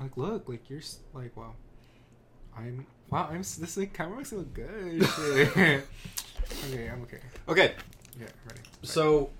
Like, 0.00 0.16
look, 0.16 0.48
like 0.48 0.68
you're 0.68 0.80
like, 1.14 1.36
wow, 1.36 1.54
I'm 2.56 2.86
wow, 3.10 3.28
I'm 3.30 3.38
this 3.38 3.76
like 3.76 3.92
camera 3.94 4.16
makes 4.18 4.32
it 4.32 4.36
look 4.38 4.54
good. 4.54 5.82
Okay, 6.70 6.88
I'm 6.88 7.02
okay. 7.02 7.18
Okay, 7.48 7.74
Yeah, 8.20 8.26
ready. 8.46 8.60
so 8.82 9.30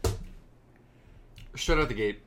straight 1.55 1.79
out 1.79 1.87
the 1.89 1.95
gate, 1.95 2.21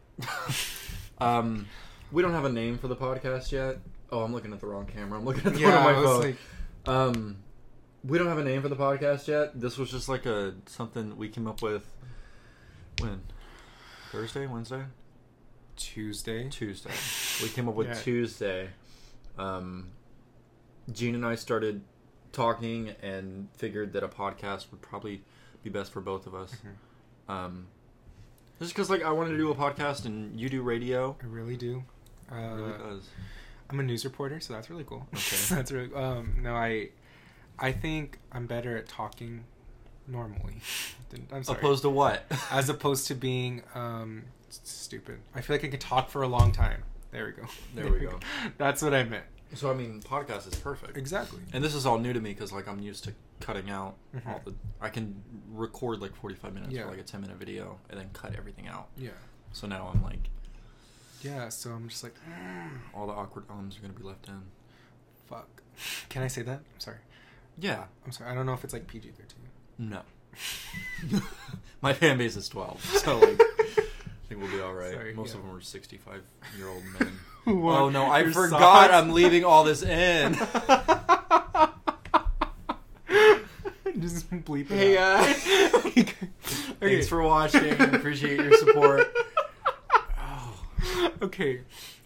um, 1.19 1.65
we 2.13 2.21
don't 2.21 2.31
have 2.31 2.45
a 2.45 2.51
name 2.51 2.77
for 2.77 2.87
the 2.87 2.95
podcast 2.95 3.51
yet. 3.51 3.79
Oh, 4.11 4.21
I'm 4.23 4.31
looking 4.33 4.53
at 4.53 4.59
the 4.61 4.67
wrong 4.67 4.85
camera. 4.85 5.19
I'm 5.19 5.25
looking 5.25 5.45
at 5.45 5.53
the 5.53 5.59
yeah, 5.59 5.85
one 5.85 5.95
on 5.95 6.01
my 6.01 6.03
phone. 6.07 6.21
like, 6.21 6.35
Um, 6.87 7.37
we 8.05 8.17
don't 8.17 8.27
have 8.27 8.37
a 8.37 8.43
name 8.43 8.61
for 8.61 8.69
the 8.69 8.75
podcast 8.77 9.27
yet. 9.27 9.59
This 9.59 9.77
was 9.77 9.91
just 9.91 10.07
like 10.07 10.25
a 10.25 10.53
something 10.65 11.17
we 11.17 11.27
came 11.29 11.45
up 11.47 11.61
with. 11.61 11.85
When 13.01 13.21
Thursday, 14.11 14.47
Wednesday, 14.47 14.83
Tuesday. 15.79 16.49
Tuesday. 16.49 16.91
We 17.41 17.49
came 17.49 17.67
up 17.69 17.75
with 17.75 17.87
Yeah. 17.87 17.93
Tuesday. 17.95 18.69
Um, 19.37 19.87
Gene 20.91 21.15
and 21.15 21.25
I 21.25 21.35
started 21.35 21.81
talking 22.31 22.89
and 23.01 23.47
figured 23.55 23.93
that 23.93 24.03
a 24.03 24.07
podcast 24.07 24.69
would 24.71 24.81
probably 24.81 25.23
be 25.63 25.69
best 25.69 25.91
for 25.91 26.01
both 26.01 26.27
of 26.27 26.35
us. 26.35 26.55
Mhm. 27.27 27.31
Um, 27.33 27.67
just 28.59 28.73
because 28.73 28.89
like 28.89 29.01
I 29.03 29.11
wanted 29.11 29.31
to 29.31 29.37
do 29.37 29.49
a 29.51 29.55
podcast 29.55 30.05
and 30.05 30.37
you 30.39 30.49
do 30.49 30.61
radio. 30.61 31.15
I 31.21 31.25
really 31.25 31.55
do. 31.57 31.83
Uh, 32.31 32.35
It 32.35 32.55
really 32.55 32.77
does. 32.77 33.09
I'm 33.69 33.79
a 33.79 33.83
news 33.83 34.03
reporter, 34.03 34.39
so 34.39 34.53
that's 34.53 34.69
really 34.69 34.83
cool. 34.83 35.07
Okay. 35.13 35.37
that's 35.49 35.71
really 35.71 35.93
um 35.93 36.35
no, 36.41 36.55
I 36.55 36.89
I 37.57 37.71
think 37.71 38.19
I'm 38.31 38.45
better 38.47 38.75
at 38.77 38.87
talking 38.87 39.45
normally. 40.07 40.61
I'm 41.31 41.43
sorry. 41.43 41.57
Opposed 41.59 41.83
to 41.83 41.89
what? 41.89 42.25
as 42.51 42.67
opposed 42.69 43.07
to 43.07 43.15
being 43.15 43.63
um 43.75 44.23
stupid. 44.51 45.19
I 45.35 45.41
feel 45.41 45.55
like 45.55 45.65
I 45.65 45.67
can 45.69 45.79
talk 45.79 46.09
for 46.09 46.21
a 46.23 46.27
long 46.27 46.51
time. 46.51 46.83
There 47.11 47.25
we 47.25 47.31
go. 47.31 47.47
There 47.75 47.91
we 47.91 47.99
go. 47.99 48.19
That's 48.57 48.81
what 48.81 48.93
I 48.93 49.03
meant. 49.03 49.25
so 49.55 49.69
I 49.71 49.73
mean, 49.73 50.01
podcast 50.01 50.47
is 50.47 50.55
perfect. 50.59 50.95
Exactly. 50.97 51.39
And 51.53 51.63
this 51.63 51.73
is 51.75 51.85
all 51.85 51.97
new 51.97 52.13
to 52.13 52.19
me 52.21 52.31
because 52.33 52.51
like 52.51 52.67
I'm 52.67 52.79
used 52.79 53.03
to 53.05 53.13
cutting 53.39 53.69
out 53.69 53.95
Mhm. 54.15 54.27
all 54.27 54.41
the. 54.45 54.53
I 54.81 54.89
can 54.89 55.21
record 55.51 56.01
like 56.01 56.15
45 56.15 56.53
minutes 56.53 56.73
Yeah. 56.73 56.83
for 56.83 56.89
like 56.91 56.99
a 56.99 57.03
10 57.03 57.21
minute 57.21 57.37
video 57.37 57.79
and 57.89 57.99
then 57.99 58.09
cut 58.13 58.35
everything 58.35 58.67
out. 58.67 58.89
Yeah. 58.97 59.09
So 59.53 59.65
now 59.67 59.89
I'm 59.93 60.03
like, 60.03 60.29
Yeah, 61.21 61.49
so 61.49 61.71
I'm 61.71 61.87
just 61.89 62.03
like 62.03 62.13
"Mm, 62.29 62.79
all 62.93 63.07
the 63.07 63.13
awkward 63.13 63.45
ums 63.49 63.77
are 63.77 63.81
gonna 63.81 63.93
be 63.93 64.03
left 64.03 64.27
in. 64.27 64.41
fuck. 65.27 65.47
Can 66.09 66.21
I 66.23 66.27
say 66.27 66.41
that? 66.43 66.59
I'm 66.59 66.79
sorry. 66.79 66.97
Yeah. 67.57 67.85
I'm 68.05 68.11
sorry. 68.11 68.29
I 68.29 68.35
don't 68.35 68.45
know 68.45 68.53
if 68.53 68.63
it's 68.63 68.73
like 68.73 68.85
PG 68.87 69.09
thirteen. 69.11 69.47
No. 69.77 70.01
My 71.81 71.93
fan 71.93 72.17
base 72.17 72.35
is 72.35 72.47
12, 72.49 72.83
so 72.83 73.19
like, 73.19 73.41
think 74.29 74.41
we'll 74.41 74.51
be 74.51 74.61
all 74.61 74.73
right. 74.73 74.93
Sorry, 74.93 75.13
Most 75.13 75.33
yeah. 75.33 75.39
of 75.41 75.45
them 75.47 75.55
are 75.55 75.61
65 75.61 76.21
year 76.57 76.69
old 76.69 76.83
men. 76.99 77.11
What? 77.45 77.79
Oh 77.81 77.89
no, 77.89 78.05
I 78.11 78.25
forgot. 78.31 78.59
socks? 78.59 78.93
I'm 78.93 79.11
leaving 79.11 79.43
all 79.43 79.63
this 79.63 79.81
in. 79.81 80.33
just 83.99 84.29
bleep 84.45 84.69
it 84.71 84.75
Hey 84.75 84.97
out. 84.97 85.19
Uh, 85.21 85.23
guys. 85.81 85.87
Okay. 85.97 86.13
Thanks 86.79 87.07
for 87.07 87.21
watching. 87.23 87.71
Appreciate 87.95 88.39
your 88.39 88.53
support. 88.53 89.11
Oh, 90.19 90.61
Okay. 91.23 91.61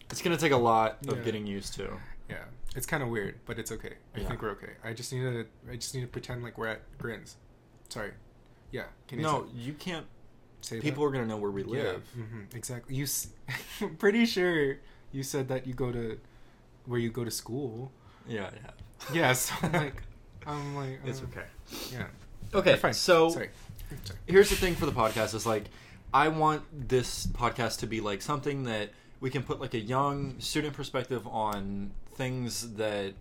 it's 0.10 0.22
gonna 0.22 0.38
take 0.38 0.52
a 0.54 0.58
lot 0.58 1.00
of 1.08 1.18
Yeah. 1.18 1.24
getting 1.24 1.46
used 1.46 1.74
to. 1.76 1.90
Yeah, 2.30 2.46
it's 2.76 2.86
kind 2.86 3.04
of 3.04 3.10
weird, 3.10 3.40
but 3.46 3.60
it's 3.60 3.72
okay. 3.72 3.96
I 4.16 4.20
Yeah. 4.22 4.28
think 4.30 4.42
we're 4.42 4.52
okay. 4.52 4.74
I 4.84 4.94
just 4.94 5.12
need 5.12 5.22
to. 5.22 5.46
I 5.70 5.76
just 5.76 5.94
need 5.94 6.02
to 6.02 6.08
pretend 6.08 6.42
like 6.44 6.58
we're 6.58 6.68
at 6.68 6.82
Grins. 6.98 7.36
Sorry. 7.90 8.12
Yeah. 8.72 8.86
Can 9.08 9.20
you 9.20 9.24
No, 9.26 9.46
say, 9.46 9.50
you 9.58 9.74
can't. 9.74 10.06
Say 10.64 10.80
People 10.80 11.04
are 11.04 11.12
gonna 11.12 11.26
know 11.26 11.38
where 11.38 11.52
we 11.52 11.64
live. 11.64 12.04
Yeah. 12.18 12.24
hmm 12.24 12.42
exactly. 12.56 12.96
You. 12.96 13.04
S- 13.04 13.28
I'm 13.82 13.96
pretty 13.98 14.26
sure 14.26 14.78
you 15.12 15.24
said 15.24 15.48
that 15.50 15.68
you 15.68 15.74
go 15.74 15.92
to 15.92 16.20
where 16.86 17.00
you 17.00 17.10
go 17.10 17.24
to 17.24 17.32
school. 17.32 17.92
Yeah, 18.28 18.50
yeah. 18.64 18.72
Yeah. 19.14 19.34
So 19.34 19.54
I'm 19.62 19.72
like, 19.74 20.04
I'm 20.48 20.76
like. 20.76 21.00
It's 21.06 21.22
uh, 21.22 21.26
okay. 21.26 21.46
Yeah. 21.92 22.08
Okay, 22.54 22.76
Fine. 22.76 22.94
so 22.94 23.30
sorry. 23.30 23.50
Sorry. 24.04 24.20
here's 24.28 24.50
the 24.50 24.56
thing 24.56 24.76
for 24.76 24.86
the 24.86 24.92
podcast 24.92 25.34
is 25.36 25.46
like 25.46 25.66
i 26.14 26.28
want 26.28 26.62
this 26.90 27.26
podcast 27.28 27.80
to 27.80 27.88
be 27.88 28.00
like 28.02 28.22
something 28.22 28.64
that 28.64 28.90
we 29.20 29.30
can 29.32 29.42
put 29.44 29.60
like 29.60 29.74
a 29.74 29.80
young 29.80 30.40
student 30.40 30.74
perspective 30.76 31.26
on 31.28 31.92
things 32.14 32.76
that 32.76 33.14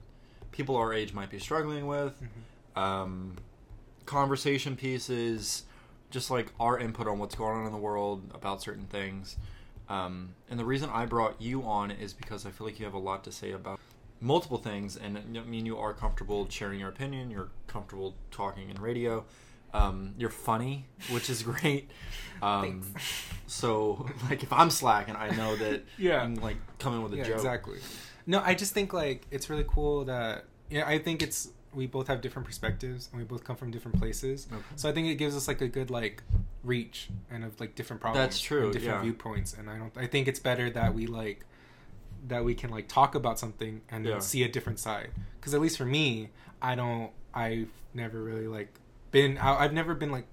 people 0.51 0.77
our 0.77 0.93
age 0.93 1.13
might 1.15 1.31
be 1.31 1.39
struggling 1.39 1.87
with 1.87 2.15
Mhm. 2.77 2.81
um, 2.81 3.37
conversation 4.07 4.77
pieces 4.77 5.65
just 6.13 6.31
like 6.31 6.53
our 6.61 6.79
input 6.79 7.09
on 7.09 7.19
what's 7.19 7.35
going 7.35 7.59
on 7.61 7.67
in 7.67 7.73
the 7.73 7.79
world 7.79 8.23
about 8.35 8.63
certain 8.63 8.87
things 8.87 9.37
um, 9.89 10.35
and 10.49 10.61
the 10.61 10.65
reason 10.65 10.89
i 10.93 11.05
brought 11.05 11.41
you 11.43 11.63
on 11.65 11.91
is 11.91 12.13
because 12.13 12.47
i 12.47 12.51
feel 12.51 12.67
like 12.67 12.79
you 12.79 12.85
have 12.85 12.95
a 12.95 12.99
lot 12.99 13.25
to 13.25 13.33
say 13.33 13.51
about 13.53 13.81
multiple 14.21 14.59
things 14.59 14.97
and 14.97 15.19
i 15.19 15.41
mean 15.43 15.67
you 15.67 15.77
are 15.77 15.93
comfortable 15.93 16.49
sharing 16.49 16.79
your 16.79 16.89
opinion 16.89 17.31
you're 17.31 17.49
comfortable 17.67 18.15
talking 18.31 18.71
in 18.71 18.81
radio 18.81 19.25
um, 19.75 20.15
you're 20.19 20.29
funny 20.31 20.85
which 21.11 21.29
is 21.31 21.43
great 21.53 21.91
um, 22.43 22.83
so 23.47 24.07
like 24.29 24.43
if 24.43 24.53
i'm 24.53 24.71
slacking 24.71 25.17
i 25.17 25.31
know 25.35 25.57
that 25.65 25.83
Yeah. 25.99 26.21
can 26.21 26.37
like 26.37 26.59
come 26.79 26.95
in 26.95 27.03
with 27.03 27.15
a 27.15 27.17
yeah, 27.17 27.25
joke 27.25 27.37
exactly. 27.37 27.79
No, 28.25 28.41
I 28.45 28.55
just 28.55 28.73
think 28.73 28.93
like 28.93 29.27
it's 29.33 29.51
really 29.51 29.65
cool 29.67 30.05
that 30.05 30.45
yeah, 30.71 30.87
I 30.87 30.99
think 31.01 31.23
it's 31.23 31.49
we 31.75 31.87
both 31.87 32.07
have 32.09 32.21
different 32.21 32.47
perspectives 32.47 33.09
and 33.13 33.19
we 33.21 33.25
both 33.25 33.45
come 33.45 33.57
from 33.57 33.71
different 33.71 33.99
places. 33.99 34.47
Okay. 34.53 34.63
So 34.77 34.89
I 34.89 34.93
think 34.93 35.09
it 35.09 35.15
gives 35.15 35.35
us 35.37 35.49
like 35.49 35.61
a 35.61 35.69
good 35.69 35.91
like 35.91 36.23
reach 36.63 37.09
and 37.31 37.45
of 37.45 37.59
like 37.61 37.75
different 37.75 38.01
problems. 38.03 38.23
That's 38.25 38.41
true, 38.41 38.65
And 38.65 38.73
different 38.73 38.97
yeah. 38.99 39.03
viewpoints, 39.03 39.55
and 39.55 39.71
I 39.71 39.79
don't. 39.79 39.97
I 39.97 40.07
think 40.07 40.29
it's 40.29 40.41
better 40.41 40.69
that 40.71 40.95
we 40.95 41.07
like 41.07 41.45
that 42.29 42.45
we 42.45 42.55
can 42.55 42.71
like 42.71 42.89
talk 42.89 43.15
about 43.15 43.39
something 43.39 43.81
and 43.91 44.05
Yeah. 44.05 44.13
then 44.13 44.21
see 44.21 44.43
a 44.45 44.49
different 44.49 44.79
side. 44.79 45.11
Because 45.41 45.55
at 45.55 45.61
least 45.61 45.77
for 45.79 45.87
me, 45.87 46.29
I 46.61 46.75
don't. 46.75 47.11
I've 47.35 47.71
never 47.95 48.23
really 48.23 48.47
like 48.47 48.69
been. 49.11 49.39
I, 49.39 49.65
I've 49.65 49.73
never 49.73 49.95
been 49.95 50.13
like 50.13 50.27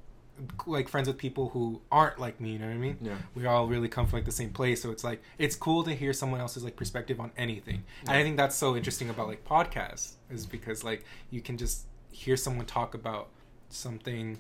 like 0.66 0.88
friends 0.89 1.07
with 1.07 1.17
people 1.17 1.50
who 1.50 1.81
aren't 1.91 2.19
like 2.19 2.39
me. 2.39 2.51
You 2.53 2.59
know 2.59 2.67
what 2.67 2.73
I 2.73 2.77
mean? 2.77 2.97
yeah. 3.01 3.16
We 3.35 3.45
all 3.45 3.67
really 3.67 3.88
come 3.89 4.05
from 4.07 4.17
like 4.17 4.25
the 4.25 4.31
same 4.31 4.51
place 4.51 4.81
so 4.81 4.91
it's 4.91 5.03
like 5.03 5.22
it's 5.38 5.55
cool 5.55 5.83
to 5.83 5.94
hear 5.94 6.13
someone 6.13 6.39
else's 6.41 6.63
like 6.63 6.75
perspective 6.75 7.19
on 7.19 7.31
anything. 7.38 7.83
And 8.07 8.11
i 8.17 8.23
think 8.23 8.38
that's 8.38 8.55
so 8.55 8.75
interesting 8.75 9.09
about 9.09 9.27
like 9.27 9.44
podcasts 9.45 10.13
is 10.29 10.45
because 10.45 10.83
like 10.83 11.03
you 11.31 11.41
can 11.41 11.57
just 11.57 11.85
hear 12.11 12.35
someone 12.38 12.66
talk 12.66 12.94
about 12.94 13.29
something 13.69 14.39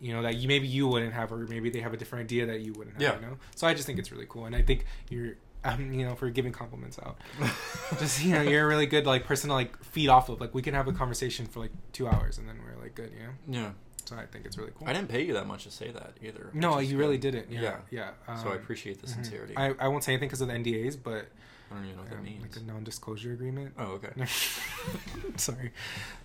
you 0.00 0.12
know 0.14 0.22
that 0.22 0.36
you 0.36 0.48
maybe 0.48 0.66
you 0.66 0.88
wouldn't 0.88 1.12
have 1.12 1.30
or 1.32 1.38
maybe 1.48 1.68
they 1.70 1.80
have 1.80 1.92
a 1.92 1.96
different 1.96 2.24
idea 2.24 2.46
that 2.46 2.60
you 2.60 2.72
wouldn't 2.72 2.94
have 2.94 3.02
Yeah. 3.02 3.14
you 3.16 3.26
know? 3.26 3.36
So 3.54 3.66
i 3.66 3.74
just 3.74 3.86
think 3.86 3.98
it's 3.98 4.10
really 4.10 4.26
cool 4.28 4.46
and 4.46 4.56
i 4.56 4.62
think 4.62 4.86
you're 5.10 5.34
um, 5.62 5.92
you 5.92 6.06
know 6.06 6.14
for 6.14 6.30
giving 6.30 6.52
compliments 6.52 6.98
out. 7.04 7.18
Just 7.98 8.24
you 8.24 8.32
know 8.32 8.40
you're 8.40 8.64
a 8.64 8.66
really 8.66 8.86
good 8.86 9.04
like 9.04 9.24
person 9.26 9.48
to 9.48 9.54
like 9.54 9.76
feed 9.84 10.08
off 10.08 10.30
of. 10.30 10.40
Like 10.40 10.54
we 10.54 10.62
can 10.62 10.72
have 10.72 10.88
a 10.88 10.92
conversation 10.94 11.44
for 11.44 11.60
like 11.60 11.70
two 11.92 12.08
hours 12.08 12.38
and 12.38 12.48
then 12.48 12.56
we're 12.64 12.82
like 12.82 12.94
good 12.94 13.12
you 13.12 13.24
know? 13.24 13.58
Yeah 13.58 13.70
so 14.10 14.16
i 14.16 14.26
think 14.26 14.44
it's 14.44 14.58
really 14.58 14.72
cool 14.76 14.88
i 14.88 14.92
didn't 14.92 15.08
pay 15.08 15.22
you 15.24 15.32
that 15.34 15.46
much 15.46 15.62
to 15.64 15.70
say 15.70 15.90
that 15.90 16.12
either 16.22 16.50
no 16.52 16.78
you 16.80 16.98
really 16.98 17.16
good. 17.18 17.32
didn't 17.32 17.50
yeah 17.52 17.76
yeah, 17.90 18.10
so 18.42 18.48
i 18.48 18.52
Um, 18.52 18.56
appreciate 18.58 19.00
the 19.00 19.06
Mhm. 19.06 19.14
sincerity 19.14 19.54
I, 19.56 19.74
I 19.78 19.88
won't 19.88 20.02
say 20.04 20.12
anything 20.12 20.28
because 20.28 20.40
of 20.40 20.48
the 20.48 20.54
NDAs, 20.54 20.96
but 21.02 21.26
I 21.70 21.74
don't 21.76 21.84
even 21.84 21.96
know 21.96 22.02
what 22.02 22.10
that 22.10 22.18
um, 22.18 22.24
means. 22.24 22.42
like 22.42 22.56
a 22.56 22.66
non-disclosure 22.66 23.32
agreement. 23.32 23.74
oh, 23.78 23.92
okay. 23.98 24.10
Sorry, 25.36 25.70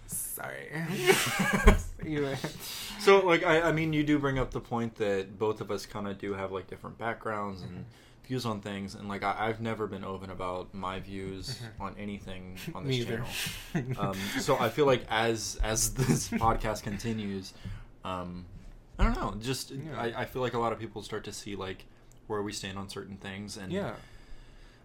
sorry. 0.08 0.70
anyway, 2.06 2.36
So, 3.00 3.26
like, 3.26 3.44
I, 3.46 3.62
I 3.62 3.72
mean, 3.72 3.94
you 3.94 4.04
do 4.04 4.18
bring 4.20 4.40
up 4.40 4.50
the 4.52 4.60
point 4.60 4.96
that 4.96 5.38
both 5.38 5.62
of 5.62 5.70
us 5.72 5.86
kind 5.86 6.08
of 6.08 6.18
do 6.18 6.34
have 6.34 6.52
like 6.52 6.68
different 6.68 6.98
backgrounds 6.98 7.62
and 7.62 7.72
Mm-hmm. 7.72 7.82
Views 8.26 8.46
on 8.46 8.62
things, 8.62 8.96
and 8.96 9.08
like, 9.08 9.24
I, 9.24 9.36
I've 9.48 9.62
never 9.62 9.88
been 9.88 10.04
open 10.04 10.30
about 10.30 10.74
my 10.74 11.00
views 11.00 11.60
on 11.80 11.96
anything 11.98 12.58
on 12.74 12.86
this 12.88 13.06
channel. 13.06 13.28
Um, 14.00 14.16
so 14.40 14.58
I 14.58 14.70
feel 14.70 14.86
like 14.86 15.04
as 15.10 15.60
as 15.64 15.94
this 16.02 16.30
podcast 16.30 16.84
continues, 16.84 17.54
um, 18.04 18.46
I 19.00 19.04
don't 19.04 19.16
know, 19.16 19.36
just 19.42 19.72
Yeah. 19.72 20.00
I, 20.00 20.22
I 20.22 20.26
feel 20.26 20.42
like 20.42 20.54
a 20.54 20.60
lot 20.60 20.72
of 20.74 20.80
people 20.80 21.02
start 21.04 21.24
to 21.26 21.34
see 21.34 21.56
like 21.56 21.86
where 22.28 22.42
we 22.42 22.52
stand 22.54 22.78
on 22.78 22.90
certain 22.90 23.18
things, 23.18 23.58
and 23.58 23.72
yeah, 23.72 23.94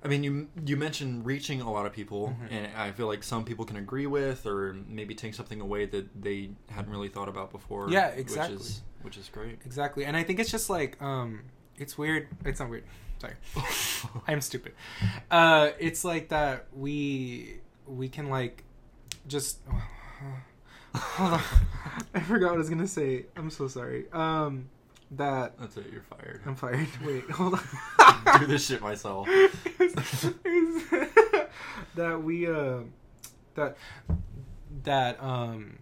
I 0.04 0.08
mean, 0.08 0.22
you 0.24 0.48
you 0.66 0.76
mentioned 0.76 1.24
reaching 1.26 1.60
a 1.60 1.70
lot 1.72 1.86
of 1.86 1.92
people, 1.92 2.36
Mhm. 2.42 2.52
and 2.52 2.76
I 2.76 2.90
feel 2.92 3.06
like 3.06 3.22
some 3.22 3.44
people 3.44 3.64
can 3.64 3.76
agree 3.76 4.06
with, 4.06 4.46
or 4.46 4.76
maybe 4.88 5.14
take 5.14 5.34
something 5.34 5.60
away 5.60 5.86
that 5.86 6.22
they 6.22 6.50
hadn't 6.68 6.90
really 6.90 7.08
thought 7.08 7.28
about 7.28 7.50
before. 7.52 7.88
Yeah, 7.90 8.08
exactly. 8.08 8.56
Which 8.56 8.66
is, 8.66 8.82
which 9.02 9.16
is 9.18 9.28
great. 9.28 9.58
exactly. 9.64 10.04
And 10.04 10.16
I 10.16 10.22
think 10.24 10.38
it's 10.40 10.50
just 10.50 10.68
like 10.70 11.00
um, 11.02 11.42
it's 11.78 11.96
weird. 11.96 12.28
It's 12.44 12.60
not 12.60 12.68
weird. 12.70 12.84
Sorry, 13.20 13.34
I'm 14.26 14.40
stupid. 14.40 14.72
Uh, 15.30 15.70
it's 15.78 16.04
like 16.04 16.28
that 16.30 16.66
we 16.74 17.60
we 17.86 18.08
can 18.08 18.28
like 18.30 18.64
just. 19.26 19.58
Hold 20.94 21.34
on, 21.34 21.40
I 22.14 22.20
forgot 22.20 22.46
what 22.48 22.54
I 22.54 22.58
was 22.58 22.70
gonna 22.70 22.86
say. 22.88 23.26
I'm 23.36 23.50
so 23.50 23.68
sorry. 23.68 24.06
Um, 24.12 24.70
that 25.12 25.58
That's 25.58 25.76
it. 25.76 25.86
You're 25.92 26.02
fired. 26.02 26.40
I'm 26.46 26.56
fired. 26.56 26.88
Wait, 27.04 27.30
hold 27.30 27.54
on. 27.54 28.40
do 28.40 28.46
this 28.46 28.66
shit 28.66 28.80
myself. 28.80 29.28
that 31.94 32.22
we 32.22 32.46
uh 32.46 32.78
that 33.54 33.76
that 34.84 35.22
um 35.22 35.78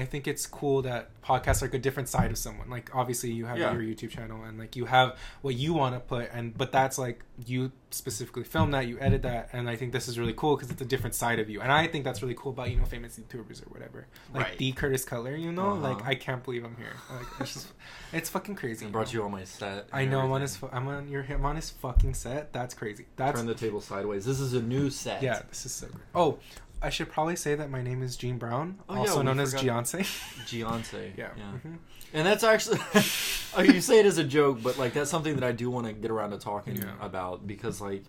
I 0.00 0.04
think 0.04 0.26
it's 0.28 0.46
cool 0.46 0.82
that 0.82 1.02
podcasts 1.22 1.60
are 1.62 1.66
like 1.66 1.74
a 1.74 1.78
different 1.86 2.08
side 2.08 2.30
of 2.30 2.38
someone. 2.38 2.68
Like 2.70 2.86
obviously 2.94 3.30
you 3.32 3.44
have 3.46 3.58
Yeah. 3.58 3.72
your 3.74 3.82
YouTube 3.82 4.10
channel 4.10 4.44
and 4.44 4.58
like 4.58 4.76
you 4.76 4.84
have 4.86 5.08
what 5.42 5.54
you 5.56 5.74
want 5.74 5.94
to 5.94 6.00
put 6.00 6.30
and 6.32 6.56
but 6.56 6.72
that's 6.72 6.96
like 6.98 7.24
you 7.46 7.72
specifically 7.90 8.44
film 8.44 8.70
that, 8.72 8.86
you 8.86 8.96
edit 9.00 9.22
that 9.22 9.48
and 9.52 9.68
I 9.68 9.76
think 9.76 9.92
this 9.92 10.08
is 10.08 10.18
really 10.18 10.34
cool 10.34 10.56
because 10.56 10.70
it's 10.70 10.80
a 10.82 10.90
different 10.94 11.14
side 11.14 11.38
of 11.38 11.48
you. 11.50 11.60
And 11.60 11.70
I 11.72 11.86
think 11.86 12.04
that's 12.04 12.22
really 12.22 12.34
cool 12.34 12.52
about, 12.52 12.70
you 12.70 12.76
know, 12.76 12.84
famous 12.84 13.18
YouTubers 13.18 13.60
or 13.66 13.70
whatever. 13.70 14.06
Like 14.34 14.44
Right. 14.44 14.58
D 14.58 14.72
Curtis 14.72 15.04
Cutler, 15.04 15.34
you 15.36 15.52
know? 15.52 15.70
Uh-huh. 15.72 15.88
Like 15.94 16.04
I 16.06 16.14
can't 16.14 16.42
believe 16.44 16.64
I'm 16.64 16.76
here. 16.76 16.94
Like 17.10 17.26
it's 17.40 17.54
just 17.54 17.68
it's 18.12 18.30
fucking 18.30 18.54
crazy. 18.56 18.86
I 18.86 18.90
brought 18.90 19.12
you 19.12 19.22
on 19.24 19.32
my 19.32 19.44
set. 19.44 19.88
I 19.92 20.04
know 20.04 20.20
I'm 20.20 20.32
on 20.32 20.42
his 20.42 20.58
I'm 20.72 20.86
on 20.88 21.08
your 21.08 21.24
I'm 21.28 21.44
on 21.44 21.56
his 21.56 21.70
fucking 21.70 22.14
set. 22.14 22.52
That's 22.52 22.74
crazy. 22.74 23.06
That's 23.16 23.36
Turn 23.38 23.46
the 23.46 23.54
table 23.54 23.80
sideways. 23.80 24.24
This 24.24 24.38
is 24.40 24.54
a 24.54 24.62
new 24.62 24.90
set. 24.90 25.22
yeah, 25.22 25.42
this 25.48 25.66
is 25.66 25.72
so 25.72 25.86
great. 25.88 26.04
Oh, 26.14 26.38
I 26.80 26.90
should 26.90 27.10
probably 27.10 27.36
say 27.36 27.54
that 27.56 27.70
my 27.70 27.82
name 27.82 28.02
is 28.02 28.16
Gene 28.16 28.38
Brown, 28.38 28.78
Oh, 28.88 28.98
also 28.98 29.18
we 29.18 29.24
known 29.24 29.40
as. 29.40 29.52
Geyonce. 29.54 30.00
Beyonce. 30.46 31.16
yeah. 31.16 31.30
Yeah. 31.36 31.52
mhm. 31.64 31.78
And 32.14 32.26
that's 32.26 32.44
actually, 32.44 32.78
oh, 33.56 33.62
you 33.62 33.80
say 33.80 33.98
it 34.00 34.06
as 34.06 34.16
a 34.18 34.24
joke, 34.24 34.62
but 34.62 34.78
like 34.78 34.94
that's 34.94 35.10
something 35.10 35.34
that 35.34 35.44
I 35.44 35.52
do 35.52 35.70
want 35.70 35.86
to 35.88 35.92
get 35.92 36.10
around 36.10 36.30
to 36.30 36.38
talking 36.38 36.76
Yeah. 36.76 36.92
about 37.00 37.46
because 37.46 37.80
like 37.80 38.04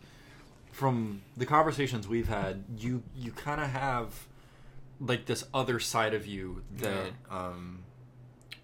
from 0.72 1.22
the 1.36 1.46
conversations 1.46 2.08
we've 2.08 2.28
had, 2.30 2.64
you 2.78 3.04
you 3.16 3.32
kind 3.32 3.60
of 3.60 3.70
have 3.72 4.28
like 5.02 5.26
this 5.26 5.44
other 5.54 5.80
side 5.80 6.14
of 6.14 6.26
you 6.28 6.62
that 6.78 7.12
um, 7.30 7.80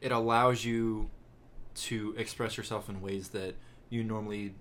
it 0.02 0.12
allows 0.12 0.64
you 0.64 1.10
to 1.76 2.14
express 2.18 2.56
yourself 2.58 2.88
in 2.90 3.02
ways 3.02 3.30
that 3.30 3.56
you 3.90 4.04
normally 4.04 4.54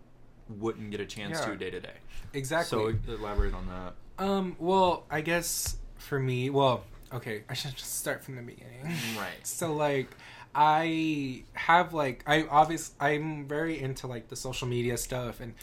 wouldn't 0.48 0.90
get 0.90 1.00
a 1.00 1.06
chance 1.06 1.38
Yeah. 1.38 1.46
to 1.52 1.56
day 1.56 1.70
to 1.70 1.80
day. 1.80 1.96
Exactly. 2.32 2.94
So 3.06 3.12
elaborate 3.12 3.54
on 3.54 3.66
that. 3.66 3.94
Um. 4.18 4.56
Well, 4.58 5.04
I 5.10 5.20
guess 5.20 5.76
for 5.98 6.18
me, 6.18 6.50
well, 6.50 6.84
okay, 7.12 7.42
I 7.48 7.54
should 7.54 7.74
just 7.76 7.96
start 7.98 8.24
from 8.24 8.36
the 8.36 8.42
beginning. 8.42 8.82
Right. 9.16 9.28
So 9.42 9.72
like, 9.72 10.08
I 10.54 11.42
have 11.54 11.92
like 11.94 12.22
I 12.26 12.44
obvious 12.44 12.92
I'm 13.00 13.46
very 13.46 13.78
into 13.80 14.06
like 14.06 14.28
the 14.28 14.36
social 14.36 14.68
media 14.68 14.96
stuff 14.96 15.40
and 15.40 15.54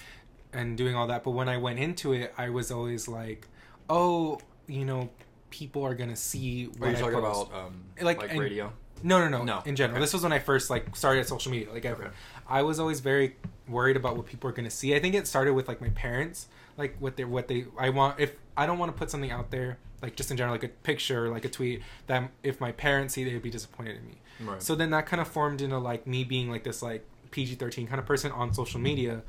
and 0.54 0.78
doing 0.78 0.96
all 0.96 1.08
that. 1.08 1.24
But 1.24 1.32
when 1.32 1.48
I 1.50 1.58
went 1.58 1.80
into 1.80 2.14
it, 2.14 2.34
I 2.38 2.50
was 2.50 2.72
always 2.72 3.08
like, 3.08 3.48
oh, 3.90 4.40
you 4.68 4.86
know, 4.86 5.10
people 5.50 5.84
are 5.86 5.96
gonna 5.96 6.16
see. 6.16 6.66
What 6.66 6.88
Are 6.88 6.92
you 6.92 6.98
I 6.98 7.00
talking 7.00 7.20
post. 7.22 7.48
about 7.50 7.66
um, 7.68 7.84
Like, 8.02 8.18
like, 8.22 8.32
and- 8.32 8.40
radio? 8.40 8.74
No, 9.04 9.18
no, 9.18 9.30
no, 9.36 9.44
No. 9.44 9.64
In 9.66 9.76
general, 9.76 9.96
Okay. 9.98 10.04
this 10.04 10.14
was 10.14 10.22
when 10.22 10.32
I 10.32 10.38
first 10.38 10.70
like 10.70 10.96
started 10.96 11.28
social 11.28 11.52
media, 11.52 11.72
like 11.74 11.86
ever. 11.86 12.04
Okay. 12.06 12.14
I 12.48 12.62
was 12.62 12.80
always 12.80 13.00
very 13.00 13.36
worried 13.68 13.96
about 13.98 14.16
what 14.16 14.28
people 14.28 14.48
are 14.48 14.54
going 14.54 14.66
to 14.70 14.76
see. 14.76 14.94
I 14.94 15.00
think 15.00 15.16
it 15.16 15.26
started 15.26 15.54
with 15.54 15.68
like 15.68 15.82
my 15.82 15.90
parents, 15.90 16.48
like 16.82 16.96
what 17.00 17.16
they 17.16 17.24
what 17.24 17.48
they. 17.48 17.66
I 17.78 17.90
want 17.90 18.20
if 18.20 18.36
I 18.58 18.66
don't 18.66 18.80
want 18.80 18.92
to 18.92 18.98
put 18.98 19.12
something 19.12 19.32
out 19.32 19.52
there, 19.52 19.78
like 20.02 20.16
just 20.16 20.32
in 20.32 20.38
general, 20.38 20.54
like 20.54 20.64
a 20.64 20.70
picture, 20.70 21.30
like 21.30 21.46
a 21.46 21.50
tweet 21.50 21.82
that 22.08 22.30
if 22.44 22.60
my 22.60 22.72
parents 22.72 23.14
see, 23.14 23.24
they 23.24 23.34
would 23.34 23.44
be 23.44 23.52
disappointed 23.52 23.98
in 23.98 24.06
me. 24.06 24.18
Right. 24.42 24.62
So 24.62 24.76
then 24.76 24.90
that 24.90 25.06
kind 25.06 25.22
of 25.22 25.28
formed 25.28 25.62
into 25.62 25.78
like 25.78 26.08
me 26.08 26.24
being 26.24 26.50
like 26.50 26.64
this 26.64 26.82
like 26.82 27.06
PG 27.30 27.56
thirteen 27.56 27.88
kind 27.88 28.00
of 28.00 28.06
person 28.06 28.32
on 28.32 28.54
social 28.54 28.80
media. 28.80 29.22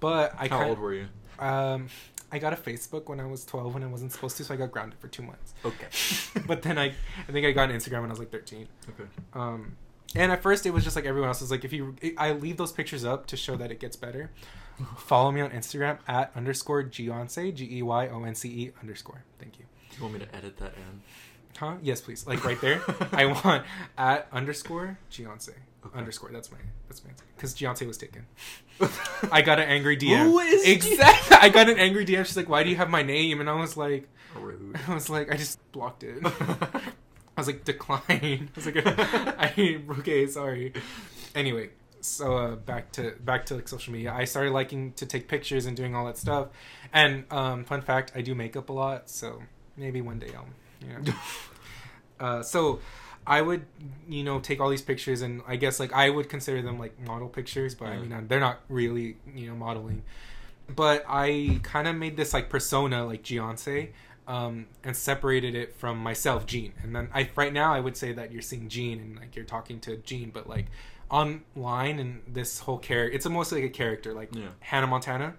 But 0.00 0.34
I 0.38 0.48
How 0.48 0.58
kind 0.58 0.70
old 0.70 0.78
were 0.78 0.94
you? 0.94 1.06
um 1.38 1.88
I 2.32 2.38
got 2.38 2.52
a 2.52 2.56
Facebook 2.56 3.08
when 3.08 3.20
I 3.20 3.26
was 3.26 3.44
twelve 3.44 3.74
when 3.74 3.82
I 3.82 3.86
wasn't 3.86 4.12
supposed 4.12 4.36
to, 4.38 4.44
so 4.44 4.54
I 4.54 4.56
got 4.56 4.72
grounded 4.72 4.98
for 4.98 5.08
two 5.08 5.22
months. 5.22 5.54
Okay. 5.64 6.40
but 6.46 6.62
then 6.62 6.78
I 6.78 6.86
I 7.28 7.32
think 7.32 7.46
I 7.46 7.52
got 7.52 7.70
an 7.70 7.76
Instagram 7.76 8.00
when 8.00 8.10
I 8.10 8.14
was 8.14 8.18
like 8.18 8.30
thirteen. 8.30 8.68
Okay. 8.88 9.08
Um, 9.34 9.76
and 10.14 10.32
at 10.32 10.42
first 10.42 10.64
it 10.66 10.70
was 10.70 10.82
just 10.82 10.96
like 10.96 11.04
everyone 11.04 11.28
else 11.28 11.40
was 11.40 11.50
like, 11.50 11.64
if 11.64 11.72
you, 11.72 11.94
I 12.16 12.32
leave 12.32 12.56
those 12.56 12.72
pictures 12.72 13.04
up 13.04 13.26
to 13.26 13.36
show 13.36 13.56
that 13.56 13.70
it 13.70 13.80
gets 13.80 13.96
better. 13.96 14.30
Follow 14.98 15.30
me 15.32 15.40
on 15.40 15.50
Instagram 15.50 15.98
at 16.06 16.32
underscore 16.36 16.84
Geyonce, 16.84 17.54
G 17.54 17.78
E 17.78 17.82
Y 17.82 18.08
O 18.08 18.24
N 18.24 18.34
C 18.34 18.48
E 18.48 18.72
underscore. 18.80 19.24
Thank 19.38 19.58
you. 19.58 19.64
Do 19.90 19.96
you 19.96 20.02
want 20.02 20.14
me 20.14 20.20
to 20.20 20.34
edit 20.34 20.58
that 20.58 20.74
in? 20.74 21.00
Huh? 21.58 21.76
Yes, 21.82 22.00
please. 22.02 22.26
Like 22.26 22.44
right 22.44 22.60
there. 22.60 22.82
I 23.12 23.26
want 23.26 23.64
at 23.96 24.28
underscore 24.32 24.98
Geyonce 25.10 25.50
Okay. 25.86 25.98
underscore. 25.98 26.30
That's 26.32 26.50
my 26.50 26.58
that's 26.88 27.02
my 27.04 27.10
answer. 27.10 27.24
because 27.36 27.54
Geyonce 27.54 27.86
was 27.86 27.96
taken. 27.96 28.26
I 29.32 29.40
got 29.40 29.58
an 29.60 29.68
angry 29.68 29.96
DM. 29.96 30.24
Who 30.24 30.38
is 30.40 30.66
exactly? 30.66 31.36
I 31.40 31.48
got 31.48 31.68
an 31.70 31.78
angry 31.78 32.04
DM. 32.04 32.26
She's 32.26 32.36
like, 32.36 32.48
"Why 32.48 32.62
do 32.64 32.70
you 32.70 32.76
have 32.76 32.90
my 32.90 33.02
name?" 33.02 33.40
And 33.40 33.48
I 33.48 33.54
was 33.54 33.76
like, 33.76 34.08
Rude. 34.34 34.76
I 34.88 34.92
was 34.94 35.08
like, 35.08 35.32
I 35.32 35.36
just 35.36 35.58
blocked 35.72 36.02
it. 36.02 36.18
I 36.26 37.40
was 37.40 37.46
like, 37.46 37.64
decline. 37.64 38.02
I 38.10 38.48
was 38.54 38.66
like, 38.66 38.76
I 38.84 39.80
okay, 40.00 40.26
sorry. 40.26 40.72
Anyway, 41.34 41.70
so 42.06 42.36
uh, 42.36 42.56
back 42.56 42.92
to 42.92 43.14
back 43.24 43.46
to 43.46 43.54
like 43.56 43.68
social 43.68 43.92
media. 43.92 44.12
I 44.12 44.24
started 44.24 44.52
liking 44.52 44.92
to 44.94 45.06
take 45.06 45.28
pictures 45.28 45.66
and 45.66 45.76
doing 45.76 45.94
all 45.94 46.06
that 46.06 46.18
stuff. 46.18 46.48
And 46.92 47.24
um, 47.30 47.64
fun 47.64 47.82
fact, 47.82 48.12
I 48.14 48.20
do 48.22 48.34
makeup 48.34 48.68
a 48.68 48.72
lot, 48.72 49.10
so 49.10 49.42
maybe 49.76 50.00
one 50.00 50.18
day 50.18 50.30
I'll, 50.34 50.46
you 50.80 50.94
know. 50.94 51.14
uh, 52.20 52.42
so 52.42 52.80
I 53.26 53.42
would, 53.42 53.66
you 54.08 54.22
know, 54.22 54.38
take 54.38 54.60
all 54.60 54.70
these 54.70 54.82
pictures, 54.82 55.22
and 55.22 55.42
I 55.46 55.56
guess 55.56 55.80
like 55.80 55.92
I 55.92 56.10
would 56.10 56.28
consider 56.28 56.62
them 56.62 56.78
like 56.78 56.98
model 57.00 57.28
pictures, 57.28 57.74
but 57.74 57.86
I 57.88 57.94
Yeah. 57.94 58.00
mean 58.00 58.12
uh, 58.12 58.22
they're 58.26 58.40
not 58.40 58.60
really, 58.68 59.16
you 59.34 59.48
know, 59.48 59.54
modeling. 59.54 60.02
But 60.74 61.04
I 61.08 61.60
kind 61.62 61.86
of 61.86 61.94
made 61.96 62.16
this 62.16 62.34
like 62.34 62.48
persona, 62.48 63.04
like 63.06 63.22
Geyonce, 63.22 63.90
um, 64.26 64.66
and 64.82 64.96
separated 64.96 65.54
it 65.54 65.76
from 65.76 65.98
myself, 65.98 66.46
Gene. 66.46 66.72
And 66.82 66.94
then 66.94 67.08
I 67.14 67.28
right 67.36 67.52
now 67.52 67.72
I 67.72 67.80
would 67.80 67.96
say 67.96 68.12
that 68.12 68.32
you're 68.32 68.42
seeing 68.42 68.68
Gene 68.68 68.98
and 69.00 69.16
like 69.16 69.36
you're 69.36 69.44
talking 69.44 69.78
to 69.80 69.96
Gene, 69.98 70.30
but 70.30 70.48
like 70.48 70.66
online 71.10 71.98
and 71.98 72.22
this 72.26 72.58
whole 72.60 72.78
character, 72.78 73.14
it's 73.14 73.26
a 73.26 73.30
mostly 73.30 73.62
like 73.62 73.70
a 73.70 73.74
character, 73.74 74.12
like 74.12 74.34
Yeah. 74.34 74.48
Hannah 74.60 74.86
Montana. 74.86 75.34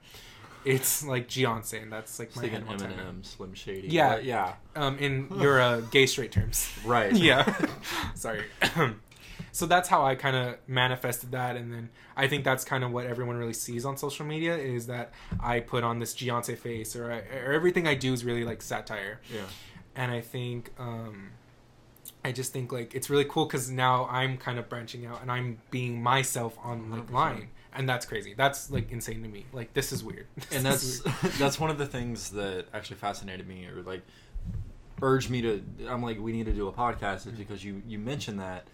It's 0.65 1.05
like 1.05 1.29
Geyonce, 1.29 1.81
and 1.81 1.91
that's 1.91 2.19
like 2.19 2.35
my 2.35 2.41
like 2.41 2.51
Hannah 2.51 2.63
an 2.65 2.69
Montana. 2.71 2.93
Eminem, 2.95 3.25
Slim 3.25 3.53
Shady. 3.53 3.87
Yeah. 3.87 4.17
Yeah. 4.17 4.53
Um, 4.75 4.97
in 4.99 5.29
your 5.39 5.61
uh, 5.61 5.79
gay 5.81 6.05
straight 6.05 6.31
terms. 6.31 6.69
Right. 6.85 7.13
yeah. 7.15 7.55
Sorry. 8.15 8.43
so 9.53 9.65
that's 9.65 9.87
how 9.87 10.03
I 10.05 10.15
kind 10.15 10.35
of 10.35 10.57
manifested 10.67 11.31
that, 11.31 11.55
and 11.55 11.71
then 11.71 11.89
I 12.17 12.27
think 12.27 12.43
that's 12.43 12.65
kind 12.65 12.83
of 12.83 12.91
what 12.91 13.05
everyone 13.05 13.37
really 13.37 13.53
sees 13.53 13.85
on 13.85 13.95
social 13.95 14.25
media 14.25 14.57
is 14.57 14.87
that 14.87 15.13
I 15.39 15.61
put 15.61 15.83
on 15.85 15.99
this 15.99 16.13
Geyonce 16.15 16.57
face, 16.57 16.95
or, 16.97 17.11
I, 17.11 17.19
or 17.37 17.53
everything 17.53 17.87
I 17.87 17.95
do 17.95 18.11
is 18.11 18.25
really 18.25 18.43
like 18.43 18.61
satire, 18.61 19.21
Yeah. 19.33 19.41
and 19.95 20.11
I 20.11 20.19
think 20.21 20.71
um, 20.77 21.29
I 22.27 22.31
just 22.31 22.51
think 22.53 22.71
like 22.71 22.93
it's 22.95 23.09
really 23.09 23.25
cool 23.25 23.45
because 23.45 23.69
now 23.69 24.07
I'm 24.11 24.37
kind 24.37 24.57
of 24.59 24.67
branching 24.69 25.05
out 25.05 25.21
and 25.21 25.31
I'm 25.31 25.59
being 25.71 26.01
myself 26.01 26.57
on 26.63 26.91
like 26.91 27.07
100%. 27.07 27.11
line, 27.11 27.47
and 27.73 27.87
that's 27.87 28.05
crazy. 28.05 28.33
That's 28.35 28.69
like 28.69 28.91
insane 28.91 29.21
to 29.23 29.29
me. 29.29 29.45
Like 29.53 29.73
this 29.73 29.91
is 29.91 30.03
weird. 30.03 30.27
And 30.51 30.65
This 30.65 30.83
is 30.83 31.03
that's 31.03 31.23
weird. 31.23 31.35
that's 31.39 31.59
one 31.59 31.69
of 31.69 31.77
the 31.77 31.85
things 31.85 32.29
that 32.31 32.65
actually 32.73 32.97
fascinated 32.97 33.47
me 33.47 33.65
or 33.67 33.81
like 33.81 34.01
urged 35.01 35.29
me 35.29 35.41
to 35.43 35.63
I'm 35.87 36.01
like 36.01 36.19
we 36.19 36.31
need 36.31 36.45
to 36.47 36.53
do 36.53 36.67
a 36.67 36.71
podcast 36.73 37.21
Mm-hmm. 37.21 37.29
is 37.29 37.37
because 37.37 37.63
you 37.63 37.81
you 37.87 37.99
mentioned 37.99 38.39
that 38.39 38.67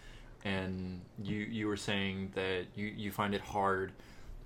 and 0.46 1.02
you 1.22 1.36
you 1.38 1.68
were 1.68 1.78
saying 1.78 2.32
that 2.36 2.66
you 2.76 2.88
you 2.88 3.12
find 3.12 3.34
it 3.36 3.42
hard 3.42 3.92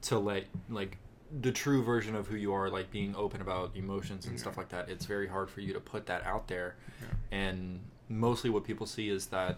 to 0.04 0.20
let 0.20 0.46
like 0.70 0.98
the 1.42 1.52
true 1.52 1.84
version 1.84 2.16
of 2.16 2.28
who 2.28 2.36
you 2.36 2.54
are 2.54 2.70
like 2.70 2.90
being 2.90 3.16
open 3.16 3.42
about 3.42 3.72
emotions 3.76 4.26
and 4.26 4.36
Yeah. 4.36 4.42
stuff 4.42 4.58
like 4.58 4.70
that 4.70 4.90
it's 4.90 5.06
very 5.06 5.28
hard 5.28 5.50
for 5.50 5.62
you 5.62 5.74
to 5.74 5.80
put 5.80 6.06
that 6.08 6.24
out 6.26 6.48
there 6.48 6.76
Yeah. 7.02 7.38
and 7.40 7.80
mostly 8.10 8.50
what 8.50 8.64
people 8.64 8.86
see 8.86 9.10
is 9.10 9.28
that 9.28 9.58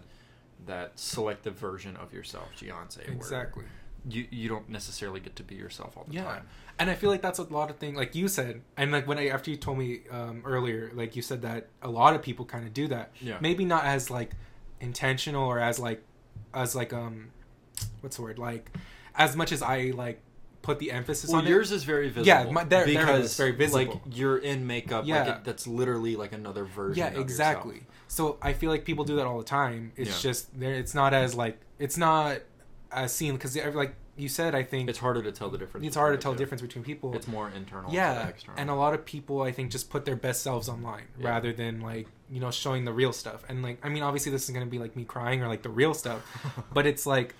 that 0.66 0.98
selective 0.98 1.54
version 1.54 1.96
of 1.96 2.12
yourself 2.12 2.48
where 2.60 3.06
exactly. 3.08 3.64
you 4.08 4.26
you 4.30 4.48
don't 4.48 4.68
necessarily 4.68 5.20
get 5.20 5.34
to 5.36 5.42
be 5.42 5.54
yourself 5.54 5.96
all 5.96 6.04
the 6.06 6.14
yeah 6.14 6.24
time 6.24 6.46
and 6.78 6.90
i 6.90 6.94
feel 6.94 7.08
like 7.10 7.22
that's 7.22 7.38
a 7.38 7.42
lot 7.44 7.70
of 7.70 7.76
things 7.76 7.96
like 7.96 8.14
you 8.14 8.28
said 8.28 8.60
and 8.76 8.92
like 8.92 9.06
when 9.06 9.18
i 9.18 9.28
after 9.28 9.50
you 9.50 9.56
told 9.56 9.78
me 9.78 10.00
um, 10.10 10.42
earlier 10.44 10.90
like 10.94 11.16
you 11.16 11.22
said 11.22 11.42
that 11.42 11.68
a 11.82 11.88
lot 11.88 12.14
of 12.14 12.22
people 12.22 12.44
kind 12.44 12.66
of 12.66 12.74
do 12.74 12.86
that 12.88 13.10
Yeah. 13.20 13.38
maybe 13.40 13.64
not 13.64 13.84
as 13.84 14.10
like 14.10 14.32
intentional 14.80 15.46
or 15.46 15.58
as 15.58 15.78
like 15.78 16.02
as 16.52 16.74
like 16.74 16.92
um 16.92 17.30
what's 18.00 18.16
the 18.16 18.22
word 18.22 18.38
like 18.38 18.70
as 19.14 19.36
much 19.36 19.52
as 19.52 19.62
i 19.62 19.92
like 19.94 20.20
put 20.62 20.78
the 20.78 20.90
emphasis 20.92 21.30
Well, 21.30 21.40
on 21.40 21.46
yours 21.46 21.72
it. 21.72 21.76
is 21.76 21.84
very 21.84 22.08
visible. 22.08 22.26
Yeah, 22.26 22.50
my- 22.50 22.62
it 22.62 22.86
because 22.86 23.34
very 23.36 23.52
visible. 23.52 23.94
Like 23.94 24.02
you're 24.12 24.36
in 24.36 24.66
makeup. 24.66 25.06
Yeah. 25.06 25.20
Like 25.24 25.36
it, 25.36 25.44
that's 25.44 25.66
literally 25.66 26.16
like 26.16 26.32
another 26.32 26.64
version. 26.64 26.98
yeah 26.98 27.18
exactly 27.18 27.76
yourself. 27.76 27.90
So 28.16 28.36
i 28.42 28.52
feel 28.52 28.70
like 28.74 28.84
people 28.84 29.04
do 29.04 29.16
that 29.16 29.26
all 29.26 29.38
the 29.38 29.44
time 29.60 29.92
it's 29.96 30.10
Yeah. 30.10 30.30
just 30.30 30.42
there 30.58 30.74
it's 30.74 30.94
not 30.94 31.10
as 31.14 31.34
like 31.42 31.56
it's 31.78 31.96
not 31.96 32.38
as 32.92 33.12
seen 33.12 33.32
because 33.34 33.56
like 33.84 33.94
you 34.16 34.28
said 34.28 34.54
i 34.54 34.62
think 34.70 34.90
It's 34.90 34.98
harder 34.98 35.22
to 35.22 35.32
tell 35.32 35.48
the 35.48 35.56
difference. 35.62 35.86
it's 35.86 35.96
hard 35.96 36.12
to 36.16 36.20
tell 36.22 36.32
the 36.32 36.38
difference 36.38 36.60
between 36.60 36.84
people 36.84 37.14
It's 37.14 37.28
more 37.28 37.48
internal. 37.60 37.88
yeah 37.92 38.26
external. 38.28 38.60
and 38.60 38.68
a 38.68 38.74
lot 38.74 38.92
of 38.96 39.04
people 39.04 39.36
i 39.42 39.52
think 39.52 39.70
just 39.70 39.88
put 39.94 40.04
their 40.04 40.16
best 40.16 40.42
selves 40.42 40.68
online 40.68 41.04
Yeah. 41.18 41.28
rather 41.32 41.52
than 41.52 41.80
like 41.80 42.06
you 42.34 42.40
know 42.40 42.50
showing 42.50 42.84
the 42.84 42.92
real 42.92 43.12
stuff 43.12 43.40
and 43.48 43.62
like 43.62 43.78
i 43.86 43.88
mean 43.88 44.02
obviously 44.02 44.32
this 44.32 44.44
is 44.44 44.50
going 44.50 44.66
to 44.66 44.70
be 44.70 44.78
like 44.84 44.94
me 44.96 45.04
crying 45.04 45.40
or 45.42 45.48
like 45.54 45.62
the 45.62 45.74
real 45.82 45.94
stuff 45.94 46.20
but 46.76 46.84
it's 46.86 47.06
like 47.06 47.34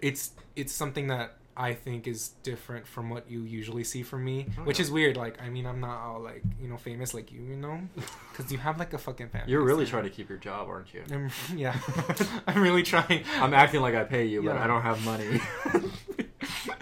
it's 0.00 0.32
it's 0.54 0.72
something 0.82 1.06
that 1.08 1.36
i 1.56 1.74
think 1.74 2.06
is 2.06 2.28
different 2.42 2.86
from 2.86 3.10
what 3.10 3.30
you 3.30 3.42
usually 3.42 3.84
see 3.84 4.02
from 4.02 4.24
me 4.24 4.46
Oh, 4.58 4.62
which 4.62 4.78
yeah. 4.78 4.84
is 4.84 4.90
weird 4.90 5.16
like 5.16 5.40
i 5.42 5.48
mean 5.48 5.66
i'm 5.66 5.80
not 5.80 5.98
all 6.00 6.20
like 6.20 6.42
you 6.60 6.68
know 6.68 6.76
famous 6.76 7.12
like 7.14 7.32
you 7.32 7.40
you 7.42 7.56
know 7.56 7.80
because 8.32 8.50
you 8.52 8.58
have 8.58 8.78
like 8.78 8.92
a 8.94 8.98
fucking 8.98 9.28
family 9.28 9.50
You're 9.50 9.62
really 9.64 9.86
trying 9.86 10.04
to 10.04 10.10
keep 10.10 10.28
your 10.28 10.38
job, 10.38 10.68
aren't 10.68 10.92
you? 10.94 11.02
I'm, 11.12 11.30
yeah 11.56 11.76
i'm 12.46 12.62
really 12.62 12.82
trying 12.82 13.24
I'm 13.40 13.52
acting 13.54 13.80
like 13.80 13.94
I 13.94 14.04
pay 14.04 14.26
you, 14.26 14.42
but 14.42 14.56
I 14.56 14.66
don't 14.66 14.82
have 14.82 15.04
money. 15.04 15.40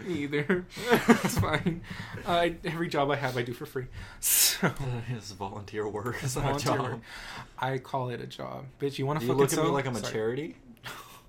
Me 0.07 0.15
either. 0.25 0.65
it's 0.91 1.39
fine. 1.39 1.83
Uh, 2.27 2.49
every 2.65 2.89
job 2.89 3.11
I 3.11 3.17
have, 3.17 3.37
I 3.37 3.43
do 3.43 3.53
for 3.53 3.67
free. 3.67 3.87
So 4.21 4.71
It's 5.11 5.33
volunteer 5.33 5.87
work. 5.89 6.17
It's 6.17 6.25
It's 6.25 6.37
not 6.37 6.43
a 6.45 6.47
volunteer 6.49 6.77
job. 6.77 6.83
work. 6.93 7.01
I 7.59 7.79
call 7.79 8.09
it 8.11 8.21
a 8.21 8.27
job. 8.27 8.65
Bitch, 8.81 8.99
you 8.99 9.07
want 9.07 9.21
to 9.21 9.27
fucking 9.27 9.39
look 9.41 9.53
at 9.53 9.59
me 9.59 9.71
like 9.71 9.87
I'm 9.87 9.97
a 9.97 10.01
charity? 10.01 10.57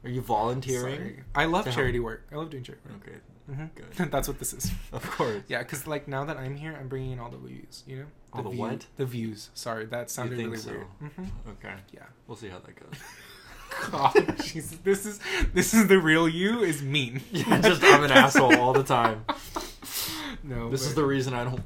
Are 0.03 0.09
you 0.09 0.21
volunteering? 0.21 0.95
Sorry. 0.95 1.19
I 1.35 1.45
love 1.45 1.65
To 1.65 1.71
help. 1.71 1.75
charity 1.77 1.99
work. 1.99 2.25
I 2.31 2.35
love 2.35 2.49
doing 2.49 2.63
charity 2.63 2.83
work. 2.89 3.01
Okay, 3.07 3.17
hmm 3.53 3.65
good. 3.97 4.11
That's 4.11 4.27
what 4.27 4.39
this 4.39 4.53
is. 4.53 4.71
Of 4.93 5.03
course. 5.11 5.43
Yeah, 5.47 5.59
because 5.59 5.87
like 5.87 6.07
now 6.07 6.23
that 6.25 6.37
I'm 6.37 6.55
here, 6.55 6.75
I'm 6.79 6.87
bringing 6.87 7.11
in 7.11 7.19
all 7.19 7.29
the 7.29 7.37
views. 7.37 7.83
You 7.85 7.97
know, 7.97 8.05
All 8.33 8.43
the 8.43 8.49
view- 8.49 8.59
what? 8.59 8.85
The 8.97 9.05
views. 9.05 9.49
Sorry, 9.53 9.85
that 9.85 10.09
sounded 10.09 10.37
really 10.39 10.57
so? 10.57 10.71
weird. 10.71 10.85
hmm 10.99 11.23
Okay, 11.49 11.73
Yeah. 11.91 12.03
we'll 12.27 12.37
see 12.37 12.47
how 12.49 12.59
that 12.59 12.75
goes. 12.79 12.99
God, 13.91 14.13
Jesus, 14.43 14.77
this 14.83 15.05
is 15.05 15.19
this 15.53 15.73
is 15.73 15.87
the 15.87 15.99
real 15.99 16.27
you 16.27 16.61
is 16.63 16.81
mean. 16.81 17.21
Yeah, 17.31 17.59
just 17.61 17.83
I'm 17.83 18.03
an 18.03 18.11
asshole 18.11 18.55
all 18.57 18.73
the 18.73 18.83
time. 18.83 19.25
No, 20.43 20.69
This 20.71 20.87
is 20.87 20.95
the 20.95 21.03
reason 21.05 21.33
I 21.33 21.43
don't 21.43 21.63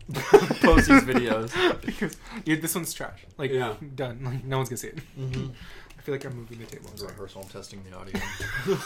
post 0.62 0.90
these 0.90 1.04
videos. 1.04 1.52
because 1.86 2.18
yeah, 2.44 2.56
this 2.60 2.74
one's 2.76 2.94
trash. 2.94 3.24
Like 3.38 3.52
Yeah. 3.52 3.76
done. 3.96 4.20
Like 4.24 4.44
no 4.44 4.58
one's 4.58 4.70
gonna 4.70 4.78
see 4.78 4.88
it. 4.90 4.98
Mm-hmm. 5.18 5.48
I 6.04 6.06
feel 6.06 6.16
like 6.16 6.26
I'm 6.26 6.36
moving 6.36 6.60
the 6.60 6.66
table. 6.66 6.90
I'm. 7.00 7.08
Rehearsal. 7.08 7.44
I'm 7.44 7.48
testing 7.48 7.82
the 7.90 7.96
audio. 7.98 8.20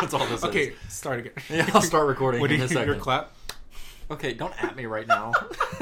That's 0.00 0.14
all 0.14 0.26
this 0.26 0.42
Okay, 0.42 0.68
is. 0.68 0.74
start 0.88 1.18
again. 1.18 1.32
Yeah, 1.50 1.68
I'll 1.74 1.82
start 1.82 2.06
recording 2.06 2.40
What 2.40 2.46
do 2.48 2.54
in 2.54 2.60
you 2.60 2.64
a 2.64 2.68
second. 2.68 2.86
your 2.86 2.96
clap? 2.96 3.30
Okay, 4.10 4.32
don't 4.32 4.54
at 4.64 4.74
me 4.74 4.86
right 4.86 5.06
now. 5.06 5.32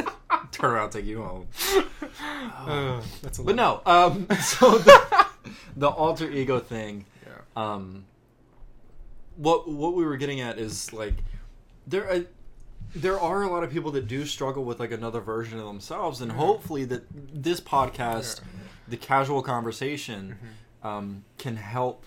Turn 0.50 0.72
around, 0.72 0.90
take 0.90 1.04
you 1.04 1.22
home. 1.22 1.46
Uh, 2.32 3.00
that's 3.22 3.38
a 3.38 3.42
But 3.44 3.54
lot. 3.56 3.84
no, 3.86 3.92
um, 3.92 4.26
so 4.40 4.78
the, 4.78 5.26
the 5.76 5.88
alter 5.88 6.28
ego 6.30 6.58
thing. 6.58 7.04
Yeah. 7.24 7.32
um 7.56 8.04
what 9.36 9.68
what 9.68 9.94
we 9.94 10.04
were 10.04 10.16
getting 10.16 10.40
at 10.40 10.58
is 10.58 10.92
like 10.92 11.14
there 11.86 12.08
are 12.10 12.24
there 12.94 13.18
are 13.20 13.42
a 13.42 13.48
lot 13.50 13.62
of 13.62 13.70
people 13.70 13.90
that 13.92 14.06
do 14.08 14.26
struggle 14.26 14.64
with 14.64 14.80
like 14.80 14.90
another 14.90 15.20
version 15.20 15.58
of 15.60 15.66
themselves 15.66 16.20
and 16.20 16.32
Mhm. 16.32 16.36
hopefully 16.36 16.84
that 16.86 17.04
this 17.32 17.60
podcast 17.60 18.40
the 18.88 18.96
casual 18.96 19.42
conversation 19.42 20.36
Mhm. 20.42 20.48
Um, 20.82 21.24
can 21.38 21.56
help 21.56 22.04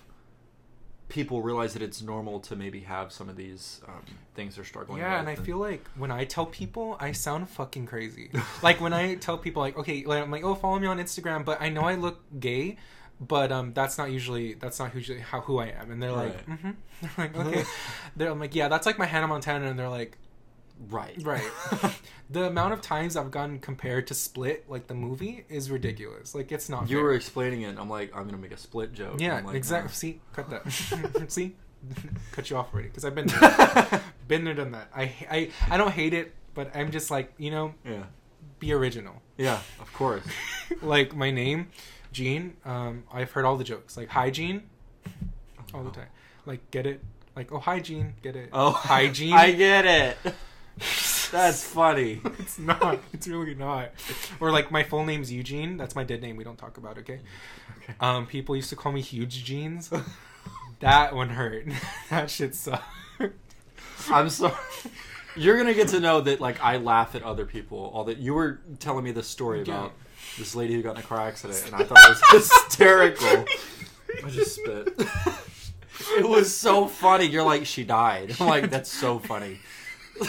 people 1.08 1.42
realize 1.42 1.74
that 1.74 1.82
it's 1.82 2.02
normal 2.02 2.40
to 2.40 2.56
maybe 2.56 2.80
have 2.80 3.12
some 3.12 3.28
of 3.28 3.36
these 3.36 3.80
um, 3.86 4.02
things 4.34 4.56
they're 4.56 4.64
struggling 4.64 4.98
Yeah, 5.00 5.20
with 5.20 5.28
and 5.28 5.28
I 5.28 5.42
feel 5.42 5.58
like 5.58 5.86
when 5.96 6.10
I 6.10 6.24
tell 6.24 6.46
people, 6.46 6.96
I 6.98 7.12
sound 7.12 7.48
fucking 7.48 7.86
crazy. 7.86 8.30
like 8.62 8.80
when 8.80 8.92
I 8.92 9.14
tell 9.16 9.38
people, 9.38 9.62
like, 9.62 9.76
okay, 9.78 10.04
like, 10.04 10.22
I'm 10.22 10.30
like, 10.30 10.44
oh, 10.44 10.54
follow 10.54 10.78
me 10.78 10.86
on 10.86 10.98
Instagram, 10.98 11.44
but 11.44 11.60
I 11.60 11.68
know 11.68 11.82
I 11.82 11.94
look 11.94 12.20
gay, 12.40 12.78
but 13.20 13.52
um, 13.52 13.72
that's 13.74 13.96
not 13.96 14.10
usually 14.10 14.54
that's 14.54 14.78
not 14.78 14.94
usually 14.94 15.20
how 15.20 15.40
who 15.42 15.58
I 15.58 15.66
am, 15.66 15.90
and 15.90 16.02
they're 16.02 16.12
like, 16.12 16.46
mm-hmm. 16.46 16.70
they're 17.00 17.10
like, 17.18 17.36
okay, 17.36 17.64
they're 18.16 18.30
I'm 18.30 18.40
like, 18.40 18.54
yeah, 18.54 18.68
that's 18.68 18.86
like 18.86 18.98
my 18.98 19.06
Hannah 19.06 19.28
Montana, 19.28 19.66
and 19.66 19.78
they're 19.78 19.88
like, 19.88 20.18
right 20.88 21.16
right. 21.22 21.44
the 22.30 22.44
amount 22.44 22.72
of 22.72 22.80
times 22.80 23.16
I've 23.16 23.30
gotten 23.30 23.58
compared 23.60 24.06
to 24.08 24.14
Split, 24.14 24.64
like 24.68 24.86
the 24.86 24.94
movie, 24.94 25.44
is 25.48 25.70
ridiculous. 25.70 26.34
Like 26.34 26.50
it's 26.52 26.68
not. 26.68 26.90
you 26.90 26.96
fair. 26.96 27.04
were 27.04 27.14
explaining 27.14 27.62
it 27.62 27.68
and 27.68 27.78
i'm 27.78 27.88
like 27.88 28.14
i'm 28.14 28.24
gonna 28.24 28.36
make 28.38 28.52
a 28.52 28.56
split 28.56 28.92
joke 28.92 29.20
Yeah, 29.20 29.40
like, 29.44 29.54
exactly. 29.54 29.88
"No." 29.88 29.92
See, 29.92 30.20
cut 30.32 30.50
that. 30.50 30.70
See, 31.30 31.54
cut 32.32 32.50
you 32.50 32.56
off 32.56 32.72
already 32.72 32.88
because 32.88 33.04
I've 33.04 33.14
been 33.14 33.26
there. 33.28 34.02
been 34.28 34.44
there, 34.44 34.54
done 34.54 34.72
that. 34.72 34.88
I, 34.94 35.12
I, 35.30 35.50
I 35.70 35.76
don't 35.76 35.92
hate 35.92 36.14
it, 36.14 36.32
but 36.54 36.74
I'm 36.74 36.90
just 36.90 37.10
like 37.10 37.32
you 37.38 37.50
know, 37.50 37.74
yeah 37.84 38.04
be 38.58 38.72
original. 38.72 39.20
yeah 39.36 39.58
of 39.80 39.92
course 39.92 40.24
like 40.82 41.14
my 41.14 41.30
name, 41.30 41.68
Gene. 42.12 42.56
Um, 42.64 43.04
I've 43.12 43.30
heard 43.32 43.44
all 43.44 43.56
the 43.56 43.64
jokes. 43.64 43.96
Like 43.96 44.08
hi, 44.08 44.30
Gene, 44.30 44.62
all 45.74 45.82
the 45.84 45.90
time. 45.90 46.08
Like 46.46 46.70
get 46.70 46.86
it. 46.86 47.00
Like 47.36 47.52
oh 47.52 47.58
hi, 47.58 47.80
Gene, 47.80 48.14
get 48.22 48.36
it. 48.36 48.48
Oh, 48.52 48.70
hygiene. 48.70 49.32
I 49.34 49.52
get 49.52 49.84
it. 49.84 50.16
That's 51.30 51.64
funny. 51.64 52.20
it's 52.38 52.58
not. 52.58 53.00
It's 53.12 53.26
really 53.26 53.54
not. 53.54 53.90
Or 54.40 54.50
like 54.52 54.70
my 54.70 54.82
full 54.84 55.04
name's 55.04 55.32
Eugene. 55.32 55.76
That's 55.76 55.94
my 55.96 56.04
dead 56.04 56.22
name. 56.22 56.36
We 56.36 56.44
don't 56.44 56.58
talk 56.58 56.76
about. 56.78 56.98
Okay. 56.98 57.20
Okay. 57.82 57.94
Um, 58.00 58.26
people 58.26 58.54
used 58.56 58.70
to 58.70 58.76
call 58.76 58.92
me 58.92 59.00
Huge 59.00 59.44
Jeans. 59.44 59.90
that 60.80 61.14
one 61.14 61.30
hurt. 61.30 61.66
that 62.10 62.30
shit 62.30 62.54
sucked. 62.54 62.84
I'm 64.10 64.28
sorry. 64.28 64.54
You're 65.36 65.56
gonna 65.56 65.74
get 65.74 65.88
to 65.88 66.00
know 66.00 66.20
that 66.20 66.40
like 66.40 66.62
I 66.62 66.76
laugh 66.76 67.14
at 67.14 67.22
other 67.22 67.46
people. 67.46 67.90
All 67.92 68.04
that 68.04 68.18
you 68.18 68.34
were 68.34 68.60
telling 68.78 69.04
me 69.04 69.10
this 69.12 69.26
story 69.26 69.58
Yeah. 69.64 69.74
about 69.74 69.92
this 70.38 70.54
lady 70.54 70.74
who 70.74 70.82
got 70.82 70.96
in 70.96 71.02
a 71.02 71.06
car 71.06 71.20
accident, 71.20 71.62
and 71.66 71.74
I 71.74 71.84
thought 71.84 71.98
it 71.98 72.34
was 72.34 72.50
hysterical. 72.66 73.44
I 74.24 74.30
just 74.30 74.56
spit. 74.56 74.94
It 76.18 76.28
was 76.28 76.54
so 76.54 76.86
funny. 76.86 77.24
You're 77.26 77.42
like, 77.44 77.66
she 77.66 77.82
died. 77.84 78.36
I'm 78.38 78.46
like, 78.48 78.70
that's 78.70 78.90
so 78.90 79.18
funny. 79.18 79.58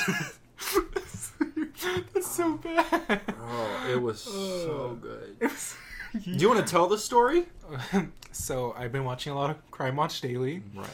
That's 2.13 2.27
so 2.27 2.57
bad. 2.57 3.21
Oh, 3.39 3.87
it 3.91 4.01
was 4.01 4.21
so 4.21 4.97
good. 5.01 5.35
It 5.39 5.43
was- 5.51 5.75
Do 6.23 6.31
you 6.31 6.47
want 6.49 6.65
to 6.65 6.71
tell 6.71 6.87
the 6.87 6.97
story? 6.97 7.45
so 8.31 8.73
I've 8.77 8.91
been 8.93 9.03
watching 9.03 9.33
a 9.33 9.35
lot 9.35 9.49
of 9.49 9.71
Crime 9.71 9.97
Watch 9.97 10.21
Daily, 10.21 10.63
Right. 10.73 10.87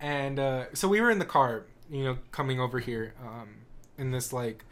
and 0.00 0.38
uh, 0.40 0.64
so 0.74 0.88
we 0.88 1.00
were 1.00 1.10
in 1.12 1.20
the 1.20 1.24
car, 1.24 1.64
you 1.88 2.02
know, 2.02 2.18
coming 2.32 2.58
over 2.60 2.80
here, 2.80 3.14
um, 3.24 3.48
in 3.98 4.10
this 4.10 4.32
like, 4.32 4.64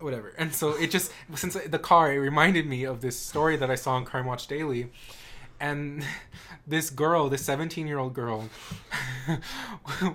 whatever. 0.00 0.34
And 0.36 0.54
so 0.54 0.74
it 0.76 0.90
just 0.90 1.10
since 1.34 1.54
the 1.54 1.78
car, 1.78 2.12
it 2.12 2.18
reminded 2.18 2.66
me 2.66 2.84
of 2.84 3.00
this 3.00 3.18
story 3.18 3.56
that 3.56 3.70
I 3.70 3.74
saw 3.74 3.94
on 3.94 4.04
Crime 4.04 4.26
Watch 4.26 4.48
Daily, 4.48 4.90
and 5.58 6.04
this 6.66 6.90
girl, 6.90 7.30
this 7.30 7.42
seventeen-year-old 7.42 8.12
girl, 8.12 8.50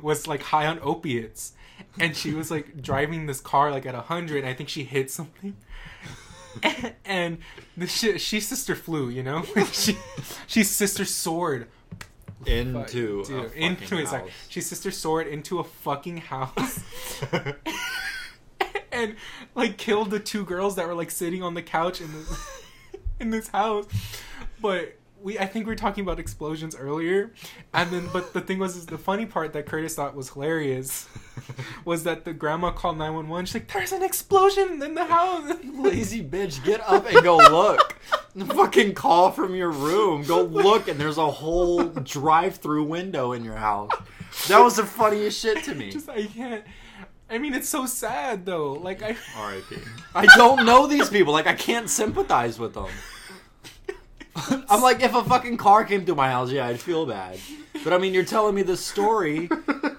was 0.04 0.28
like 0.28 0.44
high 0.44 0.68
on 0.68 0.78
opiates, 0.84 1.54
and 2.00 2.16
she 2.16 2.34
was 2.34 2.52
like 2.52 2.82
driving 2.82 3.26
this 3.26 3.42
car 3.42 3.72
like 3.72 3.86
at 3.86 3.96
hundred. 3.96 4.46
I 4.46 4.54
think 4.54 4.70
she 4.70 4.84
hit 4.84 5.12
something. 5.12 5.56
and 7.06 7.40
the 7.78 7.88
shit, 7.88 8.22
she 8.22 8.40
sister 8.40 8.76
flew, 8.76 9.10
you 9.10 9.24
know. 9.24 9.44
she, 9.72 9.98
she's 10.48 10.70
sister 10.70 11.06
soared 11.06 11.68
Into 12.46 12.86
Dude, 12.86 13.30
a 13.30 13.44
fucking 13.44 13.62
into 13.62 13.98
it. 13.98 14.08
Sorry. 14.08 14.22
house. 14.24 14.32
She 14.50 14.62
sister 14.62 14.92
soared 14.92 15.28
into 15.28 15.60
a 15.60 15.64
fucking 15.64 16.18
house. 16.18 16.84
and 18.92 19.16
like 19.56 19.78
killed 19.78 20.10
the 20.12 20.20
two 20.20 20.44
girls 20.44 20.76
that 20.76 20.88
were 20.88 20.96
like 20.96 21.12
sitting 21.12 21.44
on 21.44 21.54
the 21.54 21.62
couch 21.62 22.02
in 22.02 22.12
this 22.12 22.64
in 23.20 23.30
this 23.30 23.48
house. 23.48 23.86
But 24.62 24.98
we 25.22 25.38
I 25.40 25.46
think 25.46 25.66
we 25.66 25.72
were 25.72 25.78
talking 25.78 26.04
about 26.04 26.20
explosions 26.20 26.76
earlier. 26.76 27.32
And 27.74 27.92
then 27.92 28.10
but 28.12 28.34
the 28.34 28.42
thing 28.42 28.60
was 28.60 28.76
is 28.76 28.86
the 28.86 28.98
funny 28.98 29.26
part 29.26 29.54
that 29.54 29.66
Curtis 29.66 29.96
thought 29.96 30.16
was 30.16 30.30
hilarious 30.30 31.08
was 31.86 32.04
that 32.04 32.26
the 32.26 32.34
grandma 32.34 32.72
called 32.72 32.98
911. 32.98 33.46
She's 33.46 33.54
like, 33.56 33.72
There's 33.72 33.92
an 33.92 34.04
explosion 34.04 34.82
in 34.82 34.96
the 34.96 35.06
house. 35.06 35.52
Lazy 35.76 36.24
bitch, 36.24 36.64
get 36.64 36.82
up 36.82 37.06
and 37.08 37.24
go 37.24 37.38
look. 37.38 37.98
Fucking 38.38 38.94
call 38.94 39.32
from 39.32 39.56
your 39.56 39.72
room. 39.72 40.24
Go 40.24 40.44
look, 40.44 40.88
and 40.88 41.00
there's 41.00 41.18
a 41.18 41.30
whole 41.30 41.84
drive-through 41.84 42.86
window 42.86 43.34
in 43.34 43.44
your 43.44 43.58
house. 43.58 43.92
That 44.48 44.60
was 44.60 44.78
the 44.78 44.86
funniest 44.86 45.40
shit 45.40 45.64
to 45.66 45.76
me. 45.76 45.92
Just 45.92 46.10
I 46.10 46.26
can't 46.26 46.64
I 47.32 47.38
mean 47.38 47.54
it's 47.54 47.70
so 47.70 47.86
sad 47.86 48.46
though. 48.46 48.74
Like 48.74 49.02
I 49.02 49.16
R.I.P. 49.38 49.78
I 50.16 50.26
don't 50.36 50.66
know 50.66 50.86
these 50.86 51.10
people. 51.10 51.32
Like 51.32 51.48
I 51.48 51.54
can't 51.54 51.90
sympathize 51.90 52.60
with 52.60 52.74
them. 52.74 52.90
I'm 54.36 54.82
like, 54.82 55.02
if 55.02 55.14
a 55.14 55.24
fucking 55.24 55.58
car 55.58 55.84
came 55.84 56.06
through 56.06 56.16
my 56.16 56.30
house, 56.30 56.52
yeah, 56.52 56.68
I'd 56.68 56.80
feel 56.80 57.06
bad. 57.06 57.40
But 57.84 57.94
I 57.94 57.98
mean, 57.98 58.14
you're 58.14 58.24
telling 58.24 58.56
me 58.56 58.62
this 58.62 58.84
story. 58.84 59.50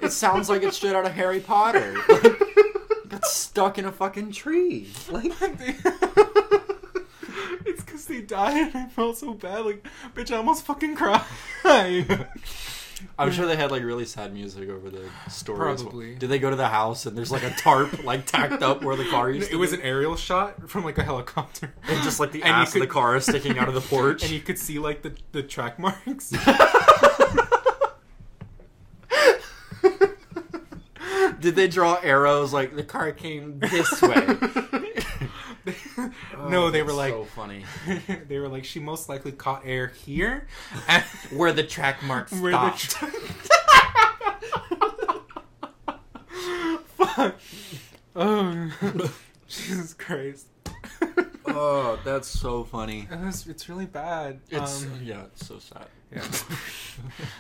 It 0.03 0.13
sounds 0.13 0.49
like 0.49 0.63
it's 0.63 0.77
straight 0.77 0.95
out 0.95 1.05
of 1.05 1.13
Harry 1.13 1.41
Potter. 1.41 1.97
Like, 2.09 2.39
got 3.09 3.25
stuck 3.27 3.79
in 3.79 3.85
a 3.85 3.93
fucking 3.93 4.33
tree. 4.33 4.89
Like, 5.11 5.33
it's 7.67 7.85
because 7.85 8.07
they 8.07 8.21
died 8.21 8.75
and 8.75 8.77
I 8.77 8.89
felt 8.89 9.19
so 9.19 9.35
bad. 9.35 9.67
Like, 9.67 9.87
bitch, 10.15 10.33
I 10.33 10.39
almost 10.39 10.65
fucking 10.65 10.97
cried. 10.97 11.23
I'm 13.19 13.31
sure 13.33 13.47
they 13.47 13.57
had 13.57 13.71
like 13.71 13.83
really 13.83 14.05
sad 14.05 14.33
music 14.33 14.69
over 14.69 14.91
the 14.91 15.05
story. 15.31 15.59
Probably. 15.59 16.15
Did 16.15 16.29
they 16.31 16.39
go 16.39 16.51
to 16.51 16.57
the 16.57 16.69
house 16.69 17.07
and 17.07 17.17
there's 17.17 17.31
like 17.31 17.43
a 17.43 17.51
tarp 17.51 18.05
like 18.05 18.27
tacked 18.27 18.63
up 18.63 18.83
where 18.83 18.97
the 18.97 19.05
car 19.09 19.31
used 19.33 19.49
to 19.51 19.55
it 19.57 19.59
was 19.59 19.71
be? 19.71 19.77
an 19.79 19.83
aerial 19.83 20.17
shot 20.17 20.69
from 20.71 20.85
like 20.85 20.99
a 20.99 21.03
helicopter. 21.03 21.73
and 21.89 22.03
just 22.03 22.21
like 22.21 22.33
the 22.33 22.43
And 22.45 22.53
ass 22.53 22.75
of 22.75 22.81
the 22.81 22.87
car 22.87 23.17
is 23.17 23.25
sticking 23.25 23.59
out 23.59 23.69
of 23.69 23.75
the 23.75 23.81
porch. 23.97 24.23
and 24.23 24.31
you 24.33 24.41
could 24.41 24.59
see 24.59 24.79
like 24.79 25.03
the, 25.03 25.15
the 25.33 25.43
track 25.43 25.79
marks. 25.79 26.33
Did 31.41 31.57
they 31.57 31.67
draw 31.67 31.99
arrows 32.03 32.53
like 32.53 32.77
the 32.77 32.85
car 32.85 33.11
came 33.11 33.59
this 33.59 34.01
way? 34.01 34.27
no, 36.49 36.71
they 36.71 36.83
were 36.83 36.93
like 36.93 37.13
so 37.13 37.25
funny. 37.25 37.65
they 38.29 38.39
were 38.39 38.49
like 38.49 38.65
she 38.65 38.81
most 38.81 39.09
likely 39.09 39.33
caught 39.33 39.63
air 39.65 39.89
here, 39.89 40.47
Where 41.33 41.53
the 41.53 41.63
track 41.65 42.03
mark 42.03 42.29
stopped. 42.29 42.91
tra- 42.91 43.11
Fuck. 46.87 47.35
Oh, 48.15 48.71
Jesus 49.49 49.95
Christ. 49.95 50.47
oh, 51.47 51.99
that's 52.05 52.29
so 52.29 52.65
funny. 52.65 53.09
It's, 53.11 53.47
it's 53.47 53.69
really 53.69 53.87
bad. 53.87 54.41
It's 54.51 54.85
Um, 54.85 55.01
yeah, 55.03 55.23
it's 55.25 55.47
so 55.47 55.59
sad. 55.59 55.87
Yeah. 56.13 56.23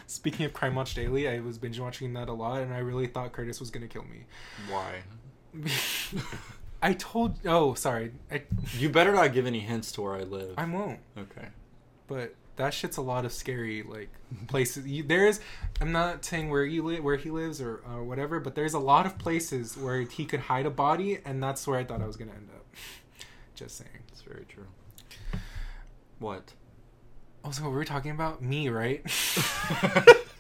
Speaking 0.07 0.47
of 0.47 0.52
Crime 0.55 0.75
Watch 0.75 0.95
Daily, 0.95 1.29
I 1.29 1.41
was 1.41 1.59
binge 1.59 1.79
watching 1.79 2.12
that 2.14 2.29
a 2.29 2.33
lot, 2.33 2.62
and 2.62 2.73
I 2.73 2.79
really 2.79 3.07
thought 3.07 3.33
Curtis 3.33 3.61
was 3.61 3.71
gonna 3.71 3.88
kill 3.88 4.05
me. 4.05 4.25
Why? 4.71 5.02
I 6.83 6.95
told. 6.95 7.39
Oh, 7.47 7.75
sorry. 7.75 8.12
I 8.31 8.43
You 8.79 8.89
better 8.89 9.12
not 9.12 9.33
give 9.33 9.47
any 9.47 9.61
hints 9.61 9.93
to 9.93 10.03
where 10.03 10.15
I 10.15 10.23
live. 10.23 10.55
I 10.59 10.65
won't. 10.67 10.99
okay. 11.17 11.49
But 12.09 12.35
that 12.57 12.75
shit's 12.75 12.97
a 12.99 13.03
lot 13.03 13.25
of 13.25 13.33
scary 13.33 13.83
like 13.83 14.11
places. 14.49 14.87
You, 14.87 15.03
there's. 15.05 15.41
I'm 15.81 15.93
not 15.93 16.25
saying 16.25 16.51
where 16.51 16.65
you 16.65 16.83
live, 16.83 17.03
where 17.05 17.17
he 17.17 17.31
lives, 17.31 17.61
or 17.61 17.83
uh, 17.87 18.03
whatever. 18.03 18.41
But 18.41 18.55
there's 18.55 18.75
a 18.75 18.79
lot 18.79 19.07
of 19.07 19.17
places 19.17 19.77
where 19.77 20.01
he 20.03 20.25
could 20.25 20.41
hide 20.41 20.67
a 20.67 20.71
body, 20.71 21.21
and 21.25 21.43
that's 21.43 21.67
where 21.67 21.79
I 21.79 21.85
thought 21.85 22.03
I 22.03 22.07
was 22.07 22.17
gonna 22.17 22.33
end 22.33 22.49
up. 22.55 22.67
Just 23.55 23.77
saying. 23.79 23.91
It's 24.09 24.23
very 24.23 24.45
true. 24.49 24.67
What? 26.19 26.53
Also, 27.45 27.62
we 27.65 27.71
were 27.71 27.85
talking 27.85 28.11
about 28.12 28.43
me, 28.43 28.69
right? 28.69 29.03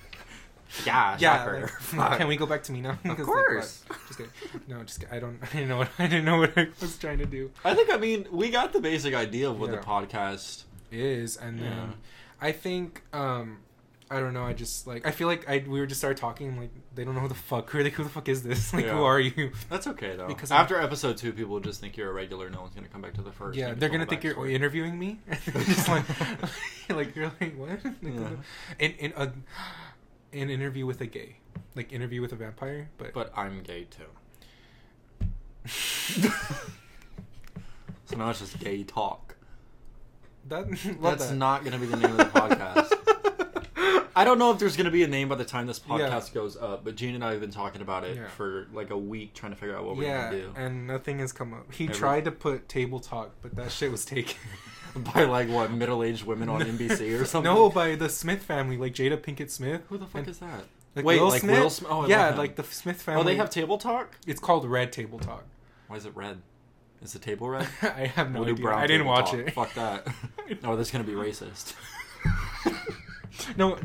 yeah, 0.86 1.16
yeah. 1.18 1.68
like, 1.94 2.18
can 2.18 2.28
we 2.28 2.36
go 2.36 2.46
back 2.46 2.62
to 2.64 2.72
me 2.72 2.80
now? 2.86 2.90
Of 2.92 3.04
like, 3.04 3.18
course. 3.22 3.82
what? 3.86 3.98
just 4.08 4.18
kidding. 4.18 4.32
No, 4.68 4.82
just 4.84 5.00
kidding. 5.00 5.14
I 5.14 5.20
don't. 5.20 5.38
I 5.42 5.46
didn't 5.52 5.68
know 5.68 5.78
what. 5.78 5.90
I 5.98 6.06
didn't 6.06 6.24
know 6.24 6.38
what 6.38 6.56
I 6.56 6.68
was 6.80 6.96
trying 6.98 7.18
to 7.18 7.26
do. 7.26 7.50
I 7.64 7.74
think 7.74 7.90
I 7.92 7.96
mean 7.96 8.26
we 8.30 8.50
got 8.50 8.72
the 8.72 8.80
basic 8.80 9.14
idea 9.14 9.48
of 9.50 9.58
what 9.60 9.70
the 9.70 9.78
podcast. 9.78 10.64
Is 10.94 11.38
and 11.38 11.58
then 11.58 11.94
I 12.38 12.52
think 12.52 13.02
um 13.14 13.60
I 14.10 14.20
don't 14.20 14.34
know. 14.34 14.44
I 14.44 14.52
just 14.52 14.86
like 14.86 15.06
I 15.06 15.10
feel 15.10 15.26
like 15.26 15.48
I 15.48 15.64
we 15.66 15.80
were 15.80 15.86
just 15.86 16.02
started 16.02 16.18
talking 16.18 16.58
like 16.60 16.68
they 16.94 17.02
don't 17.02 17.14
know 17.14 17.22
who 17.22 17.28
the 17.28 17.34
fuck 17.34 17.70
who 17.70 17.78
are 17.78 17.82
they, 17.82 17.88
who 17.88 18.02
the 18.04 18.10
fuck 18.10 18.28
is 18.28 18.42
this 18.42 18.74
like 18.74 18.84
Yeah. 18.84 18.92
who 18.98 19.02
are 19.04 19.18
you? 19.18 19.52
That's 19.70 19.86
okay 19.86 20.16
though. 20.16 20.26
Because 20.26 20.34
Because 20.34 20.50
I'm- 20.50 20.60
after 20.60 20.78
episode 20.78 21.16
two, 21.16 21.32
people 21.32 21.60
just 21.60 21.80
think 21.80 21.96
you're 21.96 22.10
a 22.10 22.12
regular. 22.12 22.50
No 22.50 22.60
one's 22.60 22.74
gonna 22.74 22.88
come 22.88 23.00
back 23.00 23.14
to 23.14 23.22
the 23.22 23.32
first. 23.32 23.56
yeah, 23.58 23.72
they're 23.72 23.88
gonna 23.88 24.04
think 24.04 24.22
you're 24.22 24.34
backstory. 24.34 24.52
interviewing 24.52 24.98
me. 24.98 25.18
just 25.54 25.88
like 25.88 26.04
like 26.90 27.16
you're 27.16 27.32
like 27.40 27.56
what? 27.56 27.70
Like, 27.82 27.94
Yeah. 28.02 28.28
In 28.78 28.90
in 28.92 29.12
a 29.16 29.32
an 30.32 30.50
interview 30.50 30.86
with 30.86 31.00
a 31.00 31.06
gay, 31.06 31.36
like 31.74 31.92
interview 31.92 32.20
with 32.20 32.32
a 32.32 32.36
vampire, 32.36 32.88
but, 32.98 33.12
But 33.12 33.32
I'm 33.36 33.62
gay 33.62 33.84
too. 33.84 34.04
So 38.06 38.16
now 38.18 38.28
it's 38.30 38.40
just 38.40 38.58
gay 38.58 38.82
talk. 38.82 39.36
that 40.48 40.66
That's 41.02 41.28
that. 41.28 41.34
not 41.36 41.64
gonna 41.64 41.78
be 41.78 41.86
the 41.86 41.96
name 41.96 42.10
of 42.10 42.16
the 42.18 42.24
podcast. 42.24 42.92
I 44.14 44.24
don't 44.24 44.38
know 44.38 44.50
if 44.50 44.58
there's 44.58 44.76
gonna 44.76 44.90
be 44.90 45.02
a 45.02 45.08
name 45.08 45.28
by 45.30 45.36
the 45.36 45.44
time 45.46 45.66
this 45.66 45.80
Yeah. 45.88 45.96
podcast 45.96 46.34
goes 46.34 46.54
up, 46.58 46.84
but 46.84 46.94
Gene 46.94 47.14
and 47.14 47.24
I 47.24 47.30
have 47.32 47.40
been 47.40 47.50
talking 47.50 47.80
about 47.80 48.04
it 48.04 48.16
Yeah. 48.16 48.26
for 48.28 48.66
like 48.74 48.90
a 48.90 48.98
week, 48.98 49.32
trying 49.32 49.52
to 49.52 49.56
figure 49.56 49.74
out 49.74 49.84
what 49.86 49.96
we're 49.96 50.02
yeah, 50.02 50.26
gonna 50.30 50.42
do. 50.42 50.52
and 50.56 50.86
nothing 50.86 51.20
has 51.20 51.32
come 51.32 51.54
up. 51.54 51.72
He 51.72 51.84
Every- 51.84 51.96
tried 51.96 52.24
to 52.26 52.32
put 52.32 52.68
table 52.68 53.00
talk, 53.00 53.30
but 53.40 53.56
that 53.56 53.72
shit 53.72 53.90
was 53.90 54.04
taken. 54.04 54.36
By 55.14 55.24
like 55.24 55.48
what 55.48 55.70
middle-aged 55.72 56.24
women 56.24 56.48
on 56.48 56.60
NBC 56.62 57.20
or 57.20 57.24
something. 57.26 57.52
No, 57.52 57.70
by 57.70 57.94
the 57.94 58.08
Smith 58.08 58.42
family, 58.42 58.76
like 58.76 58.92
Jada 58.94 59.16
Pinkett 59.16 59.50
Smith. 59.50 59.82
who 59.88 59.96
the 59.98 60.06
fuck 60.06 60.20
And- 60.20 60.28
is 60.28 60.38
that? 60.40 60.64
Like 60.94 61.06
Wait, 61.06 61.18
Will 61.20 61.28
like 61.30 61.40
Smith? 61.40 61.58
Will 61.58 61.70
Smith? 61.70 61.90
Oh, 61.90 62.02
I 62.02 62.06
yeah, 62.08 62.34
like 62.34 62.56
the 62.56 62.64
Smith 62.64 63.00
family. 63.00 63.22
Oh, 63.22 63.24
they 63.24 63.36
have 63.36 63.48
table 63.48 63.78
talk. 63.78 64.18
It's 64.26 64.40
called 64.40 64.66
Red 64.68 64.92
Table 64.92 65.18
Talk. 65.18 65.44
Why 65.88 65.96
is 65.96 66.04
it 66.04 66.14
red? 66.14 66.42
Is 67.00 67.14
the 67.14 67.18
table 67.18 67.48
red? 67.48 67.66
I 67.82 68.06
have 68.08 68.30
no 68.30 68.40
We'll 68.42 68.50
idea. 68.50 68.68
I 68.68 68.86
didn't 68.86 69.06
watch 69.06 69.30
talk. 69.30 69.40
it. 69.40 69.54
Fuck 69.54 69.72
that. 69.74 70.06
No, 70.62 70.76
that's 70.76 70.90
gonna 70.90 71.04
be 71.04 71.12
racist. 71.14 71.72
no, 73.56 73.78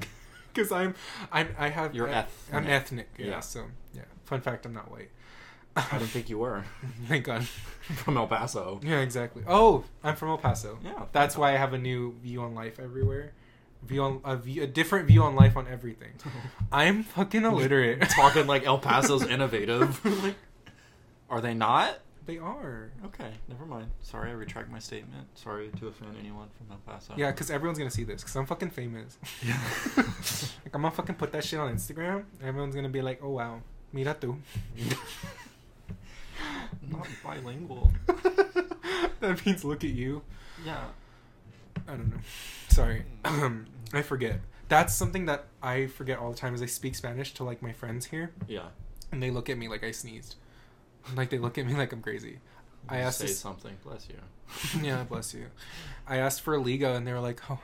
because 0.54 0.72
I'm, 0.72 0.96
I'm, 1.32 1.48
I 1.58 1.70
have. 1.70 1.96
You're 1.96 2.10
I- 2.10 2.14
ethnic. 2.14 2.54
I'm 2.54 2.68
ethnic. 2.68 3.10
Yeah, 3.18 3.26
Yeah. 3.28 3.40
So 3.40 3.64
yeah. 3.94 4.02
Fun 4.26 4.42
fact: 4.42 4.66
I'm 4.66 4.74
not 4.74 4.92
white. 4.92 5.10
I 5.78 5.98
didn't 6.00 6.10
think 6.10 6.30
you 6.30 6.40
were 6.40 6.64
Thank 7.08 7.26
God. 7.26 7.46
from 8.04 8.18
El 8.18 8.28
Paso. 8.28 8.80
Yeah, 8.84 9.00
exactly. 9.00 9.44
Oh, 9.48 9.84
I'm 10.04 10.16
from 10.16 10.30
El 10.30 10.38
Paso. 10.38 10.78
Yeah, 10.84 11.06
That's 11.12 11.38
why 11.38 11.54
I 11.54 11.58
have 11.58 11.74
a 11.74 11.78
new 11.78 12.14
view 12.22 12.42
on 12.42 12.54
life 12.56 12.80
everywhere. 12.80 13.34
View 13.84 14.02
on 14.02 14.22
a, 14.26 14.36
view, 14.36 14.64
a 14.64 14.68
different 14.68 15.08
view 15.08 15.24
on 15.24 15.36
life 15.36 15.56
on 15.56 15.68
everything. 15.68 16.12
I'm 16.72 17.04
fucking 17.04 17.44
illiterate. 17.46 18.02
Talking 18.10 18.48
like 18.48 18.66
El 18.66 18.80
Paso's 18.80 19.24
innovative. 19.26 20.04
Like, 20.24 20.36
Are 21.30 21.40
they 21.42 21.54
not? 21.54 22.00
they 22.26 22.38
are. 22.38 22.92
Okay, 23.06 23.32
never 23.48 23.66
mind. 23.66 23.90
Sorry, 24.02 24.30
I 24.30 24.34
retract 24.34 24.70
my 24.70 24.80
statement. 24.80 25.28
Sorry 25.36 25.70
to 25.80 25.88
offend 25.88 26.14
anyone 26.20 26.50
from 26.58 26.68
El 26.72 26.80
Paso. 26.86 27.14
Yeah, 27.16 27.32
because 27.32 27.50
everyone's 27.50 27.78
gonna 27.78 27.90
see 27.90 28.04
this. 28.04 28.22
Because 28.22 28.36
I'm 28.36 28.46
fucking 28.46 28.72
famous. 28.72 29.18
Yeah. 29.42 29.58
like 29.96 30.76
I'm 30.76 30.82
gonna 30.82 30.92
fucking 30.92 31.16
put 31.16 31.32
that 31.32 31.46
shit 31.46 31.58
on 31.58 31.74
Instagram. 31.74 32.26
Everyone's 32.44 32.76
gonna 32.76 32.90
be 32.90 33.02
like, 33.02 33.22
"Oh 33.24 33.30
wow, 33.30 33.62
mira 33.94 34.14
tú." 34.14 34.36
Not 36.82 37.08
bilingual. 37.24 37.92
that 39.20 39.46
means 39.46 39.64
look 39.64 39.84
at 39.84 39.90
you. 39.92 40.22
Yeah. 40.66 40.86
I 41.88 41.92
don't 41.92 42.10
know. 42.10 42.18
Sorry. 42.70 43.04
Um, 43.26 43.66
I 43.94 44.02
forget. 44.02 44.40
That's 44.70 44.94
something 44.94 45.26
that 45.28 45.46
I 45.64 45.88
forget 45.88 46.20
all 46.20 46.32
the 46.32 46.38
time. 46.38 46.54
Is 46.54 46.62
I 46.62 46.66
speak 46.66 46.96
Spanish 46.96 47.34
to 47.36 47.44
like 47.44 47.62
my 47.62 47.72
friends 47.72 48.08
here, 48.08 48.32
Yeah. 48.48 48.68
and 49.12 49.24
they 49.24 49.32
look 49.32 49.50
at 49.50 49.58
me 49.58 49.68
like 49.70 49.84
I 49.84 49.92
sneezed. 49.92 50.36
Like 51.16 51.30
they 51.30 51.38
look 51.38 51.58
at 51.58 51.66
me 51.66 51.74
like 51.74 51.94
I'm 51.94 52.02
crazy. 52.02 52.40
I 52.90 52.98
asked 52.98 53.20
say 53.20 53.28
this- 53.28 53.40
something. 53.40 53.78
Bless 53.84 54.08
you. 54.10 54.82
yeah, 54.86 55.04
bless 55.04 55.34
you. 55.34 55.46
I 56.06 56.18
asked 56.18 56.42
for 56.42 56.54
a 56.56 56.60
Liga, 56.60 56.96
and 56.96 57.08
they 57.08 57.14
were 57.14 57.22
like, 57.22 57.42
"Oh." 57.50 57.60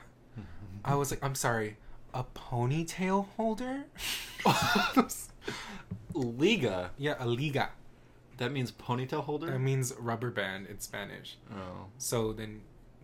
I 0.86 0.96
was 0.96 1.12
like, 1.12 1.22
"I'm 1.24 1.36
sorry, 1.36 1.76
a 2.13 2.24
ponytail 2.24 3.28
holder." 3.36 3.84
Liga. 6.13 6.91
yeah, 6.98 7.15
a 7.19 7.26
Liga. 7.28 7.69
That 8.38 8.52
means 8.52 8.72
ponytail 8.72 9.24
holder. 9.24 9.48
That 9.48 9.60
means 9.60 9.93
rubber 10.00 10.32
band 10.32 10.67
in 10.67 10.80
Spanish. 10.80 11.38
oh. 11.52 11.86
So 11.98 12.34
then 12.34 12.62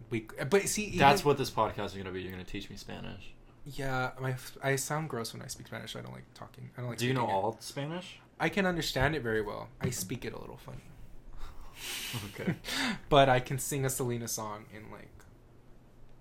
we, 0.09 0.27
but 0.49 0.63
see, 0.67 0.85
even, 0.85 0.99
That's 0.99 1.23
what 1.23 1.37
this 1.37 1.51
podcast 1.51 1.85
is 1.87 1.93
gonna 1.93 2.11
be. 2.11 2.21
You're 2.21 2.31
gonna 2.31 2.43
teach 2.43 2.69
me 2.69 2.75
Spanish. 2.75 3.33
Yeah, 3.65 4.11
my 4.19 4.35
I 4.63 4.75
sound 4.77 5.09
gross 5.09 5.33
when 5.33 5.41
I 5.43 5.47
speak 5.47 5.67
Spanish. 5.67 5.95
I 5.95 6.01
don't 6.01 6.13
like 6.13 6.25
talking. 6.33 6.69
I 6.77 6.81
don't 6.81 6.89
like. 6.89 6.99
Do 6.99 7.05
you 7.05 7.13
know 7.13 7.25
it. 7.27 7.31
all 7.31 7.57
Spanish? 7.59 8.19
I 8.39 8.49
can 8.49 8.65
understand 8.65 9.15
it 9.15 9.21
very 9.21 9.41
well. 9.41 9.67
I 9.81 9.89
speak 9.91 10.25
it 10.25 10.33
a 10.33 10.39
little 10.39 10.57
funny. 10.57 10.77
Okay. 12.39 12.55
but 13.09 13.29
I 13.29 13.39
can 13.39 13.57
sing 13.59 13.85
a 13.85 13.89
Selena 13.89 14.27
song 14.27 14.65
in 14.75 14.91
like, 14.91 15.07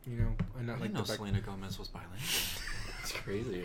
you 0.07 0.17
know, 0.17 0.33
and 0.59 0.71
I 0.71 0.75
not 0.75 0.81
didn't 0.81 0.81
like 0.81 0.93
know 0.93 1.01
back- 1.09 1.17
Selena 1.17 1.41
Gomez 1.41 1.79
was 1.79 1.89
bilingual. 1.89 2.19
It's 3.01 3.13
crazy. 3.13 3.65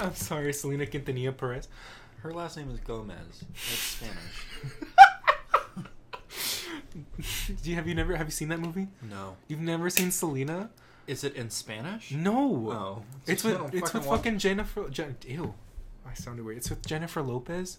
I'm 0.00 0.14
sorry, 0.14 0.54
Selena 0.54 0.86
Quintanilla 0.86 1.36
Perez. 1.36 1.68
Her 2.22 2.32
last 2.32 2.56
name 2.56 2.70
is 2.70 2.80
Gomez. 2.80 3.44
That's 3.52 3.78
Spanish. 3.78 4.44
Do 7.62 7.70
you 7.70 7.76
have 7.76 7.86
you 7.86 7.94
never 7.94 8.16
have 8.16 8.26
you 8.26 8.30
seen 8.32 8.48
that 8.48 8.60
movie? 8.60 8.88
No. 9.08 9.36
You've 9.46 9.60
never 9.60 9.88
seen 9.90 10.10
Selena? 10.10 10.70
Is 11.06 11.24
it 11.24 11.34
in 11.36 11.50
Spanish? 11.50 12.10
No. 12.12 12.70
Oh. 12.70 13.02
It's 13.26 13.44
with 13.44 13.72
it's 13.74 13.92
with 13.94 14.06
watch- 14.06 14.18
fucking 14.18 14.38
Jennifer. 14.38 14.88
Jen, 14.90 15.16
ew, 15.26 15.54
I 16.06 16.14
sounded 16.14 16.44
weird. 16.44 16.58
It's 16.58 16.70
with 16.70 16.84
Jennifer 16.86 17.22
Lopez. 17.22 17.78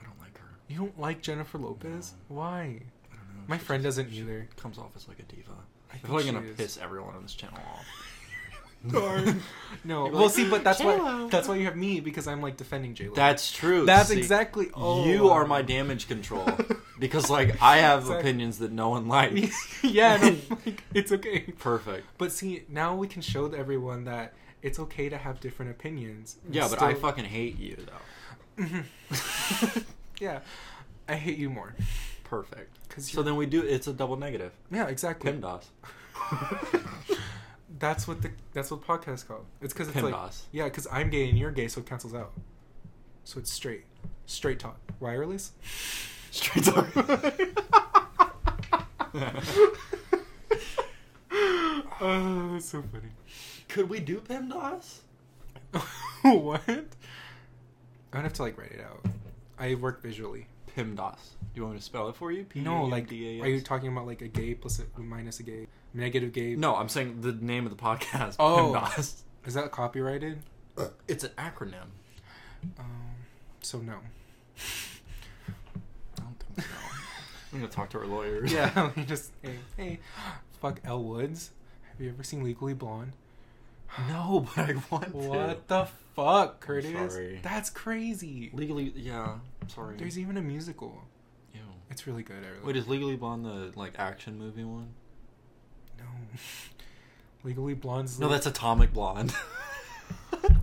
I 0.00 0.04
don't 0.04 0.18
like 0.18 0.36
her. 0.38 0.48
You 0.68 0.78
don't 0.78 0.98
like 0.98 1.22
Jennifer 1.22 1.58
Lopez? 1.58 2.14
Why? 2.28 2.60
I 2.60 2.62
don't 2.64 2.80
know. 3.36 3.42
My 3.48 3.58
She 3.58 3.64
friend 3.64 3.82
doesn't 3.82 4.12
either. 4.12 4.48
Comes 4.56 4.78
off 4.78 4.90
as 4.96 5.06
like 5.08 5.18
a 5.18 5.22
diva. 5.24 5.52
I 5.52 5.94
I 5.94 5.98
think 5.98 6.06
feel 6.06 6.16
like 6.16 6.26
I'm 6.26 6.34
gonna 6.34 6.46
is. 6.48 6.56
piss 6.56 6.78
everyone 6.78 7.14
on 7.14 7.22
this 7.22 7.34
channel 7.34 7.58
off. 7.58 7.84
Darn. 8.90 9.42
no, 9.84 10.06
You're 10.06 10.14
well, 10.14 10.28
see, 10.28 10.48
but 10.48 10.64
that's 10.64 10.80
why 10.80 10.96
"J-Lo." 10.96 11.28
that's 11.28 11.48
why 11.48 11.56
you 11.56 11.64
have 11.64 11.76
me 11.76 12.00
because 12.00 12.26
I'm 12.26 12.40
like 12.42 12.56
defending 12.56 12.94
J 12.94 13.08
Lo. 13.08 13.14
That's 13.14 13.50
true. 13.52 13.84
that's 13.86 14.08
See, 14.08 14.18
exactly. 14.18 14.68
Oh, 14.74 15.04
you 15.06 15.24
wow. 15.24 15.32
are 15.32 15.46
my 15.46 15.62
damage 15.62 16.08
control 16.08 16.48
because 16.98 17.28
like 17.30 17.60
I 17.62 17.78
have 17.78 18.00
Exactly. 18.00 18.20
opinions 18.20 18.58
that 18.58 18.72
no 18.72 18.88
one 18.90 19.08
likes. 19.08 19.56
yeah, 19.84 20.16
no, 20.16 20.36
like, 20.64 20.82
it's 20.94 21.12
okay. 21.12 21.40
Perfect. 21.58 22.06
But 22.18 22.32
see, 22.32 22.64
now 22.68 22.94
we 22.96 23.06
can 23.08 23.22
show 23.22 23.46
everyone 23.46 24.04
that 24.04 24.34
it's 24.62 24.78
okay 24.78 25.08
to 25.08 25.16
have 25.18 25.40
different 25.40 25.70
opinions. 25.70 26.36
Yeah, 26.50 26.68
but 26.68 26.82
I 26.82 26.94
fucking 26.94 27.24
hate 27.26 27.58
you 27.58 27.76
though. 28.56 28.64
Yeah, 30.18 30.40
I 31.08 31.14
hate 31.16 31.38
you 31.38 31.50
more. 31.50 31.74
Perfect. 32.24 32.88
Cause 32.88 33.10
So 33.10 33.22
then 33.22 33.36
we 33.36 33.46
do. 33.46 33.62
It's 33.62 33.86
a 33.86 33.92
double 33.92 34.16
negative. 34.16 34.52
yeah, 34.72 34.86
exactly. 34.88 35.30
PIMDOS. 35.30 35.64
That's 37.78 38.08
what 38.08 38.22
the 38.22 38.30
that's 38.52 38.70
what 38.70 38.80
the 38.80 38.86
podcast 38.86 39.14
is 39.14 39.24
called. 39.24 39.44
It's 39.60 39.72
because 39.72 39.88
it's 39.88 40.00
like 40.02 40.14
yeah, 40.52 40.64
because 40.64 40.86
I'm 40.90 41.10
gay 41.10 41.28
and 41.28 41.38
you're 41.38 41.50
gay, 41.50 41.68
so 41.68 41.80
it 41.80 41.86
cancels 41.86 42.14
out. 42.14 42.32
So 43.24 43.38
it's 43.38 43.50
straight, 43.50 43.84
straight 44.26 44.58
talk, 44.58 44.78
wireless. 45.00 45.52
Straight 46.30 46.64
talk. 46.64 46.86
oh, 52.00 52.50
that's 52.52 52.66
so 52.66 52.82
funny. 52.82 53.08
Could 53.68 53.88
we 53.88 54.00
do 54.00 54.20
PIMDOS? 54.20 54.98
what? 56.22 56.60
I'd 58.12 58.22
have 58.22 58.32
to 58.34 58.42
like 58.42 58.58
write 58.58 58.72
it 58.72 58.80
out. 58.84 59.06
I 59.58 59.76
work 59.76 60.02
visually. 60.02 60.46
PIMDOS. 60.76 61.18
Do 61.54 61.60
you 61.60 61.62
want 61.62 61.74
me 61.74 61.78
to 61.78 61.84
spell 61.84 62.08
it 62.08 62.16
for 62.16 62.30
you? 62.30 62.44
No, 62.54 62.84
like, 62.84 63.10
are 63.10 63.14
you 63.14 63.60
talking 63.62 63.88
about 63.88 64.06
like 64.06 64.20
a 64.20 64.28
gay 64.28 64.54
plus 64.54 64.80
a 64.80 65.00
minus 65.00 65.40
a 65.40 65.42
gay, 65.42 65.66
negative 65.94 66.32
gay? 66.32 66.54
No, 66.54 66.76
I'm 66.76 66.88
saying 66.88 67.22
the 67.22 67.32
name 67.32 67.64
of 67.64 67.74
the 67.74 67.82
podcast. 67.82 68.36
Oh. 68.38 68.74
PIMDOS. 68.74 69.22
Is 69.46 69.54
that 69.54 69.70
copyrighted? 69.70 70.38
It's 71.08 71.24
an 71.24 71.30
acronym. 71.38 71.88
Um, 72.78 73.14
so 73.62 73.78
no. 73.78 73.94
I 76.18 76.22
don't 76.22 76.38
think 76.38 76.60
so. 76.60 76.74
I'm 77.52 77.60
gonna 77.60 77.72
talk 77.72 77.88
to 77.90 77.98
our 77.98 78.06
lawyers. 78.06 78.52
Yeah, 78.52 78.90
just 79.06 79.32
hey, 79.42 79.56
hey, 79.76 79.98
fuck 80.60 80.80
Elle 80.84 81.02
Woods. 81.02 81.52
Have 81.90 82.00
you 82.00 82.10
ever 82.10 82.22
seen 82.22 82.42
Legally 82.42 82.74
Blonde? 82.74 83.12
No, 84.08 84.46
but 84.54 84.68
I 84.68 84.74
want 84.90 85.06
to. 85.06 85.16
What 85.16 85.68
the 85.68 85.86
fuck, 86.14 86.60
Curtis? 86.60 87.16
That's 87.42 87.70
crazy. 87.70 88.50
Legally, 88.52 88.92
yeah. 88.94 89.36
Sorry. 89.68 89.96
There's 89.96 90.18
even 90.18 90.36
a 90.36 90.42
musical. 90.42 91.02
Ew. 91.54 91.60
It's 91.90 92.06
really 92.06 92.22
good. 92.22 92.36
I 92.44 92.48
really 92.48 92.62
Wait, 92.64 92.76
is 92.76 92.88
Legally 92.88 93.16
Blonde 93.16 93.44
the 93.44 93.72
like 93.76 93.94
action 93.98 94.38
movie 94.38 94.64
one? 94.64 94.88
no. 95.98 96.04
Legally 97.44 97.74
Blonde's 97.74 98.18
No, 98.18 98.26
like- 98.26 98.36
that's 98.36 98.46
Atomic 98.46 98.92
Blonde. 98.92 99.32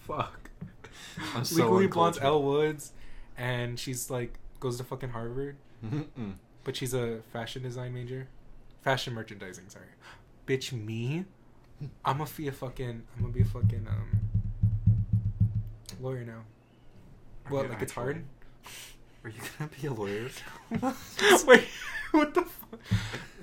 fuck. 0.00 0.50
I'm 1.34 1.44
so 1.44 1.62
Legally 1.64 1.86
Blonde's. 1.86 2.18
Elle 2.18 2.42
Woods, 2.42 2.92
and 3.36 3.78
she's 3.78 4.10
like 4.10 4.38
goes 4.60 4.76
to 4.78 4.84
fucking 4.84 5.10
Harvard, 5.10 5.56
Mm-mm. 5.84 6.34
but 6.64 6.76
she's 6.76 6.92
a 6.94 7.20
fashion 7.32 7.62
design 7.62 7.94
major, 7.94 8.28
fashion 8.82 9.14
merchandising. 9.14 9.68
Sorry, 9.68 9.86
bitch 10.46 10.72
me. 10.72 11.24
I'm 12.04 12.18
gonna 12.18 12.30
be 12.36 12.48
a 12.48 12.52
fucking. 12.52 13.02
I'm 13.16 13.20
gonna 13.22 13.32
be 13.32 13.42
a 13.42 13.44
fucking 13.44 13.86
um 13.88 14.20
lawyer 16.00 16.24
now. 16.24 16.42
Are 17.48 17.52
What? 17.52 17.62
you 17.66 17.68
Like 17.70 17.82
it's 17.82 17.92
hard. 17.92 18.24
Are 19.24 19.30
you 19.30 19.40
gonna 19.58 19.70
be 19.80 19.86
a 19.86 19.92
lawyer? 19.92 20.28
Wait, 21.46 21.64
what 22.12 22.34
the? 22.34 22.42
Fuck? 22.42 22.80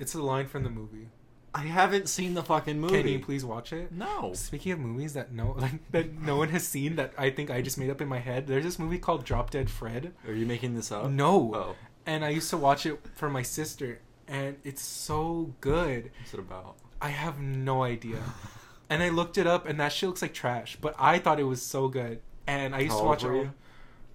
It's 0.00 0.14
a 0.14 0.22
line 0.22 0.46
from 0.46 0.62
the 0.62 0.70
movie. 0.70 1.08
I 1.54 1.60
haven't 1.60 2.08
seen 2.08 2.34
the 2.34 2.42
fucking 2.42 2.80
movie. 2.80 2.96
Can 3.02 3.06
you 3.08 3.18
please 3.20 3.44
watch 3.44 3.72
it? 3.72 3.92
No. 3.92 4.32
Speaking 4.34 4.72
of 4.72 4.80
movies 4.80 5.12
that 5.14 5.32
no 5.32 5.52
like 5.58 5.90
that 5.92 6.12
no 6.20 6.36
one 6.36 6.48
has 6.48 6.66
seen 6.66 6.96
that 6.96 7.12
I 7.16 7.30
think 7.30 7.50
I 7.50 7.62
just 7.62 7.78
made 7.78 7.90
up 7.90 8.00
in 8.00 8.08
my 8.08 8.18
head, 8.18 8.46
there's 8.46 8.64
this 8.64 8.78
movie 8.78 8.98
called 8.98 9.24
Drop 9.24 9.50
Dead 9.50 9.70
Fred. 9.70 10.12
Are 10.26 10.32
you 10.34 10.46
making 10.46 10.74
this 10.74 10.90
up? 10.90 11.08
No. 11.10 11.54
Oh, 11.54 11.76
And 12.06 12.24
I 12.24 12.30
used 12.30 12.50
to 12.50 12.56
watch 12.56 12.86
it 12.86 12.98
for 13.14 13.30
my 13.30 13.42
sister 13.42 14.00
and 14.26 14.56
it's 14.64 14.82
so 14.82 15.54
good. 15.60 16.10
what's 16.18 16.34
it 16.34 16.40
about? 16.40 16.76
I 17.00 17.10
have 17.10 17.38
no 17.40 17.82
idea. 17.82 18.18
and 18.90 19.02
I 19.02 19.10
looked 19.10 19.38
it 19.38 19.46
up 19.46 19.66
and 19.68 19.78
that 19.78 19.92
shit 19.92 20.08
looks 20.08 20.22
like 20.22 20.34
trash, 20.34 20.76
but 20.80 20.94
I 20.98 21.18
thought 21.18 21.38
it 21.38 21.44
was 21.44 21.62
so 21.62 21.88
good. 21.88 22.20
And 22.46 22.74
I 22.74 22.80
used 22.80 22.92
How 22.94 23.00
to 23.00 23.04
watch 23.04 23.24
it. 23.24 23.48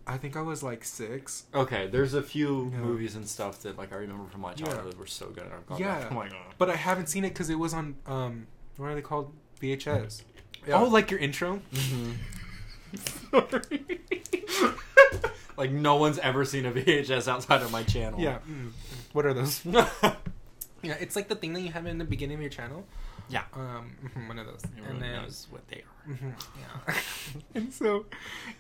Were 0.10 0.14
all- 0.14 0.14
you? 0.14 0.16
I 0.16 0.18
think 0.20 0.36
I 0.38 0.42
was 0.42 0.64
like 0.64 0.84
6. 0.84 1.44
Okay, 1.54 1.88
there's 1.88 2.14
a 2.14 2.22
few 2.24 2.70
Yeah. 2.74 2.80
movies 2.80 3.16
and 3.16 3.28
stuff 3.28 3.62
that 3.64 3.78
like 3.78 3.92
I 3.94 3.98
remember 3.98 4.30
from 4.30 4.42
my 4.42 4.54
Yeah. 4.56 4.66
childhood 4.66 4.98
were 4.98 5.08
so 5.08 5.28
good. 5.30 5.44
And 5.46 5.54
I've 5.54 5.66
gone 5.68 5.80
Yeah. 5.80 6.00
back. 6.00 6.12
Oh 6.12 6.16
my 6.16 6.28
god. 6.30 6.54
But 6.58 6.70
I 6.70 6.76
haven't 6.76 7.08
seen 7.08 7.24
it 7.26 7.34
cuz 7.36 7.50
it 7.50 7.56
was 7.60 7.74
on 7.74 7.96
um 8.06 8.48
what 8.78 8.88
are 8.88 8.96
they 8.96 9.02
called? 9.02 9.34
VHS. 9.62 10.24
Yeah. 10.68 10.76
Oh, 10.82 10.86
like 10.88 11.12
your 11.12 11.20
intro? 11.20 11.62
Mhm. 11.74 12.16
Sorry. 13.32 14.00
Like 15.58 15.72
no 15.72 15.96
one's 15.96 16.18
ever 16.20 16.46
seen 16.46 16.66
a 16.66 16.72
VHS 16.72 17.28
outside 17.28 17.62
of 17.62 17.72
my 17.72 17.84
channel. 17.84 18.20
Yeah. 18.20 18.40
mm. 18.50 18.72
What 19.14 19.26
are 19.26 19.34
those? 19.34 19.62
Yeah, 20.82 20.96
it's 21.02 21.14
like 21.18 21.28
the 21.28 21.36
thing 21.36 21.52
that 21.56 21.60
you 21.60 21.74
have 21.74 21.86
in 21.88 21.98
the 21.98 22.06
beginning 22.06 22.36
of 22.36 22.42
your 22.42 22.50
channel. 22.50 22.86
Yeah. 23.30 23.44
Um, 23.54 23.96
mhm, 24.04 24.28
one 24.28 24.40
of 24.40 24.48
those. 24.48 24.62
Everyone 24.66 24.92
and 24.92 25.02
then, 25.02 25.22
knows 25.24 25.48
what 25.50 25.68
they 25.68 25.84
are. 25.84 26.14
Mhm, 26.14 26.34
yeah. 26.60 26.94
and 27.56 27.74
so, 27.74 28.06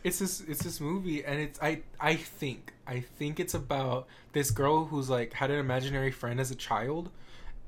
it's 0.03 0.19
this 0.19 0.41
it's 0.41 0.63
this 0.63 0.79
movie, 0.79 1.23
and 1.25 1.39
it's 1.39 1.59
I 1.61 1.81
I 1.99 2.15
think 2.15 2.73
I 2.87 3.01
think 3.01 3.39
it's 3.39 3.53
about 3.53 4.07
this 4.33 4.51
girl 4.51 4.85
who's 4.85 5.09
like 5.09 5.33
had 5.33 5.51
an 5.51 5.59
imaginary 5.59 6.11
friend 6.11 6.39
as 6.39 6.51
a 6.51 6.55
child, 6.55 7.09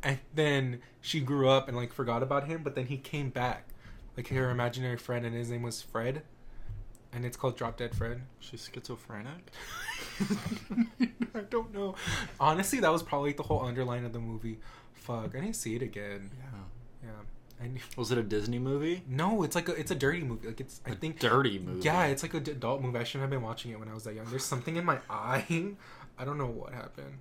and 0.03 0.19
then 0.33 0.81
she 1.01 1.19
grew 1.21 1.49
up 1.49 1.67
and 1.67 1.75
like 1.75 1.91
forgot 1.93 2.21
about 2.23 2.47
him, 2.47 2.61
but 2.63 2.75
then 2.75 2.85
he 2.87 2.97
came 2.97 3.29
back, 3.29 3.67
like 4.15 4.27
her 4.29 4.49
imaginary 4.49 4.97
friend, 4.97 5.25
and 5.25 5.35
his 5.35 5.49
name 5.49 5.63
was 5.63 5.81
Fred, 5.81 6.21
and 7.13 7.25
it's 7.25 7.37
called 7.37 7.57
Drop 7.57 7.77
Dead 7.77 7.95
Fred. 7.95 8.21
She's 8.39 8.69
schizophrenic. 8.71 9.51
I 11.33 11.39
don't 11.49 11.73
know. 11.73 11.95
Honestly, 12.39 12.79
that 12.79 12.91
was 12.91 13.01
probably 13.03 13.33
the 13.33 13.43
whole 13.43 13.61
underline 13.63 14.05
of 14.05 14.13
the 14.13 14.19
movie. 14.19 14.59
Fuck, 14.93 15.35
I 15.35 15.39
need 15.39 15.53
to 15.53 15.59
see 15.59 15.75
it 15.75 15.81
again. 15.81 16.29
Yeah. 16.37 16.59
Yeah, 17.03 17.09
I 17.61 17.67
knew. 17.67 17.79
Was 17.97 18.11
it 18.11 18.17
a 18.17 18.23
Disney 18.23 18.59
movie? 18.59 19.03
No, 19.07 19.43
it's 19.43 19.55
like 19.55 19.69
a 19.69 19.73
it's 19.73 19.91
a 19.91 19.95
dirty 19.95 20.23
movie. 20.23 20.47
Like 20.47 20.59
it's 20.61 20.81
I 20.85 20.91
A 20.91 20.95
think 20.95 21.19
dirty 21.19 21.59
movie. 21.59 21.81
yeah, 21.81 22.05
it's 22.05 22.23
like 22.23 22.33
a 22.33 22.39
d- 22.39 22.51
adult 22.51 22.81
movie. 22.81 22.97
I 22.99 23.03
shouldn't 23.03 23.21
have 23.23 23.29
been 23.29 23.41
watching 23.41 23.71
it 23.71 23.79
when 23.79 23.87
I 23.89 23.93
was 23.93 24.03
that 24.05 24.13
young. 24.15 24.25
There's 24.29 24.45
something 24.45 24.75
in 24.75 24.85
my 24.85 24.99
eye. 25.09 25.73
I 26.17 26.25
don't 26.25 26.37
know 26.37 26.47
what 26.47 26.73
happened. 26.73 27.17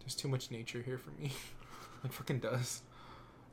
There's 0.00 0.14
too 0.14 0.28
much 0.28 0.50
nature 0.50 0.82
here 0.82 0.98
for 0.98 1.10
me. 1.20 1.32
Like 2.04 2.12
fucking 2.12 2.40
does. 2.40 2.82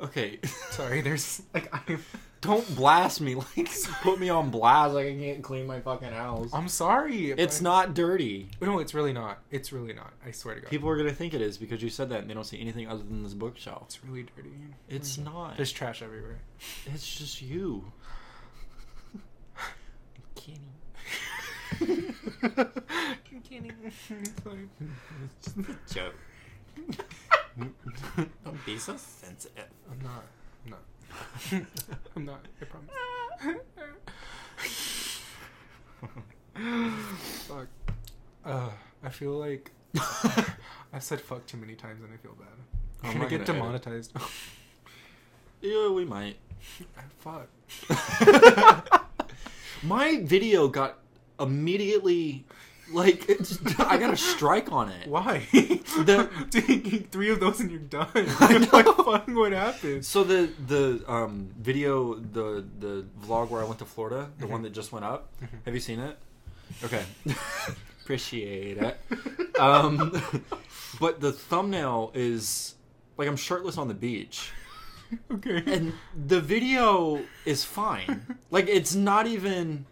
Okay. 0.02 0.40
Sorry, 0.72 1.02
there's 1.02 1.42
like 1.54 1.74
I'm 1.74 2.04
Don't 2.42 2.76
blast 2.76 3.22
me. 3.22 3.36
Like 3.58 3.70
put 4.02 4.20
me 4.20 4.30
on 4.30 4.50
blast. 4.50 4.94
Like 4.96 5.08
I 5.08 5.16
can't 5.16 5.44
clean 5.44 5.66
my 5.66 5.80
fucking 5.80 6.12
house. 6.12 6.50
I'm 6.54 6.68
sorry. 6.68 7.32
It's 7.32 7.62
I- 7.62 7.64
not 7.64 7.94
dirty. 7.94 8.50
No, 8.62 8.80
it's 8.80 8.94
really 8.94 9.14
not. 9.14 9.40
It's 9.52 9.72
really 9.72 9.94
not. 9.94 10.14
I 10.26 10.32
swear 10.32 10.56
to 10.56 10.62
God. 10.62 10.70
People 10.70 10.90
are 10.90 10.98
gonna 10.98 11.14
think 11.14 11.34
it 11.34 11.42
is 11.42 11.58
because 11.58 11.82
you 11.82 11.90
said 11.90 12.10
that 12.10 12.22
and 12.22 12.30
they 12.30 12.34
don't 12.34 12.44
see 12.44 12.60
anything 12.60 12.88
other 12.88 13.04
than 13.04 13.24
this 13.24 13.34
bookshelf. 13.34 13.84
It's 13.86 14.04
really 14.04 14.26
dirty. 14.36 14.52
It's 14.90 15.18
mm-hmm. 15.18 15.34
not. 15.34 15.58
There's 15.58 15.72
trash 15.72 16.02
everywhere. 16.02 16.40
It's 16.88 17.16
just 17.16 17.42
you. 17.42 17.92
I'm 21.82 21.92
kidding. 23.44 23.74
It's 23.86 24.42
fine. 24.42 24.70
It's 25.38 25.54
just 25.54 25.58
a 25.58 25.94
joke. 25.94 26.16
don't 28.44 28.66
be 28.66 28.78
so 28.78 28.96
sensitive. 28.98 29.66
I'm 29.94 30.02
not. 30.04 30.24
I'm 30.66 30.72
not. 30.72 30.82
I'm 32.16 32.26
not. 32.26 32.46
I 32.62 32.66
promise. 32.66 32.90
fuck. 37.48 37.68
Uh, 38.44 38.70
I 39.04 39.10
feel 39.10 39.34
like 39.34 39.72
I've 40.94 41.04
said 41.04 41.22
fuck 41.22 41.46
too 41.46 41.58
many 41.58 41.76
times 41.76 42.04
and 42.04 42.12
I 42.12 42.18
feel 42.18 42.34
bad. 42.34 42.48
I'm 43.04 43.10
I'm 43.12 43.18
gonna 43.18 43.30
get 43.30 43.46
gonna 43.46 43.60
demonetized. 43.60 44.14
yeah, 45.62 45.90
we 45.90 46.06
might. 46.06 46.38
fuck. 47.20 47.48
My 49.84 50.22
video 50.24 50.68
got 50.70 50.98
immediately 51.40 52.46
like 52.92 53.30
I 53.80 53.98
got 53.98 54.14
a 54.14 54.18
strike 54.18 54.72
on 54.72 54.90
it. 54.90 55.08
Why? 55.08 55.48
The- 55.52 56.30
Dude, 56.50 57.12
three 57.12 57.30
of 57.30 57.40
those 57.40 57.60
and 57.60 57.72
you're 57.72 57.80
done. 57.80 58.08
Like, 58.74 58.86
fuck, 58.86 59.28
what 59.28 59.52
happened? 59.52 60.06
So 60.06 60.24
the 60.24 60.50
the 60.68 61.04
um 61.08 61.50
video 61.60 62.16
the 62.16 62.66
the 62.80 63.06
vlog 63.26 63.50
where 63.50 63.62
I 63.62 63.66
went 63.66 63.80
to 63.80 63.86
Florida, 63.86 64.30
the 64.40 64.48
one 64.48 64.62
that 64.64 64.74
just 64.74 64.92
went 64.92 65.06
up. 65.06 65.32
Have 65.66 65.74
you 65.74 65.80
seen 65.80 66.00
it? 66.00 66.18
Okay. 66.84 67.04
Appreciate 68.02 68.78
it. 68.78 68.98
Um 69.60 70.22
but 71.00 71.22
the 71.22 71.32
thumbnail 71.32 72.12
is 72.14 72.76
like 73.18 73.28
I'm 73.28 73.38
shirtless 73.38 73.78
on 73.78 73.88
the 73.88 73.94
beach. 73.94 74.52
Okay. 75.32 75.64
And 75.68 75.94
the 76.28 76.42
video 76.42 77.22
is 77.46 77.64
fine. 77.64 78.38
Like 78.52 78.68
it's 78.68 78.96
not 78.96 79.28
even 79.28 79.86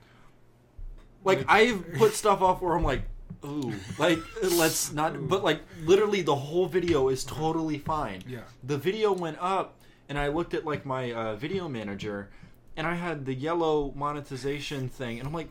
like 1.23 1.45
I've 1.47 1.93
put 1.93 2.13
stuff 2.13 2.41
off 2.41 2.61
where 2.61 2.75
I'm 2.75 2.83
like, 2.83 3.03
ooh, 3.45 3.73
like 3.97 4.19
let's 4.43 4.91
not. 4.91 5.27
But 5.27 5.43
like 5.43 5.61
literally, 5.83 6.21
the 6.21 6.35
whole 6.35 6.65
video 6.67 7.09
is 7.09 7.23
totally 7.23 7.77
fine. 7.77 8.21
Yeah. 8.27 8.41
The 8.63 8.77
video 8.77 9.11
went 9.11 9.37
up, 9.39 9.75
and 10.09 10.17
I 10.17 10.27
looked 10.27 10.53
at 10.53 10.65
like 10.65 10.85
my 10.85 11.11
uh, 11.11 11.35
video 11.35 11.67
manager, 11.67 12.29
and 12.77 12.87
I 12.87 12.95
had 12.95 13.25
the 13.25 13.33
yellow 13.33 13.93
monetization 13.95 14.89
thing, 14.89 15.19
and 15.19 15.27
I'm 15.27 15.33
like, 15.33 15.49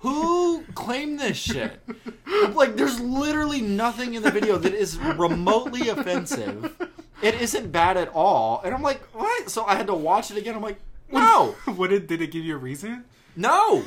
who 0.00 0.62
claimed 0.74 1.20
this 1.20 1.36
shit? 1.36 1.80
I'm 2.26 2.54
like, 2.54 2.76
there's 2.76 2.98
literally 3.00 3.60
nothing 3.60 4.14
in 4.14 4.22
the 4.22 4.30
video 4.30 4.56
that 4.58 4.74
is 4.74 4.98
remotely 4.98 5.88
offensive. 5.88 6.74
It 7.22 7.40
isn't 7.40 7.70
bad 7.70 7.96
at 7.96 8.08
all, 8.08 8.60
and 8.64 8.74
I'm 8.74 8.82
like, 8.82 9.00
what? 9.14 9.48
So 9.48 9.64
I 9.64 9.76
had 9.76 9.86
to 9.86 9.94
watch 9.94 10.30
it 10.32 10.36
again. 10.36 10.56
I'm 10.56 10.62
like, 10.62 10.80
no, 11.10 11.54
what 11.76 11.90
did 11.90 12.06
did 12.08 12.20
it 12.20 12.32
give 12.32 12.44
you 12.44 12.54
a 12.54 12.58
reason? 12.58 13.04
no. 13.36 13.84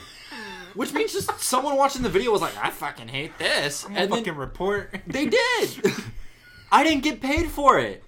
Which 0.76 0.94
means 0.94 1.14
just 1.14 1.40
someone 1.40 1.76
watching 1.78 2.02
the 2.04 2.10
video 2.10 2.32
was 2.32 2.42
like, 2.42 2.56
I 2.62 2.70
fucking 2.70 3.08
hate 3.08 3.38
this, 3.38 3.86
and 3.86 3.96
then 3.96 4.10
fucking 4.10 4.36
report. 4.36 4.96
they 5.08 5.26
did. 5.26 5.70
I 6.72 6.84
didn't 6.84 7.04
get 7.04 7.22
paid 7.22 7.48
for 7.50 7.80
it. 7.80 8.04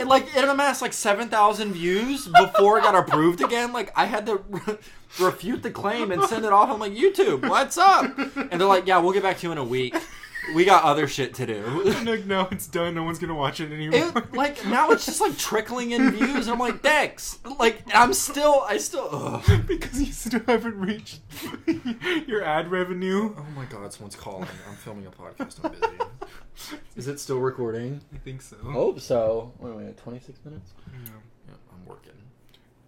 and 0.00 0.08
like 0.08 0.26
it 0.36 0.44
amassed 0.44 0.82
like 0.82 0.92
seven 0.92 1.28
thousand 1.28 1.72
views 1.72 2.28
before 2.28 2.78
it 2.78 2.82
got 2.82 2.94
approved 2.94 3.40
again. 3.42 3.72
Like 3.72 3.92
I 3.96 4.04
had 4.06 4.26
to 4.26 4.36
re- 4.48 4.76
refute 5.20 5.62
the 5.62 5.70
claim 5.70 6.10
and 6.12 6.22
send 6.24 6.44
it 6.44 6.52
off. 6.52 6.70
I'm 6.70 6.78
like, 6.80 6.92
YouTube, 6.92 7.48
what's 7.48 7.78
up? 7.78 8.04
And 8.18 8.60
they're 8.60 8.68
like, 8.68 8.86
Yeah, 8.86 8.98
we'll 8.98 9.12
get 9.12 9.22
back 9.22 9.38
to 9.38 9.46
you 9.46 9.52
in 9.52 9.58
a 9.58 9.64
week. 9.64 9.94
We 10.54 10.64
got 10.64 10.82
other 10.82 11.06
shit 11.06 11.34
to 11.34 11.46
do. 11.46 11.62
like 12.04 12.26
no, 12.26 12.48
it's 12.50 12.66
done. 12.66 12.94
No 12.96 13.04
one's 13.04 13.20
gonna 13.20 13.34
watch 13.34 13.60
it 13.60 13.70
anymore. 13.72 14.12
It, 14.16 14.34
like 14.34 14.66
now 14.66 14.90
it's 14.90 15.06
just 15.06 15.20
like 15.20 15.38
trickling 15.38 15.92
in 15.92 16.10
views. 16.10 16.48
And 16.48 16.54
I'm 16.54 16.58
like, 16.58 16.80
thanks. 16.82 17.38
Like 17.60 17.82
I'm 17.94 18.12
still, 18.12 18.64
I 18.66 18.78
still. 18.78 19.08
Ugh. 19.12 19.64
because 19.68 20.00
you 20.02 20.12
still 20.12 20.40
haven't 20.48 20.80
reached 20.80 21.20
your 22.26 22.42
ad 22.42 22.70
revenue. 22.72 23.34
Oh 23.38 23.46
my 23.54 23.64
god, 23.66 23.92
someone's 23.92 24.16
calling. 24.16 24.48
I'm 24.68 24.74
filming 24.76 25.06
a 25.06 25.10
podcast. 25.10 25.64
I'm 25.64 25.70
busy. 25.70 26.76
Is 26.96 27.06
it 27.08 27.20
still 27.20 27.38
recording? 27.38 28.00
I 28.12 28.18
think 28.18 28.42
so. 28.42 28.56
I 28.68 28.72
Hope 28.72 29.00
so. 29.00 29.52
Wait, 29.60 29.74
wait, 29.76 29.96
26 29.96 30.38
minutes? 30.44 30.72
Yeah. 30.92 31.10
Yeah, 31.48 31.54
I'm 31.72 31.86
working. 31.86 32.12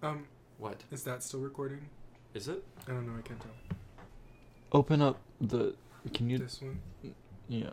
Um, 0.03 0.25
What? 0.57 0.83
is 0.91 1.03
that 1.03 1.23
still 1.23 1.39
recording? 1.39 1.87
Is 2.33 2.47
it? 2.49 2.63
I 2.87 2.91
don't 2.91 3.07
know. 3.07 3.13
I 3.17 3.21
can't 3.21 3.39
tell. 3.39 3.51
Open 4.73 5.01
up 5.01 5.19
the. 5.39 5.73
Can 6.13 6.29
you? 6.29 6.37
This 6.37 6.61
one. 6.61 6.79
Yeah. 7.47 7.69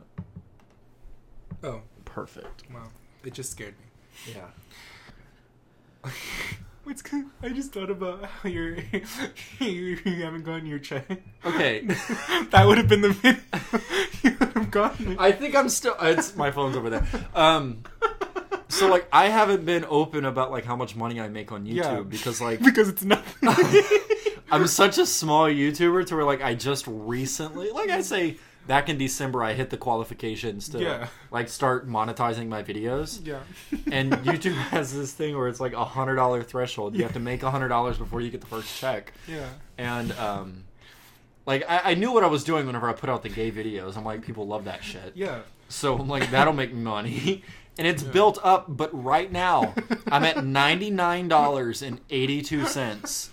Oh, 1.63 1.81
Perfect. 2.05 2.65
wow. 2.73 2.89
It 3.25 3.33
just 3.35 3.51
scared 3.53 3.75
me. 3.79 4.35
Yeah. 4.35 6.11
What's 6.85 7.01
good? 7.03 7.27
I 7.43 7.51
just 7.51 7.73
thought 7.73 7.91
about 7.91 8.25
how 8.25 8.49
you're 8.49 8.75
you, 8.75 9.01
you 10.05 10.23
haven't 10.25 10.43
gotten 10.45 10.67
your 10.67 10.81
check. 10.81 11.07
Okay. 11.45 11.81
that 12.51 12.65
would 12.67 12.77
have 12.79 12.89
been 12.89 13.03
the 13.03 13.11
video. 13.11 13.41
you 14.25 14.37
would 14.41 14.49
have 14.55 14.71
gotten 14.73 15.13
it. 15.13 15.21
I 15.21 15.31
think 15.31 15.55
I'm 15.55 15.69
still. 15.69 15.95
It's 16.03 16.35
my 16.35 16.51
phone's 16.51 16.77
over 16.77 16.91
there. 16.91 17.07
Um, 17.37 17.85
so 18.69 18.89
like 18.89 19.07
I 19.13 19.29
haven't 19.29 19.65
been 19.65 19.85
open 19.89 20.25
about 20.25 20.51
like 20.51 20.65
how 20.65 20.75
much 20.75 20.97
money 20.97 21.21
I 21.21 21.29
make 21.29 21.53
on 21.53 21.65
YouTube 21.67 21.77
Yeah. 21.77 22.01
because 22.01 22.41
like 22.41 22.61
because 22.61 22.89
it's 22.89 23.05
nothing. 23.05 23.49
I'm 24.51 24.67
such 24.67 24.99
a 24.99 25.07
small 25.07 25.47
YouTuber 25.47 26.05
to 26.09 26.17
where 26.17 26.25
like 26.25 26.43
I 26.43 26.55
just 26.57 26.87
recently, 26.89 27.71
like 27.71 27.91
I 27.91 28.01
say, 28.03 28.39
back 28.67 28.89
in 28.89 28.97
December, 28.99 29.43
I 29.43 29.55
hit 29.55 29.71
the 29.71 29.77
qualifications 29.77 30.69
to 30.71 30.79
Yeah. 30.81 31.09
like 31.31 31.49
start 31.49 31.89
monetizing 31.89 32.49
my 32.49 32.63
videos. 32.63 33.25
yeah. 33.27 33.41
And 33.91 34.13
YouTube 34.13 34.55
has 34.71 34.95
this 34.95 35.13
thing 35.13 35.37
where 35.37 35.49
it's 35.49 35.61
like 35.61 35.73
a 35.73 35.85
hundred 35.85 36.17
dollar 36.17 36.43
threshold. 36.43 36.95
You 36.97 37.03
have 37.03 37.13
to 37.15 37.21
make 37.21 37.43
a 37.43 37.51
hundred 37.51 37.69
dollars 37.69 37.99
before 37.99 38.21
you 38.21 38.31
get 38.31 38.41
the 38.41 38.47
first 38.47 38.79
check. 38.79 39.13
Yeah. 39.27 39.49
And 39.79 40.13
um, 40.13 40.65
like 41.47 41.65
I, 41.69 41.93
I 41.93 41.95
knew 41.95 42.13
what 42.13 42.25
I 42.25 42.29
was 42.29 42.45
doing 42.45 42.67
whenever 42.67 42.89
I 42.89 42.93
put 42.93 43.11
out 43.11 43.23
the 43.23 43.29
gay 43.29 43.51
videos. 43.51 43.97
I'm 43.97 44.05
like, 44.05 44.23
people 44.23 44.47
love 44.47 44.65
that 44.65 44.85
shit. 44.85 45.13
Yeah. 45.15 45.41
So 45.69 45.97
I'm 45.99 46.09
like, 46.09 46.31
that'll 46.31 46.53
make 46.53 46.73
me 46.73 46.81
money. 46.81 47.43
And 47.79 47.87
it's 47.87 48.03
Yeah. 48.03 48.11
built 48.11 48.39
up, 48.45 48.67
but 48.69 48.91
right 48.93 49.33
now 49.33 49.75
I'm 50.11 50.25
at 50.25 50.45
ninety 50.45 50.91
nine 50.91 51.27
dollars 51.29 51.81
and 51.81 52.03
eighty 52.11 52.43
two 52.43 52.67
cents 52.67 53.31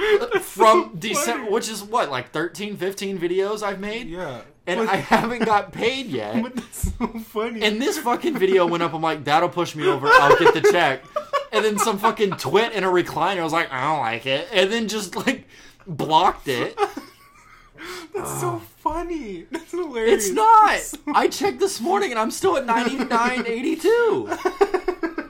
from 0.40 0.96
December, 0.98 1.40
funny. 1.44 1.52
which 1.52 1.68
is 1.68 1.82
what 1.82 2.10
like 2.10 2.30
13, 2.32 2.76
15 2.76 3.18
videos 3.18 3.62
I've 3.62 3.80
made, 3.80 4.08
Yeah. 4.08 4.40
and 4.66 4.80
but, 4.80 4.88
I 4.88 4.96
haven't 4.96 5.44
got 5.44 5.72
paid 5.72 6.06
yet. 6.06 6.34
But 6.42 6.56
that's 6.56 6.92
so 6.98 7.06
funny. 7.20 7.62
And 7.62 7.80
this 7.80 7.98
fucking 7.98 8.38
video 8.38 8.66
went 8.66 8.82
up. 8.82 8.92
I'm 8.94 9.02
like, 9.02 9.24
that'll 9.24 9.48
push 9.48 9.74
me 9.76 9.86
over. 9.86 10.08
I'll 10.08 10.36
get 10.38 10.54
the 10.54 10.62
check. 10.70 11.04
And 11.52 11.64
then 11.64 11.78
some 11.78 11.98
fucking 11.98 12.32
twit 12.32 12.72
in 12.72 12.84
a 12.84 12.88
recliner 12.88 13.42
was 13.42 13.52
like, 13.52 13.72
I 13.72 13.82
don't 13.82 14.00
like 14.00 14.26
it, 14.26 14.48
and 14.52 14.70
then 14.72 14.88
just 14.88 15.16
like 15.16 15.46
blocked 15.86 16.48
it. 16.48 16.78
that's 18.14 18.40
so 18.40 18.60
funny. 18.78 19.46
That's 19.50 19.70
hilarious. 19.72 20.26
It's 20.26 20.34
not. 20.34 20.78
So- 20.78 20.98
I 21.14 21.28
checked 21.28 21.58
this 21.58 21.80
morning 21.80 22.10
and 22.10 22.18
I'm 22.20 22.30
still 22.30 22.56
at 22.56 22.66
99.82. 22.66 25.28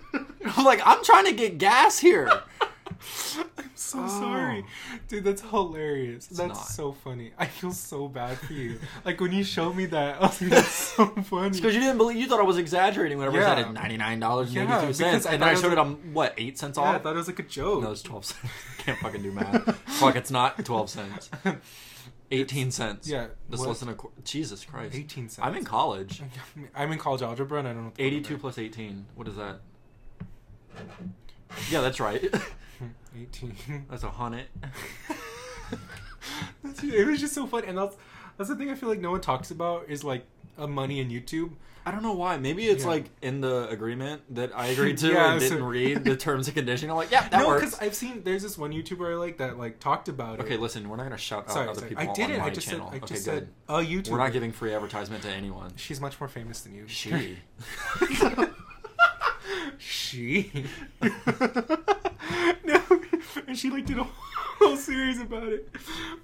I'm 0.56 0.64
like, 0.64 0.80
I'm 0.84 1.02
trying 1.04 1.26
to 1.26 1.32
get 1.32 1.58
gas 1.58 1.98
here. 2.00 2.30
I'm 3.98 4.08
so 4.08 4.20
sorry, 4.20 4.64
oh. 4.66 4.98
dude. 5.08 5.24
That's 5.24 5.42
hilarious. 5.42 6.26
that's 6.26 6.48
not. 6.48 6.54
so 6.68 6.92
funny. 6.92 7.32
I 7.38 7.46
feel 7.46 7.72
so 7.72 8.08
bad 8.08 8.38
for 8.38 8.52
you. 8.52 8.78
like 9.04 9.20
when 9.20 9.32
you 9.32 9.44
showed 9.44 9.74
me 9.76 9.86
that, 9.86 10.16
I 10.22 10.26
was 10.26 10.40
like, 10.40 10.50
"That's 10.50 10.68
so 10.68 11.06
funny." 11.24 11.50
Because 11.50 11.74
you 11.74 11.80
didn't 11.80 11.98
believe, 11.98 12.16
you 12.16 12.26
thought 12.26 12.40
I 12.40 12.44
was 12.44 12.58
exaggerating 12.58 13.18
whenever 13.18 13.38
I 13.38 13.42
said 13.42 13.58
Yeah. 13.58 13.70
it 13.70 13.72
ninety 13.72 13.96
nine 13.96 14.20
dollars 14.20 14.54
and 14.54 14.70
eighty 14.70 14.86
two 14.86 14.92
cents, 14.92 15.26
and 15.26 15.42
then 15.42 15.48
I 15.48 15.54
showed 15.54 15.72
it 15.72 15.78
on 15.78 16.12
what 16.14 16.34
eight 16.38 16.58
cents 16.58 16.78
yeah, 16.78 16.92
I 16.92 16.98
thought 16.98 17.14
it 17.14 17.18
was 17.18 17.28
like 17.28 17.38
a 17.38 17.44
joke. 17.44 17.82
no, 17.82 17.92
it's 17.92 18.02
twelve 18.02 18.24
cents. 18.24 18.52
Can't 18.78 18.98
fucking 18.98 19.22
do 19.22 19.32
math. 19.32 19.76
Fuck, 19.98 20.16
it's 20.16 20.30
not 20.30 20.64
twelve 20.64 20.90
cents. 20.90 21.30
Eighteen 22.32 22.70
cents. 22.70 23.08
Yeah, 23.08 23.26
what? 23.48 23.60
less 23.60 23.80
than 23.80 23.88
a 23.88 23.94
qu- 23.94 24.12
Jesus 24.22 24.64
Christ. 24.64 24.94
18 24.94 25.28
cents. 25.28 25.40
I'm 25.44 25.56
in 25.56 25.64
college. 25.64 26.22
I'm 26.76 26.92
in 26.92 26.98
college 26.98 27.22
algebra, 27.22 27.58
and 27.58 27.66
I 27.66 27.72
don't 27.72 27.80
know. 27.80 27.86
What 27.88 27.94
the 27.96 28.02
fuck 28.04 28.06
Eighty 28.06 28.20
two 28.20 28.38
plus 28.38 28.56
eighteen. 28.58 29.06
What 29.16 29.26
is 29.26 29.34
that? 29.36 29.60
Yeah, 31.70 31.80
that's 31.80 31.98
right. 31.98 32.22
I'm 33.14 33.22
at. 33.22 33.28
18. 33.28 33.86
That's 33.90 34.02
a 34.04 34.10
hundred. 34.10 34.46
That's- 36.62 36.82
it 36.84 37.06
was 37.06 37.20
just 37.20 37.34
so 37.34 37.46
fun, 37.46 37.64
and 37.64 37.76
that's 37.78 37.96
that's 38.36 38.50
the 38.50 38.56
thing 38.56 38.70
I 38.70 38.74
feel 38.74 38.88
like 38.88 39.00
no 39.00 39.10
one 39.12 39.20
talks 39.20 39.50
about 39.50 39.88
is 39.88 40.02
like 40.04 40.24
uh, 40.58 40.66
money 40.66 41.00
in 41.00 41.08
YouTube. 41.08 41.52
I 41.86 41.90
don't 41.92 42.02
know 42.02 42.12
why. 42.12 42.36
Maybe 42.36 42.66
it's 42.66 42.84
Yeah. 42.84 42.90
like 42.90 43.06
in 43.22 43.40
the 43.40 43.66
agreement 43.70 44.20
that 44.34 44.50
I 44.54 44.66
agreed 44.66 44.98
to 44.98 45.08
Yeah, 45.12 45.32
and 45.32 45.42
so- 45.42 45.48
didn't 45.48 45.64
read 45.64 46.04
the 46.04 46.14
terms 46.16 46.46
and 46.48 46.54
conditions. 46.56 46.90
I'm 46.90 46.96
like, 46.96 47.10
yeah, 47.10 47.26
that 47.30 47.40
no, 47.40 47.48
works. 47.48 47.64
because 47.64 47.80
I've 47.80 47.94
seen 47.94 48.22
there's 48.22 48.42
this 48.42 48.58
one 48.58 48.72
YouTuber 48.72 49.12
I 49.12 49.14
like 49.16 49.38
that 49.38 49.58
like 49.58 49.80
talked 49.80 50.08
about 50.08 50.38
it. 50.40 50.42
Okay, 50.42 50.56
listen, 50.58 50.88
we're 50.88 50.96
not 50.96 51.04
gonna 51.04 51.16
shout 51.16 51.44
out 51.44 51.52
sorry, 51.52 51.68
other 51.68 51.78
sorry. 51.80 51.88
people 51.90 52.10
I 52.10 52.12
didn't. 52.12 52.32
on 52.32 52.38
my 52.40 52.46
I 52.46 52.50
just 52.50 52.68
channel. 52.68 52.86
said. 52.90 52.94
I 52.94 52.96
okay, 53.04 53.14
just 53.14 53.24
good. 53.26 53.32
said 53.34 53.48
a 53.68 53.78
YouTuber. 53.78 54.10
We're 54.10 54.18
not 54.18 54.32
giving 54.32 54.52
free 54.52 54.74
advertisement 54.74 55.22
to 55.22 55.30
anyone. 55.30 55.72
She's 55.76 56.00
much 56.00 56.20
more 56.20 56.28
famous 56.28 56.60
than 56.60 56.74
you. 56.74 56.86
She. 56.86 57.38
she. 59.78 60.66
no, 62.64 62.79
and 63.46 63.58
she 63.58 63.70
like 63.70 63.86
did 63.86 63.98
a 63.98 64.04
whole 64.58 64.76
series 64.76 65.20
about 65.20 65.44
it. 65.44 65.68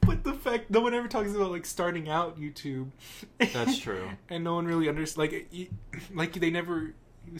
But 0.00 0.24
the 0.24 0.32
fact 0.34 0.70
no 0.70 0.80
one 0.80 0.94
ever 0.94 1.08
talks 1.08 1.32
about 1.32 1.50
like 1.50 1.66
starting 1.66 2.08
out 2.08 2.38
YouTube. 2.38 2.90
That's 3.38 3.78
true. 3.80 4.10
and 4.28 4.44
no 4.44 4.54
one 4.54 4.66
really 4.66 4.88
understands. 4.88 5.18
Like, 5.18 5.46
it- 5.52 5.70
like 6.14 6.32
they 6.34 6.50
never 6.50 6.94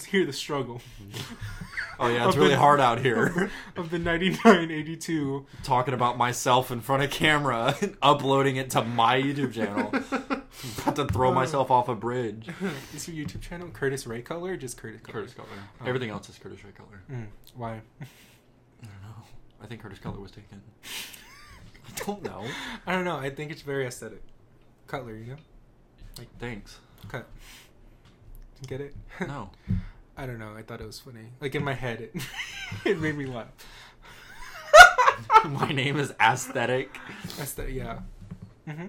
hear 0.08 0.24
the 0.26 0.32
struggle. 0.32 0.80
Oh 1.98 2.08
yeah, 2.08 2.26
it's 2.28 2.36
really 2.36 2.50
the- 2.50 2.58
hard 2.58 2.78
out 2.78 2.98
here. 3.00 3.50
of 3.74 3.88
the 3.88 3.98
9982. 3.98 5.46
Talking 5.62 5.94
about 5.94 6.18
myself 6.18 6.70
in 6.70 6.82
front 6.82 7.02
of 7.02 7.10
camera 7.10 7.74
and 7.80 7.96
uploading 8.02 8.56
it 8.56 8.68
to 8.72 8.82
my 8.84 9.18
YouTube 9.18 9.54
channel. 9.54 9.88
About 10.82 10.96
to 10.96 11.06
throw 11.06 11.32
myself 11.32 11.70
off 11.70 11.88
a 11.88 11.94
bridge. 11.94 12.48
Is 12.94 13.08
your 13.08 13.24
YouTube 13.26 13.40
channel 13.40 13.68
Curtis 13.68 14.06
Ray 14.06 14.20
Color 14.20 14.50
or 14.52 14.56
just 14.58 14.76
Curtis 14.76 15.00
Color? 15.00 15.20
Curtis 15.20 15.32
Cutler. 15.32 15.56
Oh. 15.80 15.86
Everything 15.86 16.10
else 16.10 16.28
is 16.28 16.36
Curtis 16.38 16.62
Ray 16.64 16.72
Color. 16.72 17.00
Mm, 17.10 17.26
why? 17.54 17.80
I 19.60 19.62
don't 19.62 19.62
know. 19.62 19.64
I 19.64 19.66
think 19.68 19.82
Curtis 19.82 19.98
Cutler 19.98 20.20
was 20.20 20.30
taken. 20.30 20.62
I 21.86 22.04
don't 22.04 22.22
know. 22.22 22.44
I 22.86 22.92
don't 22.92 23.04
know. 23.04 23.16
I 23.16 23.30
think 23.30 23.50
it's 23.50 23.62
very 23.62 23.86
aesthetic. 23.86 24.22
Cutler, 24.86 25.16
you 25.16 25.32
know? 25.32 25.36
Like 26.18 26.28
thanks. 26.38 26.78
Cut. 27.08 27.26
Get 28.66 28.80
it? 28.80 28.94
No. 29.26 29.50
I 30.16 30.24
don't 30.24 30.38
know. 30.38 30.54
I 30.56 30.62
thought 30.62 30.80
it 30.80 30.86
was 30.86 30.98
funny. 30.98 31.26
Like 31.40 31.54
in 31.54 31.62
my 31.62 31.74
head, 31.74 32.00
it, 32.00 32.14
it 32.86 32.98
made 32.98 33.16
me 33.16 33.26
laugh. 33.26 33.48
my 35.44 35.68
name 35.68 35.98
is 35.98 36.12
Aesthetic. 36.20 36.98
Aesthetic, 37.38 37.74
yeah. 37.74 37.98
Mm-hmm. 38.66 38.86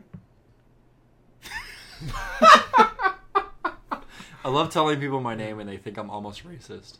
I 4.45 4.49
love 4.49 4.69
telling 4.69 4.99
people 5.01 5.19
my 5.19 5.35
name 5.35 5.59
and 5.59 5.67
they 5.69 5.75
think 5.77 5.97
I'm 5.97 6.09
almost 6.09 6.47
racist. 6.47 6.97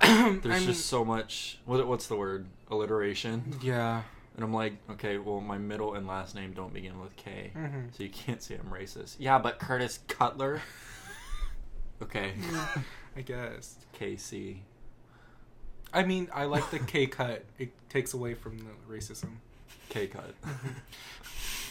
There's 0.42 0.44
I 0.44 0.58
mean, 0.58 0.66
just 0.66 0.86
so 0.86 1.04
much. 1.04 1.58
What, 1.64 1.86
what's 1.86 2.06
the 2.06 2.16
word? 2.16 2.46
Alliteration. 2.70 3.58
yeah. 3.62 4.02
And 4.36 4.44
I'm 4.44 4.52
like, 4.54 4.74
okay, 4.92 5.18
well, 5.18 5.40
my 5.40 5.58
middle 5.58 5.94
and 5.94 6.06
last 6.06 6.36
name 6.36 6.52
don't 6.52 6.72
begin 6.72 7.00
with 7.00 7.16
K, 7.16 7.50
hmm 7.54 7.86
so 7.90 8.04
you 8.04 8.08
can't 8.10 8.40
say 8.40 8.54
I'm 8.56 8.70
racist. 8.72 9.16
Yeah, 9.18 9.38
but 9.38 9.58
Curtis 9.58 9.98
Cutler. 10.08 10.60
Okay, 12.00 12.30
I 13.16 13.22
guess. 13.22 13.74
KC. 13.98 14.58
I 15.92 16.04
mean, 16.04 16.28
I 16.32 16.44
like 16.44 16.70
the 16.70 16.78
K 16.78 17.06
cut. 17.08 17.44
It 17.58 17.72
takes 17.88 18.14
away 18.14 18.34
from 18.34 18.56
the 18.58 18.66
racism. 18.88 19.38
K 19.88 20.06
cut. 20.06 20.32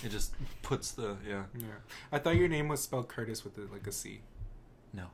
it 0.03 0.09
just 0.09 0.33
puts 0.63 0.91
the 0.91 1.15
yeah. 1.25 1.43
Yeah. 1.57 1.67
I 2.11 2.19
thought 2.19 2.35
your 2.35 2.49
name 2.49 2.67
was 2.67 2.81
spelled 2.83 3.07
Curtis 3.07 3.45
with 3.45 3.57
a, 3.57 3.71
like 3.71 3.87
a 3.87 3.91
C. 3.93 4.19
No, 4.93 5.05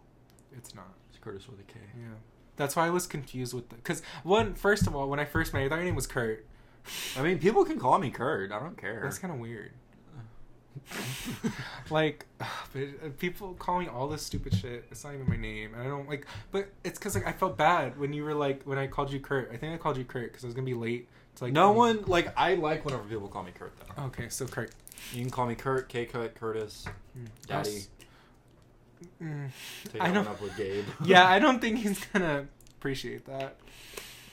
It's 0.57 0.73
not. 0.73 0.93
it's 1.11 1.19
Curtis 1.19 1.47
with 1.47 1.59
a 1.59 1.71
K. 1.71 1.75
Yeah. 1.95 2.15
That's 2.55 2.75
why 2.75 2.87
I 2.87 2.89
was 2.89 3.07
confused 3.07 3.53
with 3.53 3.69
the. 3.69 3.75
Because, 3.75 4.01
one, 4.23 4.53
first 4.53 4.85
of 4.87 4.95
all, 4.95 5.09
when 5.09 5.19
I 5.19 5.25
first 5.25 5.53
met 5.53 5.61
you, 5.61 5.65
I 5.65 5.69
thought 5.69 5.75
your 5.77 5.85
name 5.85 5.95
was 5.95 6.07
Kurt. 6.07 6.45
I 7.17 7.21
mean, 7.21 7.39
people 7.39 7.65
can 7.65 7.79
call 7.79 7.97
me 7.97 8.09
Kurt. 8.09 8.51
I 8.51 8.59
don't 8.59 8.77
care. 8.77 9.01
That's 9.03 9.17
kind 9.17 9.33
of 9.33 9.39
weird. 9.39 9.71
like, 11.89 12.25
but 12.37 12.81
uh, 12.81 13.09
people 13.19 13.53
call 13.53 13.79
me 13.79 13.87
all 13.87 14.07
this 14.07 14.21
stupid 14.21 14.53
shit. 14.55 14.85
It's 14.91 15.03
not 15.03 15.13
even 15.13 15.29
my 15.29 15.37
name, 15.37 15.73
and 15.73 15.81
I 15.81 15.85
don't 15.87 16.07
like. 16.07 16.25
But 16.51 16.69
it's 16.83 16.99
because 16.99 17.15
like 17.15 17.27
I 17.27 17.31
felt 17.31 17.57
bad 17.57 17.97
when 17.99 18.13
you 18.13 18.23
were 18.23 18.33
like 18.33 18.63
when 18.63 18.77
I 18.77 18.87
called 18.87 19.11
you 19.11 19.19
Kurt. 19.19 19.49
I 19.51 19.57
think 19.57 19.73
I 19.73 19.77
called 19.77 19.97
you 19.97 20.03
Kurt 20.05 20.31
because 20.31 20.43
I 20.43 20.47
was 20.47 20.53
gonna 20.55 20.65
be 20.65 20.73
late. 20.73 21.07
To, 21.37 21.45
like 21.45 21.53
no 21.53 21.71
one 21.71 22.03
like 22.05 22.31
I 22.37 22.55
like 22.55 22.85
whenever 22.85 23.03
people 23.03 23.27
call 23.27 23.43
me 23.43 23.51
Kurt 23.57 23.73
though. 23.79 24.03
Okay, 24.05 24.29
so 24.29 24.45
Kurt. 24.45 24.71
You 25.13 25.21
can 25.21 25.31
call 25.31 25.47
me 25.47 25.55
Kurt, 25.55 25.89
K 25.89 26.05
Cut, 26.05 26.35
Curtis, 26.35 26.85
Mm. 27.17 27.27
Daddy. 27.47 27.81
Mm. 29.21 29.49
Take 29.91 30.01
I 30.01 30.07
that 30.07 30.13
know. 30.13 30.19
one 30.21 30.27
up 30.29 30.41
with 30.41 30.55
Gabe. 30.57 30.85
Yeah, 31.05 31.27
I 31.27 31.39
don't 31.39 31.59
think 31.59 31.79
he's 31.79 32.03
gonna 32.05 32.47
appreciate 32.77 33.25
that. 33.25 33.57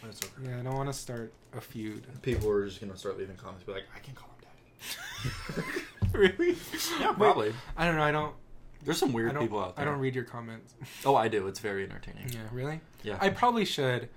That's 0.03 0.21
okay. 0.25 0.49
Yeah, 0.51 0.61
I 0.61 0.63
don't 0.63 0.75
want 0.77 0.89
to 0.89 0.95
start 0.99 1.33
a 1.57 1.61
feud. 1.61 2.07
People 2.23 2.49
are 2.51 2.65
just 2.67 2.81
gonna 2.81 2.97
start 2.97 3.19
leaving 3.19 3.37
comments, 3.37 3.65
be 3.65 3.73
like, 3.73 3.85
I 3.95 3.99
can 3.99 4.15
call 4.15 4.29
him 4.29 4.47
Daddy. 5.63 5.67
really? 6.13 6.57
yeah, 7.01 7.11
Wait, 7.11 7.17
probably. 7.19 7.53
I 7.77 7.85
don't 7.87 7.97
know. 7.97 8.03
I 8.03 8.13
don't. 8.13 8.35
There's 8.83 8.97
some 8.99 9.13
weird 9.13 9.39
people 9.39 9.61
out 9.61 9.77
there. 9.77 9.85
I 9.87 9.91
don't 9.91 10.01
read 10.01 10.15
your 10.15 10.25
comments. 10.25 10.75
Oh, 11.05 11.15
I 11.15 11.29
do. 11.29 11.47
It's 11.49 11.59
very 11.61 11.85
entertaining. 11.85 12.31
Yeah, 12.33 12.41
really? 12.53 12.81
Yeah. 13.03 13.19
I 13.21 13.29
probably 13.29 13.65
should. 13.67 14.09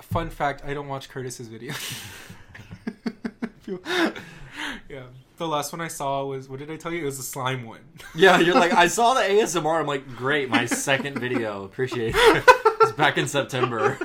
Fun 0.00 0.30
fact: 0.30 0.62
I 0.64 0.72
don't 0.74 0.88
watch 0.88 1.08
Curtis's 1.10 1.48
videos. 1.48 2.02
yeah, 4.88 5.02
the 5.38 5.48
last 5.48 5.72
one 5.72 5.80
I 5.80 5.88
saw 5.88 6.24
was 6.24 6.48
what 6.48 6.58
did 6.58 6.70
I 6.70 6.76
tell 6.76 6.92
you? 6.92 7.02
It 7.02 7.06
was 7.06 7.16
the 7.16 7.22
slime 7.22 7.64
one. 7.64 7.80
yeah, 8.14 8.38
you're 8.38 8.54
like, 8.54 8.72
I 8.72 8.88
saw 8.88 9.14
the 9.14 9.20
ASMR. 9.20 9.80
I'm 9.80 9.86
like, 9.86 10.06
great, 10.16 10.48
my 10.50 10.66
second 10.66 11.18
video. 11.18 11.64
Appreciate 11.64 12.14
it. 12.16 12.44
It's 12.80 12.92
back 12.92 13.18
in 13.18 13.26
September. 13.26 13.98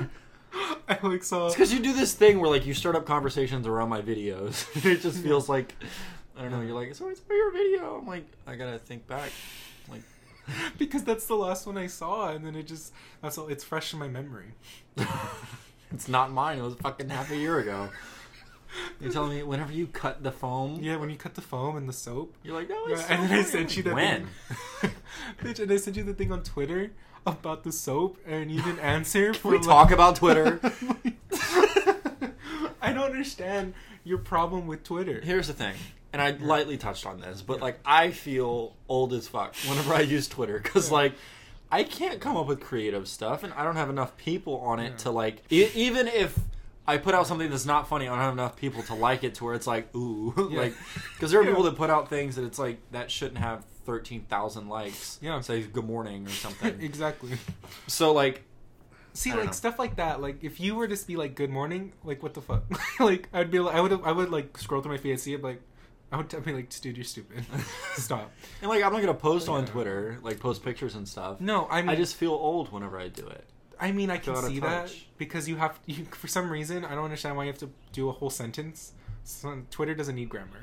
I 0.88 0.98
like 1.00 1.22
saw. 1.22 1.46
It's 1.46 1.54
because 1.54 1.72
you 1.72 1.78
do 1.78 1.92
this 1.92 2.12
thing 2.12 2.40
where 2.40 2.50
like 2.50 2.66
you 2.66 2.74
start 2.74 2.96
up 2.96 3.06
conversations 3.06 3.68
around 3.68 3.88
my 3.88 4.02
videos. 4.02 4.66
it 4.84 5.00
just 5.00 5.22
feels 5.22 5.48
like 5.48 5.76
I 6.36 6.42
don't 6.42 6.50
know. 6.50 6.60
You're 6.60 6.74
like, 6.74 6.92
so 6.96 7.08
it's 7.08 7.20
for 7.20 7.34
your 7.34 7.52
video. 7.52 7.98
I'm 7.98 8.06
like, 8.06 8.26
I 8.48 8.56
gotta 8.56 8.80
think 8.80 9.06
back. 9.06 9.30
Like, 9.88 10.02
because 10.76 11.04
that's 11.04 11.26
the 11.26 11.36
last 11.36 11.66
one 11.68 11.78
I 11.78 11.86
saw, 11.86 12.30
and 12.30 12.44
then 12.44 12.56
it 12.56 12.66
just 12.66 12.92
that's 13.22 13.38
all. 13.38 13.46
It's 13.46 13.62
fresh 13.62 13.92
in 13.92 14.00
my 14.00 14.08
memory. 14.08 14.54
It's 15.94 16.08
not 16.08 16.32
mine. 16.32 16.58
It 16.58 16.62
was 16.62 16.74
fucking 16.74 17.08
half 17.08 17.30
a 17.30 17.36
year 17.36 17.60
ago. 17.60 17.88
You're 19.00 19.12
telling 19.12 19.36
me 19.36 19.42
whenever 19.42 19.72
you 19.72 19.86
cut 19.86 20.22
the 20.22 20.32
foam, 20.32 20.78
Yeah, 20.82 20.96
when 20.96 21.10
you 21.10 21.16
cut 21.16 21.34
the 21.34 21.40
foam 21.40 21.76
and 21.76 21.88
the 21.88 21.92
soap. 21.92 22.34
you're 22.42 22.54
like, 22.54 22.68
no, 22.68 22.86
Yeah, 22.88 22.94
it's 22.94 23.08
and 23.10 23.22
so 23.22 23.28
then 23.28 23.38
I 23.38 23.42
sent 23.42 23.76
you 23.76 23.82
that 23.84 23.94
when. 23.94 24.26
thing. 24.80 24.90
Bitch, 25.42 25.60
and 25.60 25.70
I 25.72 25.76
sent 25.76 25.96
you 25.96 26.02
the 26.04 26.14
thing 26.14 26.32
on 26.32 26.42
Twitter 26.42 26.90
about 27.26 27.64
the 27.64 27.72
soap, 27.72 28.18
and 28.26 28.50
you 28.50 28.60
didn't 28.62 28.80
answer. 28.80 29.32
Can 29.32 29.50
we 29.52 29.58
talk 29.60 29.90
about 29.90 30.16
Twitter? 30.16 30.60
I 32.80 32.92
don't 32.92 33.04
understand 33.10 33.74
your 34.04 34.18
problem 34.18 34.66
with 34.66 34.84
Twitter. 34.84 35.20
Here's 35.22 35.46
the 35.46 35.54
thing, 35.54 35.74
and 36.12 36.20
I 36.20 36.32
lightly 36.32 36.76
touched 36.76 37.06
on 37.06 37.20
this, 37.20 37.40
but 37.42 37.60
like 37.60 37.78
I 37.84 38.10
feel 38.10 38.74
old 38.88 39.12
as 39.14 39.26
fuck 39.28 39.54
whenever 39.68 39.94
I 39.94 40.00
use 40.00 40.28
Twitter 40.28 40.58
because 40.62 40.88
Yeah. 40.88 40.94
like 40.94 41.12
I 41.72 41.82
can't 41.84 42.20
come 42.20 42.36
up 42.36 42.46
with 42.46 42.60
creative 42.60 43.08
stuff, 43.08 43.42
and 43.42 43.52
I 43.54 43.64
don't 43.64 43.76
have 43.76 43.88
enough 43.90 44.16
people 44.18 44.58
on 44.60 44.78
it 44.80 44.90
Yeah. 44.90 44.96
to 44.98 45.10
like 45.10 45.42
e- 45.50 45.70
even 45.74 46.08
if. 46.08 46.38
I 46.86 46.98
put 46.98 47.14
out 47.14 47.26
something 47.26 47.48
that's 47.48 47.64
not 47.66 47.88
funny. 47.88 48.06
I 48.06 48.10
don't 48.10 48.18
have 48.18 48.32
enough 48.34 48.56
people 48.56 48.82
to 48.84 48.94
like 48.94 49.24
it 49.24 49.34
to 49.36 49.44
where 49.44 49.54
it's 49.54 49.66
like 49.66 49.94
ooh, 49.96 50.34
Yeah. 50.52 50.60
like 50.60 50.74
because 51.14 51.30
there 51.30 51.40
are 51.40 51.44
Yeah. 51.44 51.50
people 51.50 51.62
that 51.64 51.76
put 51.76 51.90
out 51.90 52.08
things 52.10 52.36
that 52.36 52.44
it's 52.44 52.58
like 52.58 52.78
that 52.92 53.10
shouldn't 53.10 53.38
have 53.38 53.64
thirteen 53.86 54.22
thousand 54.22 54.68
likes. 54.68 55.18
Yeah. 55.22 55.40
say 55.40 55.62
good 55.62 55.86
morning 55.86 56.26
or 56.26 56.30
something. 56.30 56.78
exactly. 56.80 57.38
so 57.86 58.12
like 58.12 58.42
See, 59.16 59.32
like 59.32 59.44
know. 59.46 59.50
stuff 59.52 59.78
like 59.78 59.96
that. 59.96 60.20
Like 60.20 60.42
if 60.42 60.58
you 60.58 60.74
were 60.74 60.88
to 60.88 61.06
be 61.06 61.14
like 61.16 61.36
"Good 61.36 61.48
morning," 61.50 61.92
like 62.02 62.20
what 62.22 62.34
the 62.34 62.40
fuck? 62.42 62.64
like 63.00 63.28
I'd 63.32 63.48
be 63.50 63.60
like, 63.60 63.76
I 63.76 63.80
would, 63.80 63.92
I 64.02 64.10
would 64.10 64.30
like 64.30 64.58
scroll 64.58 64.82
through 64.82 64.90
my 64.92 64.98
feed 64.98 65.12
and 65.12 65.20
see 65.20 65.34
it. 65.34 65.42
Like 65.42 65.62
I 66.10 66.16
would 66.16 66.44
be 66.44 66.52
like, 66.52 66.68
dude, 66.80 66.96
you're 66.96 67.04
stupid. 67.04 67.44
Stop. 67.94 68.32
and 68.60 68.68
like 68.68 68.82
I'm 68.82 68.92
not 68.92 69.00
gonna 69.00 69.14
post 69.14 69.48
on 69.48 69.66
Twitter 69.66 70.18
like 70.22 70.40
post 70.40 70.64
pictures 70.64 70.96
and 70.96 71.06
stuff. 71.08 71.40
No, 71.40 71.68
I 71.70 71.80
mean, 71.82 71.90
I 71.90 71.94
just 71.94 72.16
feel 72.16 72.32
old 72.32 72.72
whenever 72.72 72.98
I 72.98 73.06
do 73.08 73.26
it. 73.28 73.48
I 73.80 73.92
mean, 73.92 74.10
I 74.10 74.18
can 74.18 74.32
Go 74.32 74.38
out 74.38 74.44
of 74.44 74.50
see 74.50 74.60
that 74.60 74.94
because 75.18 75.48
you 75.48 75.56
have 75.56 75.78
you, 75.86 76.04
for 76.06 76.28
some 76.28 76.50
reason 76.50 76.84
I 76.84 76.94
don't 76.94 77.04
understand 77.04 77.36
why 77.36 77.44
you 77.44 77.50
have 77.50 77.58
to 77.60 77.70
do 77.92 78.08
a 78.08 78.12
whole 78.12 78.30
sentence. 78.30 78.92
So, 79.24 79.62
Twitter 79.70 79.94
doesn't 79.94 80.14
need 80.14 80.28
grammar. 80.28 80.60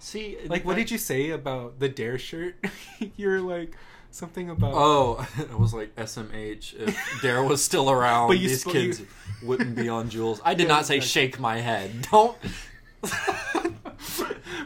See, 0.00 0.36
Like, 0.46 0.64
what 0.64 0.74
did 0.76 0.90
you 0.90 0.98
say 0.98 1.30
about 1.30 1.78
the 1.78 1.88
Dare 1.88 2.18
shirt? 2.18 2.56
You're 3.16 3.40
like 3.40 3.76
something 4.10 4.50
about. 4.50 4.72
Oh, 4.74 5.26
it 5.38 5.56
was 5.58 5.72
like 5.72 5.94
SMH. 5.94 6.74
If 6.88 7.20
Dare 7.22 7.42
was 7.44 7.62
still 7.62 7.88
around, 7.90 8.28
But 8.28 8.38
these 8.38 8.62
sp- 8.66 8.72
kids 8.72 9.00
you- 9.00 9.06
wouldn't 9.44 9.76
be 9.76 9.88
on 9.88 10.10
Juuls. 10.10 10.40
I 10.44 10.54
did 10.54 10.64
Yeah, 10.68 10.74
not 10.74 10.86
say 10.86 10.98
shake 11.00 11.38
my 11.38 11.58
head. 11.58 11.90
Don't. 12.10 12.36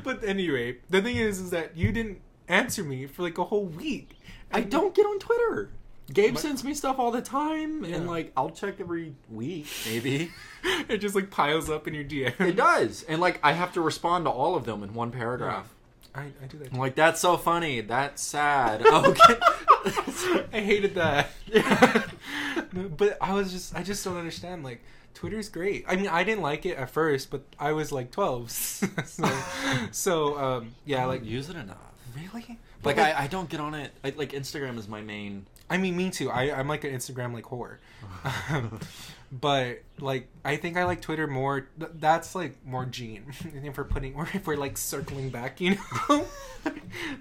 but 0.03 0.25
anyway, 0.25 0.79
the 0.91 1.03
thing 1.03 1.17
is, 1.17 1.41
is 1.41 1.51
that 1.51 1.77
you 1.77 1.93
didn't 1.93 2.21
answer 2.49 2.83
me 2.85 3.07
for 3.07 3.23
like 3.23 3.39
a 3.39 3.45
whole 3.45 3.67
week. 3.67 4.19
I 4.53 4.61
don't 4.63 4.95
get 4.95 5.05
on 5.07 5.19
Twitter. 5.19 5.71
Gabe 6.13 6.35
My- 6.35 6.41
sends 6.41 6.63
me 6.63 6.73
stuff 6.75 6.99
all 6.99 7.11
the 7.11 7.21
time, 7.23 7.85
and 7.85 8.07
like 8.07 8.33
I'll 8.37 8.51
check 8.51 8.77
every 8.81 9.15
week, 9.31 9.67
maybe. 9.87 10.31
It 10.89 10.99
just 10.99 11.15
like 11.15 11.31
piles 11.31 11.71
up 11.71 11.87
in 11.87 11.95
your 11.95 12.03
DM. 12.03 12.41
it 12.41 12.57
does, 12.57 13.05
and 13.05 13.21
like 13.21 13.39
I 13.43 13.53
have 13.53 13.73
to 13.75 13.81
respond 13.81 14.25
to 14.25 14.31
all 14.31 14.57
of 14.57 14.65
them 14.65 14.83
in 14.83 14.95
one 14.95 15.13
paragraph. 15.13 15.73
I, 16.13 16.23
I 16.43 16.47
do 16.49 16.59
that. 16.59 16.73
I'm 16.73 16.79
like, 16.79 16.97
that's 16.97 17.21
so 17.21 17.37
funny. 17.37 17.81
That's 17.83 18.21
sad. 18.23 18.83
Okay. 18.87 19.35
I 20.53 20.61
hated 20.61 20.95
that. 20.97 21.31
No, 22.73 22.89
but 22.89 23.17
I 23.21 23.33
was 23.35 23.53
just 23.53 23.77
I 23.77 23.83
just 23.85 24.05
don't 24.05 24.17
understand. 24.17 24.65
Like 24.65 24.83
Twitter's 25.15 25.49
great. 25.49 25.85
I 25.87 25.95
mean, 25.97 26.09
I 26.09 26.25
didn't 26.25 26.43
like 26.43 26.67
it 26.67 26.77
at 26.77 26.91
first, 26.91 27.31
but 27.31 27.43
I 27.61 27.73
was 27.73 27.93
like 27.93 28.11
twelve. 28.11 28.51
so, 28.51 28.87
so 29.93 30.39
um, 30.39 30.75
yeah, 30.85 31.05
like 31.07 31.25
use 31.25 31.49
it 31.49 31.57
enough. 31.57 31.79
really. 32.17 32.59
Like 32.85 32.99
I, 32.99 33.25
I 33.25 33.27
don't 33.29 33.49
get 33.49 33.61
on 33.61 33.75
it. 33.75 33.93
I, 34.05 34.13
like 34.17 34.33
Instagram 34.33 34.79
is 34.79 34.89
my 34.89 35.01
main. 35.01 35.47
I 35.69 35.79
mean, 35.79 35.97
me 35.97 36.11
too. 36.11 36.31
I, 36.31 36.57
I'm 36.57 36.69
like 36.69 36.85
an 36.85 36.93
Instagram 36.93 37.33
like 37.35 37.45
whore. 37.45 37.79
Um, 38.51 38.79
but 39.33 39.83
like, 39.99 40.29
I 40.45 40.57
think 40.57 40.77
I 40.77 40.85
like 40.85 41.01
Twitter 41.01 41.27
more. 41.27 41.69
Th- 41.79 41.91
that's 41.95 42.35
like 42.35 42.65
more 42.65 42.85
Gene. 42.87 43.25
if 43.65 43.77
we're 43.77 43.85
putting, 43.85 44.15
or 44.15 44.29
if 44.35 44.47
we're 44.47 44.57
like 44.57 44.77
circling 44.77 45.31
back, 45.31 45.61
you 45.61 45.77
know, 46.09 46.27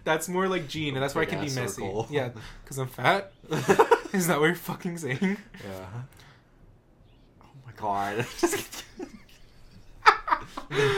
that's 0.04 0.28
more 0.30 0.48
like 0.48 0.68
Gene, 0.68 0.94
and 0.96 1.04
that's 1.04 1.16
where 1.16 1.24
I 1.24 1.26
can 1.26 1.40
be 1.40 1.46
Big-ass 1.46 1.56
messy. 1.62 1.82
circle. 1.82 2.08
Yeah, 2.12 2.30
because 2.64 2.78
I'm 2.78 2.88
fat. 2.88 3.32
Is 4.14 4.28
that 4.28 4.40
what 4.40 4.46
you're 4.46 4.56
fucking 4.56 4.98
saying? 5.00 5.20
Yeah. 5.22 5.86
Oh 7.42 7.48
my 7.66 7.72
god. 7.76 8.26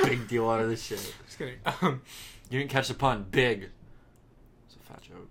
Big 0.03 0.27
deal 0.27 0.49
out 0.49 0.59
of 0.61 0.69
this 0.69 0.83
shit. 0.83 1.13
Just 1.25 1.37
kidding. 1.37 1.55
Um, 1.81 2.01
You 2.49 2.59
didn't 2.59 2.71
catch 2.71 2.87
the 2.87 2.93
pun. 2.93 3.25
Big. 3.29 3.69
It's 4.67 4.75
a 4.75 4.79
fat 4.79 5.01
joke. 5.01 5.27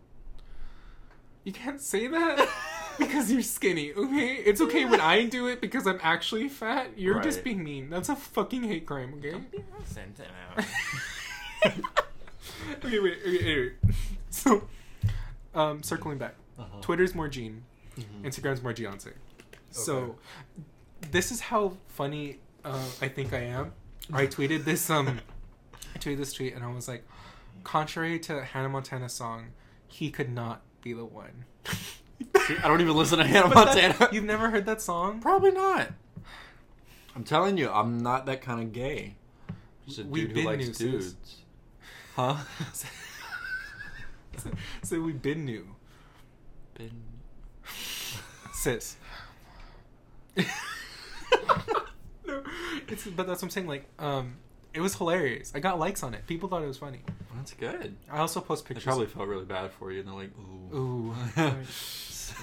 You 1.46 1.52
can't 1.52 1.80
say 1.80 2.08
that 2.08 2.48
because 2.98 3.30
you're 3.32 3.40
skinny. 3.42 3.92
Okay, 3.92 4.34
it's 4.34 4.60
okay 4.60 4.84
when 4.84 5.00
I 5.00 5.24
do 5.26 5.46
it 5.46 5.60
because 5.60 5.86
I'm 5.86 6.00
actually 6.02 6.48
fat. 6.48 6.90
You're 6.96 7.20
just 7.20 7.44
being 7.44 7.62
mean. 7.62 7.88
That's 7.88 8.08
a 8.08 8.16
fucking 8.16 8.64
hate 8.64 8.84
crime. 8.84 9.14
Okay. 9.18 9.40
Sent 9.84 10.18
it 10.18 10.28
out. 11.64 11.72
okay, 12.84 12.98
wait, 12.98 13.18
okay, 13.26 13.38
anyway. 13.38 13.72
So, 14.30 14.66
um, 15.54 15.82
circling 15.82 16.18
back, 16.18 16.34
Uh-huh. 16.58 16.80
Twitter's 16.80 17.14
more 17.14 17.28
Gene, 17.28 17.62
Mhm. 17.96 18.22
Instagram's 18.24 18.62
more 18.62 18.72
Beyonce. 18.74 19.12
So, 19.70 20.16
this 21.12 21.30
is 21.30 21.40
how 21.40 21.76
funny 21.86 22.38
uh, 22.64 22.84
I 23.00 23.08
think 23.08 23.32
I 23.32 23.40
am. 23.42 23.72
I 24.12 24.26
tweeted 24.26 24.64
this 24.64 24.90
um, 24.90 25.20
I 25.94 25.98
tweeted 25.98 26.16
this 26.18 26.32
tweet 26.32 26.54
and 26.54 26.64
I 26.64 26.72
was 26.72 26.88
like, 26.88 27.04
contrary 27.62 28.18
to 28.20 28.42
Hannah 28.44 28.68
Montana's 28.68 29.12
song, 29.12 29.48
he 29.86 30.10
could 30.10 30.30
not 30.32 30.62
be 30.86 30.92
the 30.92 31.04
one. 31.04 31.44
See, 32.46 32.56
I 32.62 32.68
don't 32.68 32.80
even 32.80 32.96
listen 32.96 33.18
to 33.18 33.24
Hannah 33.32 33.48
But 33.52 33.74
that- 33.74 33.88
Montana. 33.98 34.10
you've 34.14 34.24
never 34.24 34.50
heard 34.50 34.66
that 34.66 34.80
song? 34.80 35.20
Probably 35.20 35.50
not. 35.50 35.88
I'm 37.16 37.24
telling 37.24 37.56
you, 37.58 37.68
I'm 37.70 37.98
not 37.98 38.26
that 38.26 38.40
kind 38.40 38.60
of 38.62 38.72
gay. 38.72 39.16
Just 39.86 39.98
a 39.98 40.04
We've 40.04 40.26
dude 40.26 40.34
been 40.34 40.44
who 40.44 40.50
likes 40.50 40.80
new, 40.80 40.92
dudes. 40.92 41.16
Huh? 42.14 42.36
so 44.84 45.00
we've 45.00 45.20
been 45.20 45.44
new, 45.44 45.66
Been... 46.74 46.90
sis. 48.52 48.96
no, 50.36 50.44
it's 52.88 53.06
but 53.06 53.26
that's 53.26 53.40
what 53.40 53.44
I'm 53.44 53.50
saying. 53.50 53.66
Like, 53.66 53.86
um, 53.98 54.36
it 54.74 54.80
was 54.80 54.94
hilarious. 54.94 55.52
I 55.54 55.60
got 55.60 55.78
likes 55.78 56.02
on 56.02 56.14
it. 56.14 56.26
People 56.26 56.48
thought 56.48 56.62
it 56.62 56.66
was 56.68 56.78
funny. 56.78 57.00
That's 57.46 57.54
good. 57.78 57.94
I 58.10 58.18
also 58.18 58.40
post 58.40 58.64
They 58.64 58.74
pictures. 58.74 58.84
probably 58.84 59.06
felt 59.06 59.28
really 59.28 59.44
bad 59.44 59.70
for 59.72 59.92
you, 59.92 60.00
and 60.00 60.08
they're 60.08 60.14
like, 60.16 60.32
ooh. 60.72 60.76
Ooh. 60.76 61.14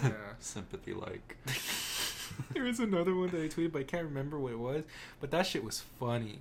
Yeah. 0.02 0.12
Sympathy 0.40 0.94
like. 0.94 1.36
there 2.54 2.64
was 2.64 2.80
another 2.80 3.14
one 3.14 3.30
that 3.32 3.42
I 3.42 3.48
tweeted, 3.50 3.74
but 3.74 3.80
I 3.82 3.84
can't 3.84 4.06
remember 4.06 4.40
what 4.40 4.54
it 4.54 4.58
was. 4.60 4.86
But 5.20 5.30
that 5.32 5.46
shit 5.46 5.62
was 5.64 5.82
funny. 6.00 6.40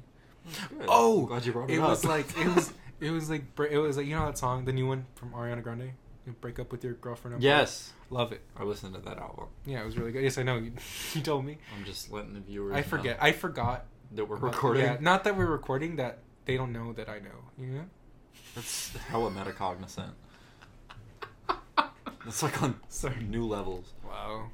Good. 0.70 0.87
Oh, 0.88 1.27
glad 1.27 1.44
you 1.44 1.53
brought 1.53 1.68
it, 1.68 1.75
it 1.75 1.81
up. 1.81 1.90
was 1.90 2.05
like 2.05 2.27
it 2.38 2.55
was 2.55 2.72
it 3.01 3.11
was 3.11 3.29
like 3.29 3.55
bre- 3.57 3.64
it 3.66 3.79
was 3.79 3.96
like 3.96 4.07
you 4.07 4.14
know 4.14 4.27
that 4.27 4.38
song, 4.38 4.64
the 4.64 4.72
new 4.72 4.87
one 4.87 5.07
from 5.16 5.33
Ariana 5.33 5.61
Grande, 5.62 5.90
you 6.25 6.33
break 6.40 6.61
up 6.61 6.70
with 6.70 6.85
your 6.85 6.94
girlfriend. 6.94 7.35
I'm 7.35 7.42
Yes. 7.42 7.92
love 8.11 8.31
it. 8.33 8.42
I 8.57 8.62
listened 8.62 8.94
to 8.94 9.01
that 9.01 9.18
album. 9.18 9.46
Yeah, 9.66 9.83
it 9.83 9.87
was 9.87 9.98
really 9.98 10.12
good. 10.12 10.22
Yes, 10.22 10.38
I 10.38 10.44
know. 10.44 10.57
You, 10.59 10.72
you 11.14 11.20
told 11.20 11.44
me. 11.44 11.59
I'm 11.77 11.85
just 11.85 12.12
letting 12.12 12.35
the 12.35 12.40
viewers. 12.40 12.75
I 12.77 12.83
forget. 12.83 13.18
know 13.20 13.27
I 13.27 13.33
forgot 13.33 13.87
that 14.12 14.25
we're 14.29 14.37
about- 14.37 14.55
recording. 14.55 14.85
Yeah, 14.85 14.96
not 15.01 15.25
that 15.25 15.37
we're 15.37 15.46
recording. 15.46 15.96
That 15.96 16.20
they 16.44 16.57
don't 16.57 16.72
know 16.72 16.92
that 16.92 17.09
I 17.09 17.18
know. 17.18 17.51
You 17.59 17.66
know. 17.66 17.85
That's 18.55 18.95
hella 18.97 19.31
metacognizant. 19.31 20.12
That's 22.25 22.42
like 22.42 22.62
on 22.62 22.79
Sorry. 22.88 23.23
new 23.23 23.45
levels. 23.47 23.92
Wow, 24.07 24.51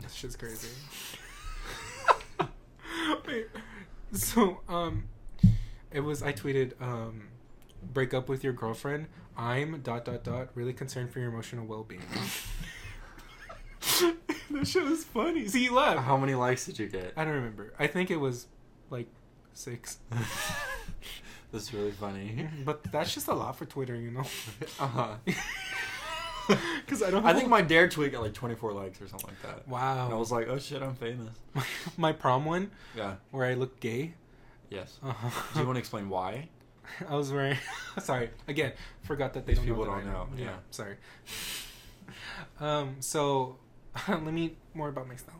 that 0.00 0.10
shit's 0.12 0.36
crazy. 0.36 0.68
Wait, 3.26 3.48
so 4.12 4.60
um, 4.68 5.04
it 5.90 6.00
was 6.00 6.22
I 6.22 6.32
tweeted 6.32 6.80
um, 6.80 7.28
break 7.92 8.14
up 8.14 8.28
with 8.28 8.44
your 8.44 8.52
girlfriend. 8.52 9.06
I'm 9.36 9.80
dot 9.80 10.04
dot 10.04 10.22
dot 10.22 10.50
really 10.54 10.72
concerned 10.72 11.10
for 11.10 11.18
your 11.18 11.30
emotional 11.30 11.66
well 11.66 11.82
being. 11.82 12.02
that 14.50 14.66
shit 14.66 14.84
was 14.84 15.04
funny. 15.04 15.48
See, 15.48 15.64
you 15.64 15.74
laughed. 15.74 16.00
How 16.00 16.16
many 16.16 16.34
likes 16.34 16.66
did 16.66 16.78
you 16.78 16.86
get? 16.86 17.14
I 17.16 17.24
don't 17.24 17.34
remember. 17.34 17.72
I 17.78 17.86
think 17.86 18.10
it 18.10 18.16
was 18.18 18.46
like 18.90 19.08
six. 19.52 19.98
That's 21.52 21.72
really 21.74 21.90
funny. 21.92 22.48
but 22.64 22.82
that's 22.92 23.12
just 23.14 23.28
a 23.28 23.34
lot 23.34 23.56
for 23.56 23.64
Twitter, 23.66 23.94
you 23.96 24.10
know. 24.10 24.24
Uh 24.78 24.86
huh. 24.86 25.14
Because 26.84 27.00
I 27.02 27.10
don't. 27.10 27.24
I 27.24 27.32
think 27.32 27.48
my 27.48 27.62
Dare 27.62 27.88
tweet 27.88 28.10
got 28.10 28.22
like 28.22 28.34
24 28.34 28.72
likes 28.72 29.00
or 29.00 29.06
something 29.06 29.28
like 29.30 29.42
that. 29.42 29.68
wow. 29.68 30.06
And 30.06 30.14
I 30.14 30.16
was 30.16 30.32
like, 30.32 30.48
oh 30.48 30.58
shit, 30.58 30.82
I'm 30.82 30.94
famous. 30.96 31.28
my 31.96 32.12
prom 32.12 32.44
one 32.44 32.72
Yeah. 32.96 33.16
where 33.30 33.46
I 33.46 33.54
look 33.54 33.78
gay. 33.78 34.14
Yes. 34.68 34.98
Uh-huh. 35.02 35.30
Do 35.54 35.60
you 35.60 35.66
want 35.66 35.76
to 35.76 35.80
explain 35.80 36.08
why? 36.08 36.48
I 37.08 37.14
was 37.14 37.32
wearing. 37.32 37.56
sorry, 38.00 38.30
again, 38.48 38.72
forgot 39.02 39.34
that 39.34 39.46
they 39.46 39.52
These 39.52 39.58
don't 39.58 39.66
people 39.68 39.84
know. 39.84 39.94
that 39.96 40.04
don't 40.04 40.12
know, 40.12 40.28
Yeah, 40.36 40.44
yeah. 40.46 40.56
sorry. 40.72 40.96
um. 42.60 42.96
So, 43.00 43.56
let 44.08 44.22
me 44.22 44.56
more 44.74 44.88
about 44.88 45.06
myself. 45.06 45.36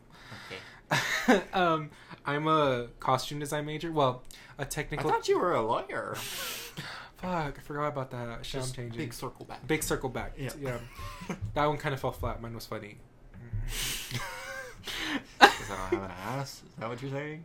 Okay. 1.28 1.42
um, 1.52 1.90
I'm 2.24 2.46
a 2.46 2.86
costume 3.00 3.40
design 3.40 3.66
major. 3.66 3.90
Well, 3.90 4.22
a 4.61 4.62
I 4.62 4.66
technical. 4.66 5.11
thought 5.11 5.28
you 5.28 5.38
were 5.38 5.54
a 5.54 5.62
lawyer. 5.62 6.14
Fuck, 7.16 7.58
I 7.58 7.62
forgot 7.62 7.88
about 7.88 8.11
that. 8.12 8.46
Shit, 8.46 8.62
I'm 8.62 8.72
changing. 8.72 8.98
Big 8.98 9.12
circle 9.12 9.44
back. 9.44 9.66
Big 9.66 9.82
circle 9.82 10.08
back. 10.08 10.34
Yeah. 10.38 10.50
Yeah. 10.61 10.78
that 11.54 11.66
one 11.66 11.76
kind 11.76 11.94
of 11.94 12.00
fell 12.00 12.12
flat. 12.12 12.40
Mine 12.40 12.54
was 12.54 12.66
funny. 12.66 12.96
because 13.64 14.20
I 15.40 15.90
don't 15.90 16.00
have 16.00 16.02
an 16.04 16.11
ass. 16.11 16.62
Is 16.66 16.74
that 16.78 16.88
what 16.88 17.02
you're 17.02 17.11
saying? 17.11 17.44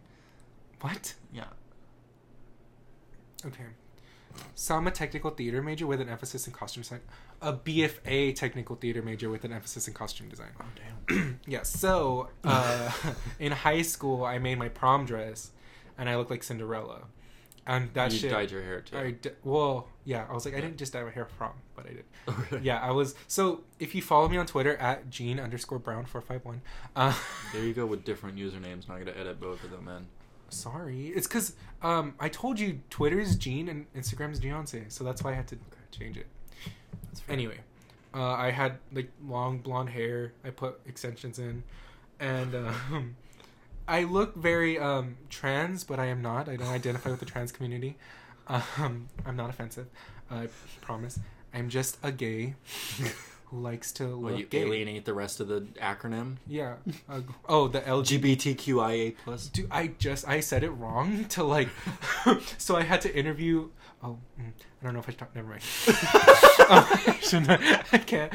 What? 0.82 1.13
Yeah. 1.34 1.45
Okay. 3.45 3.63
So 4.53 4.76
I'm 4.76 4.88
a 4.88 4.91
technical 4.91 5.32
theater 5.32 5.61
major 5.61 5.88
with 5.88 6.01
an 6.01 6.09
emphasis 6.09 6.47
in 6.47 6.53
costume 6.53 6.84
design. 6.84 7.01
A 7.41 7.53
BFA 7.53 8.36
technical 8.36 8.76
theater 8.76 9.01
major 9.01 9.30
with 9.30 9.43
an 9.43 9.53
emphasis 9.53 9.88
in 9.88 9.93
costume 9.93 10.30
design. 10.30 10.49
Oh 10.59 10.66
damn. 11.07 11.39
yeah. 11.47 11.63
So 11.63 12.30
uh, 12.43 12.91
in 13.39 13.51
high 13.51 13.82
school, 13.82 14.24
I 14.24 14.39
made 14.39 14.57
my 14.57 14.70
prom 14.70 15.05
dress, 15.05 15.51
and 15.98 16.10
I 16.10 16.16
looked 16.18 16.32
like 16.32 16.43
Cinderella. 16.43 17.04
And 17.68 17.91
that 17.96 18.12
you 18.12 18.20
shit. 18.20 18.30
dyed 18.32 18.52
your 18.52 18.62
hair 18.62 18.82
too. 18.82 18.96
I 18.96 19.16
well, 19.43 19.88
yeah. 20.04 20.28
I 20.30 20.34
was 20.34 20.46
like, 20.46 20.54
I 20.54 20.62
didn't 20.62 20.78
just 20.78 20.93
dye 20.93 21.04
my 21.04 21.10
hair 21.10 21.26
for 21.26 21.34
prom, 21.36 21.54
but 21.76 21.86
I 21.88 21.93
did. 21.93 22.04
Really? 22.52 22.64
Yeah, 22.64 22.80
I 22.80 22.91
was. 22.91 23.16
So 23.28 23.62
if 23.80 23.96
you 23.96 24.04
follow 24.04 24.28
me 24.30 24.38
on 24.38 24.46
Twitter 24.46 24.76
at 24.78 25.10
Gene 25.10 25.39
underscore 25.39 25.80
Brown 25.80 26.06
four 26.06 26.22
five 26.22 26.46
one, 26.46 26.62
uh, 26.96 27.18
There 27.54 27.64
you 27.64 27.74
go 27.74 27.88
with 27.88 28.04
different 28.06 28.38
usernames. 28.38 28.88
Not 28.88 29.00
gonna 29.00 29.18
edit 29.20 29.39
both 29.41 29.64
of 29.64 29.72
them 29.72 29.88
in. 29.88 30.06
sorry, 30.50 31.08
it's 31.08 31.28
because 31.28 31.54
um 31.82 32.14
I 32.20 32.30
told 32.30 32.60
you 32.60 32.82
Twitter's 32.91 33.36
Gene 33.36 33.68
and 33.68 33.88
Instagram's 33.96 34.39
Beyonce, 34.39 34.91
so 34.91 35.04
that's 35.04 35.24
why 35.24 35.32
I 35.32 35.34
had 35.36 35.48
to 35.48 35.58
change 35.91 36.18
it. 36.18 36.28
Anyway, 37.28 37.60
uh, 38.14 38.34
I 38.34 38.52
had 38.52 38.78
like 38.93 39.10
long 39.28 39.58
blonde 39.58 39.89
hair. 39.89 40.34
I 40.43 40.52
put 40.52 40.80
extensions 40.86 41.39
in, 41.39 41.64
and 42.20 42.54
um, 42.54 43.16
I 43.88 44.04
look 44.04 44.36
very 44.36 44.80
um, 44.80 45.18
trans, 45.30 45.84
but 45.84 46.00
I 46.00 46.06
am 46.08 46.22
not. 46.22 46.50
I 46.50 46.56
don't 46.56 46.68
identify 46.70 47.12
with 47.12 47.20
the 47.20 47.26
trans 47.26 47.52
community. 47.52 47.98
Um, 48.48 49.08
I'm 49.26 49.36
not 49.36 49.50
offensive. 49.50 49.88
I 50.30 50.48
promise. 50.82 51.20
I'm 51.54 51.70
just 51.70 51.98
a 52.04 52.12
gay 52.12 52.56
who 53.46 53.60
likes 53.62 53.92
to 53.94 54.08
look 54.08 54.24
Well, 54.24 54.40
you 54.40 54.46
gay. 54.46 54.62
alienate 54.64 55.06
the 55.06 55.14
rest 55.14 55.40
of 55.40 55.48
the 55.48 55.62
acronym. 55.82 56.38
Yeah. 56.48 56.76
Uh, 57.08 57.22
oh, 57.48 57.68
the 57.68 57.82
LGBTQIA 57.82 59.16
plus. 59.24 59.48
Dude, 59.48 59.68
I 59.72 59.88
just 60.00 60.28
I 60.28 60.40
said 60.40 60.64
it 60.64 60.72
wrong 60.72 61.26
to 61.26 61.44
like, 61.44 61.70
so 62.58 62.76
I 62.76 62.84
had 62.84 63.02
to 63.02 63.16
interview. 63.16 63.70
Oh, 64.04 64.18
mm, 64.40 64.52
I 64.82 64.84
don't 64.86 64.94
know 64.94 65.00
if 65.00 65.08
I 65.08 65.12
should 65.12 65.20
talk. 65.20 65.36
Never 65.36 65.48
mind. 65.48 65.62
oh, 65.88 66.90
I. 67.50 67.84
I 67.94 67.98
can't. 68.00 68.34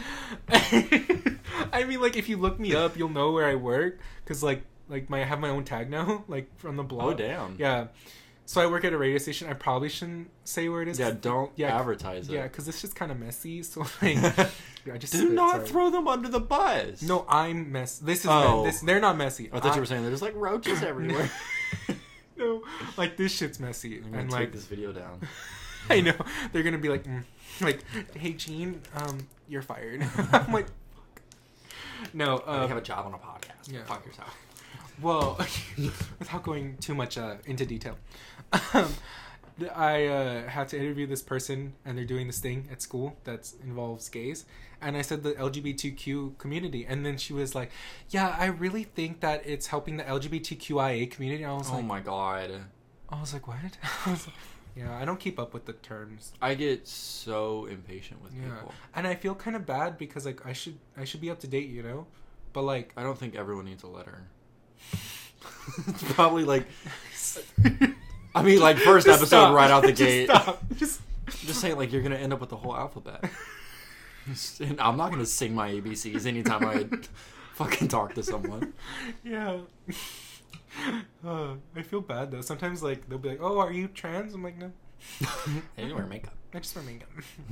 I 1.72 1.84
mean, 1.84 2.00
like, 2.00 2.16
if 2.16 2.28
you 2.28 2.36
look 2.36 2.58
me 2.58 2.74
up, 2.74 2.96
you'll 2.96 3.08
know 3.10 3.30
where 3.32 3.46
I 3.46 3.54
work 3.54 3.98
because, 4.24 4.42
like, 4.42 4.62
like 4.90 5.08
my 5.08 5.20
I 5.22 5.24
have 5.24 5.40
my 5.40 5.48
own 5.48 5.64
tag 5.64 5.88
now, 5.90 6.24
like 6.28 6.54
from 6.58 6.76
the 6.76 6.82
blog. 6.82 7.12
Oh 7.12 7.14
damn. 7.14 7.56
Yeah. 7.58 7.86
So 8.46 8.60
I 8.60 8.66
work 8.66 8.84
at 8.84 8.92
a 8.92 8.98
radio 8.98 9.16
station. 9.18 9.48
I 9.48 9.52
probably 9.52 9.88
shouldn't 9.88 10.28
say 10.42 10.68
where 10.68 10.82
it 10.82 10.88
is. 10.88 10.98
Yeah. 10.98 11.12
Don't 11.12 11.52
Yeah, 11.54 11.78
advertise 11.78 12.28
it. 12.28 12.32
Yeah, 12.32 12.42
because 12.42 12.66
it's 12.66 12.80
just 12.80 12.96
kind 12.96 13.12
of 13.12 13.18
messy. 13.20 13.62
So 13.62 13.80
like, 14.02 14.18
I 14.92 14.98
just 14.98 15.12
Do 15.12 15.28
not 15.28 15.52
sorry. 15.58 15.68
throw 15.68 15.90
them 15.90 16.08
under 16.08 16.28
the 16.28 16.40
bus. 16.40 17.00
No, 17.02 17.24
I'm 17.28 17.70
mess. 17.70 17.98
This 17.98 18.20
is 18.20 18.26
Oh. 18.28 18.64
this. 18.64 18.80
They're 18.80 18.98
not 19.00 19.16
messy. 19.16 19.48
I 19.52 19.60
thought 19.60 19.72
I- 19.72 19.74
you 19.76 19.80
were 19.82 19.86
saying 19.86 20.02
there's 20.04 20.20
like 20.22 20.34
roaches 20.34 20.82
everywhere. 20.92 21.30
no, 22.36 22.62
like 22.96 23.16
this 23.16 23.30
shit's 23.32 23.60
messy, 23.60 23.98
I'm 23.98 24.04
gonna 24.10 24.18
and 24.22 24.30
take 24.30 24.40
like 24.40 24.52
this 24.52 24.64
video 24.66 24.92
down. 24.92 25.20
I 25.88 26.00
know 26.00 26.14
they're 26.52 26.62
gonna 26.64 26.78
be 26.78 26.88
like, 26.88 27.04
mm, 27.04 27.22
like, 27.60 27.84
hey 28.16 28.32
Gene, 28.32 28.80
um, 28.96 29.28
you're 29.48 29.62
fired. 29.62 30.02
I'm 30.32 30.52
like, 30.52 30.66
fuck. 30.66 31.20
no, 32.14 32.38
I 32.46 32.58
uh, 32.64 32.66
have 32.66 32.76
a 32.78 32.82
job 32.82 33.06
on 33.06 33.14
a 33.14 33.18
podcast. 33.18 33.72
yeah. 33.72 33.84
Fuck 33.84 34.04
yourself. 34.06 34.36
Well, 35.02 35.38
without 36.18 36.42
going 36.42 36.76
too 36.78 36.94
much 36.94 37.18
uh, 37.18 37.36
into 37.46 37.64
detail, 37.66 37.96
um, 38.74 38.92
I 39.74 40.06
uh, 40.06 40.48
had 40.48 40.68
to 40.68 40.78
interview 40.78 41.06
this 41.06 41.22
person, 41.22 41.74
and 41.84 41.96
they're 41.98 42.04
doing 42.04 42.26
this 42.26 42.38
thing 42.38 42.68
at 42.72 42.80
school 42.80 43.16
that 43.24 43.52
involves 43.62 44.08
gays. 44.08 44.44
And 44.82 44.96
I 44.96 45.02
said 45.02 45.22
the 45.22 45.32
LGBTQ 45.32 46.38
community, 46.38 46.86
and 46.88 47.04
then 47.04 47.18
she 47.18 47.32
was 47.34 47.54
like, 47.54 47.70
"Yeah, 48.08 48.34
I 48.38 48.46
really 48.46 48.84
think 48.84 49.20
that 49.20 49.42
it's 49.46 49.66
helping 49.66 49.98
the 49.98 50.04
LGBTQIA 50.04 51.10
community." 51.10 51.44
I 51.44 51.52
was 51.52 51.68
Oh 51.70 51.74
like, 51.76 51.84
my 51.84 52.00
god. 52.00 52.50
I 53.10 53.20
was 53.20 53.32
like, 53.34 53.46
what? 53.46 53.56
I 54.06 54.10
was 54.12 54.26
like, 54.26 54.36
yeah, 54.76 54.96
I 54.96 55.04
don't 55.04 55.18
keep 55.20 55.38
up 55.38 55.52
with 55.52 55.66
the 55.66 55.72
terms. 55.74 56.32
I 56.40 56.54
get 56.54 56.86
so 56.88 57.66
impatient 57.66 58.22
with 58.22 58.32
Yeah, 58.32 58.54
people. 58.54 58.72
and 58.94 59.06
I 59.06 59.16
feel 59.16 59.34
kind 59.34 59.56
of 59.56 59.66
bad 59.66 59.98
because 59.98 60.24
like 60.24 60.46
I 60.46 60.52
should 60.54 60.78
I 60.96 61.04
should 61.04 61.20
be 61.20 61.28
up 61.28 61.40
to 61.40 61.46
date, 61.48 61.68
you 61.68 61.82
know, 61.82 62.06
but 62.54 62.62
like 62.62 62.92
I 62.96 63.02
don't 63.02 63.18
think 63.18 63.34
everyone 63.34 63.64
needs 63.66 63.82
a 63.82 63.88
letter. 63.88 64.28
it's 65.88 66.02
probably 66.14 66.44
like 66.44 66.66
I 68.34 68.42
mean 68.42 68.60
like 68.60 68.76
first 68.78 69.06
Just 69.06 69.20
episode 69.20 69.26
stop. 69.26 69.54
right 69.54 69.70
out 69.70 69.82
the 69.82 69.88
Just 69.92 69.98
gate. 69.98 70.24
stop. 70.28 70.62
Just 70.76 71.00
Just 71.46 71.60
saying 71.60 71.76
like 71.76 71.92
you're 71.92 72.02
gonna 72.02 72.16
end 72.16 72.32
up 72.32 72.40
with 72.40 72.50
the 72.50 72.56
whole 72.56 72.76
alphabet. 72.76 73.24
And 74.60 74.80
I'm 74.80 74.96
not 74.96 75.10
gonna 75.10 75.26
sing 75.26 75.54
my 75.54 75.70
ABCs 75.72 76.26
anytime 76.26 76.64
I 76.64 76.86
fucking 77.54 77.88
talk 77.88 78.14
to 78.14 78.22
someone. 78.22 78.74
yeah. 79.24 79.58
Uh, 81.26 81.54
I 81.74 81.82
feel 81.82 82.00
bad 82.00 82.30
though. 82.30 82.42
Sometimes 82.42 82.80
like 82.82 83.08
they'll 83.08 83.18
be 83.18 83.30
like, 83.30 83.40
"Oh, 83.42 83.58
are 83.58 83.72
you 83.72 83.88
trans?" 83.88 84.34
I'm 84.34 84.44
like, 84.44 84.56
"No, 84.56 84.70
They 85.76 85.82
didn't 85.82 85.96
wear 85.96 86.06
makeup. 86.06 86.34
I 86.52 86.58
just 86.58 86.74
wear 86.74 86.84
makeup." 86.84 87.08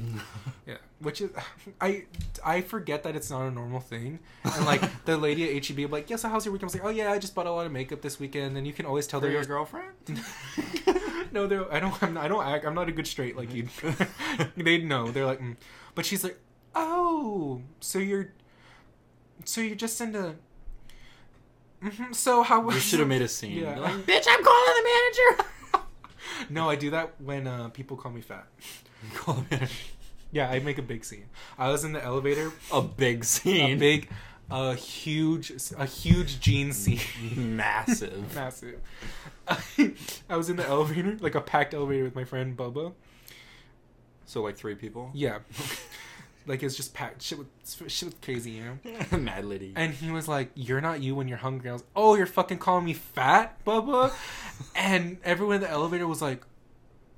yeah, 0.67 0.77
which 1.01 1.21
is 1.21 1.31
I 1.81 2.05
I 2.45 2.61
forget 2.63 3.03
that 3.05 3.15
it's 3.17 3.31
not 3.31 3.47
a 3.47 3.51
normal 3.51 3.81
thing. 3.81 4.19
And 4.45 4.65
like 4.67 4.83
the 5.05 5.17
lady 5.17 5.57
at 5.57 5.67
HEB 5.67 5.91
like, 5.91 6.11
"Yeah, 6.11 6.17
so 6.17 6.29
how's 6.29 6.45
your 6.45 6.53
weekend?" 6.53 6.67
I 6.67 6.71
was 6.73 6.75
like, 6.75 6.85
"Oh 6.85 6.91
yeah, 6.91 7.13
I 7.13 7.19
just 7.19 7.35
bought 7.35 7.47
a 7.47 7.53
lot 7.53 7.67
of 7.67 7.73
makeup 7.73 8.03
this 8.03 8.19
weekend." 8.19 8.57
And 8.57 8.67
you 8.67 8.73
can 8.73 8.87
always 8.87 9.07
tell 9.07 9.21
They're 9.21 9.31
they're 9.31 9.41
your 9.41 9.47
girlfriend? 9.47 9.93
no, 11.33 11.47
they're. 11.47 11.73
I 11.73 11.81
don't. 11.81 12.03
I'm, 12.03 12.19
I 12.19 12.29
don't 12.29 12.45
act. 12.45 12.65
I'm 12.65 12.75
not 12.75 12.89
a 12.89 12.93
good 12.93 13.07
straight 13.07 13.37
like 13.37 13.55
you. 13.55 13.69
they 14.57 14.79
know. 14.79 15.11
They're 15.11 15.27
like, 15.27 15.41
mm. 15.41 15.57
but 15.95 16.05
she's 16.05 16.25
like, 16.25 16.39
oh, 16.75 17.63
so 17.81 17.99
you're, 17.99 18.33
so 19.45 19.61
you're 19.61 19.77
just 19.77 20.01
into. 20.01 20.35
hmm 21.83 22.13
so 22.13 22.43
how? 22.43 22.69
You 22.71 22.81
should 22.81 22.99
have 23.01 23.09
made 23.09 23.23
a 23.23 23.29
scene. 23.29 23.59
Yeah. 23.59 23.79
Like, 23.79 23.95
Bitch, 24.07 24.27
I'm 24.29 24.43
calling 24.43 24.75
the 24.77 24.85
manager. 24.85 25.51
No, 26.51 26.68
I 26.70 26.76
do 26.76 26.91
that 26.91 27.14
when 27.20 27.47
uh, 27.47 27.68
people 27.68 27.97
call 27.97 28.12
me 28.12 28.20
fat. 28.20 28.47
Call 29.14 29.45
manager. 29.51 29.72
Yeah, 30.32 30.51
I 30.51 30.59
make 30.59 30.76
a 30.78 30.82
big 30.82 31.05
scene. 31.05 31.26
I 31.57 31.70
was 31.70 31.84
in 31.84 31.93
the 31.93 32.05
elevator. 32.05 32.53
A 32.72 32.82
big 32.82 33.22
A 33.22 33.24
scene. 33.24 33.78
big, 33.78 34.09
a 34.51 34.74
huge, 34.74 35.53
a 35.78 35.86
huge 35.86 36.41
jean 36.41 36.72
scene. 36.72 37.01
Massive. 37.57 38.34
Massive. 38.34 38.80
I 40.28 40.36
was 40.36 40.51
in 40.51 40.57
the 40.57 40.66
elevator, 40.66 41.16
like 41.20 41.34
a 41.34 41.41
packed 41.41 41.72
elevator 41.74 42.05
with 42.05 42.14
my 42.14 42.24
friend 42.24 42.57
Bubba. 42.57 42.93
So 44.26 44.43
like 44.43 44.57
three 44.57 44.74
people? 44.74 45.11
Yeah. 45.14 45.39
Like 46.49 46.63
it's 46.63 46.75
just 46.75 46.95
packed. 46.95 47.23
Shit 47.23 47.39
was 47.39 47.47
shit 47.89 48.07
was 48.07 48.15
crazy, 48.23 48.53
you 48.53 48.65
know. 48.65 49.19
Mad 49.19 49.45
lady. 49.45 49.73
And 49.77 49.93
he 49.93 50.11
was 50.11 50.27
like, 50.27 50.51
"You're 50.55 50.81
not 50.81 51.03
you 51.03 51.15
when 51.15 51.29
you're 51.29 51.39
hungry." 51.39 51.71
I 51.71 51.75
was, 51.75 51.85
"Oh, 51.95 52.15
you're 52.17 52.27
fucking 52.27 52.59
calling 52.59 52.87
me 52.87 52.95
fat, 52.95 53.63
Bubba?" 53.65 54.13
and 54.75 55.19
everyone 55.23 55.57
in 55.57 55.61
the 55.61 55.71
elevator 55.71 56.07
was 56.07 56.23
like, 56.23 56.43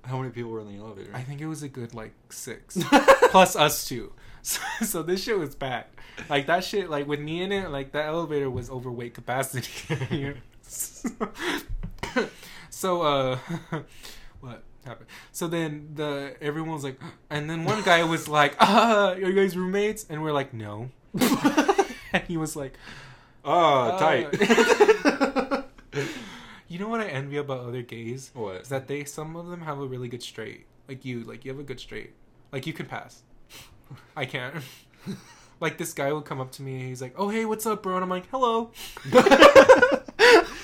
How 0.02 0.18
many 0.18 0.30
people 0.30 0.50
were 0.50 0.60
in 0.60 0.68
the 0.68 0.82
elevator? 0.82 1.12
"I 1.14 1.22
think 1.22 1.40
it 1.40 1.46
was 1.46 1.62
a 1.62 1.68
good 1.68 1.94
like 1.94 2.12
six, 2.28 2.76
plus 3.30 3.56
us 3.56 3.86
two. 3.86 4.12
So, 4.42 4.60
so 4.82 5.02
this 5.02 5.22
shit 5.22 5.38
was 5.38 5.54
bad. 5.54 5.84
Like 6.28 6.46
that 6.46 6.64
shit, 6.64 6.90
like 6.90 7.06
with 7.06 7.20
me 7.20 7.42
in 7.42 7.52
it, 7.52 7.70
like 7.70 7.92
that 7.92 8.06
elevator 8.06 8.50
was 8.50 8.70
overweight 8.70 9.14
capacity. 9.14 10.34
so 12.70 13.02
uh, 13.02 13.38
happened? 14.84 15.08
So 15.32 15.46
then 15.48 15.90
the 15.94 16.34
everyone 16.40 16.72
was 16.72 16.84
like, 16.84 17.00
and 17.30 17.48
then 17.48 17.64
one 17.64 17.82
guy 17.82 18.02
was 18.04 18.28
like, 18.28 18.56
"Ah, 18.60 19.10
are 19.12 19.18
you 19.18 19.32
guys 19.32 19.56
roommates?" 19.56 20.06
And 20.08 20.22
we're 20.22 20.32
like, 20.32 20.52
"No." 20.54 20.90
and 21.18 22.22
he 22.28 22.36
was 22.36 22.56
like, 22.56 22.74
Oh, 23.44 23.52
Uh, 23.52 23.98
tight. 23.98 25.66
You 26.68 26.78
know 26.78 26.88
what 26.88 27.00
I 27.00 27.06
envy 27.06 27.36
about 27.38 27.60
other 27.66 27.82
gays? 27.82 28.30
what? 28.34 28.56
Is 28.62 28.68
that 28.68 28.86
they 28.86 29.04
some 29.04 29.34
of 29.34 29.48
them 29.48 29.62
have 29.62 29.80
a 29.80 29.86
really 29.86 30.06
good 30.08 30.22
straight. 30.22 30.66
Like 30.88 31.04
you, 31.04 31.24
like 31.24 31.44
you 31.44 31.50
have 31.50 31.58
a 31.60 31.64
good 31.64 31.80
straight. 31.80 32.12
Like 32.52 32.66
you 32.66 32.72
can 32.72 32.86
pass. 32.86 33.22
I 34.16 34.24
can't. 34.24 34.54
like 35.60 35.78
this 35.78 35.92
guy 35.92 36.12
will 36.12 36.22
come 36.22 36.40
up 36.40 36.52
to 36.52 36.62
me 36.62 36.74
and 36.78 36.88
he's 36.88 37.02
like, 37.02 37.14
"Oh 37.16 37.28
hey, 37.28 37.44
what's 37.44 37.66
up, 37.66 37.82
bro?" 37.82 37.96
And 37.96 38.04
I'm 38.04 38.10
like, 38.10 38.28
"Hello." 38.30 38.70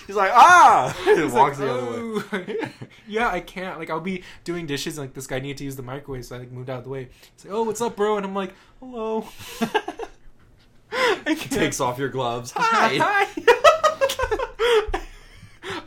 He's 0.06 0.16
like, 0.16 0.30
ah! 0.32 0.96
He's 1.04 1.32
walks 1.32 1.58
like, 1.58 1.68
the 1.68 1.72
other 1.72 1.84
way. 1.84 2.56
"Oh." 2.62 2.70
yeah, 3.08 3.28
I 3.28 3.40
can't. 3.40 3.78
Like 3.78 3.90
I'll 3.90 4.00
be 4.00 4.22
doing 4.44 4.66
dishes 4.66 4.98
and 4.98 5.06
like 5.06 5.14
this 5.14 5.26
guy 5.26 5.40
needed 5.40 5.58
to 5.58 5.64
use 5.64 5.76
the 5.76 5.82
microwave, 5.82 6.24
so 6.24 6.36
I 6.36 6.40
like 6.40 6.52
moved 6.52 6.70
out 6.70 6.78
of 6.78 6.84
the 6.84 6.90
way. 6.90 7.08
He's 7.34 7.44
like, 7.44 7.54
"Oh, 7.54 7.64
what's 7.64 7.80
up, 7.80 7.96
bro?" 7.96 8.16
And 8.16 8.24
I'm 8.24 8.34
like, 8.34 8.54
"Hello." 8.80 9.26
Takes 11.26 11.80
off 11.80 11.98
your 11.98 12.08
gloves. 12.08 12.52
Hi! 12.54 12.98
Hi. 12.98 13.26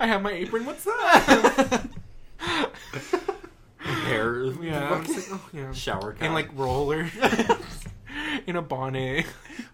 I 0.02 0.08
have 0.08 0.22
my 0.22 0.32
apron. 0.32 0.66
What's 0.66 0.86
up? 0.86 1.90
Hair. 3.80 4.46
Yeah, 4.62 4.90
like, 4.92 5.08
oh 5.32 5.50
yeah. 5.54 5.72
Shower 5.72 6.14
cap. 6.14 6.24
And 6.24 6.34
like 6.34 6.50
roller 6.56 7.10
in 8.48 8.56
a 8.56 8.62
bonnet. 8.62 9.26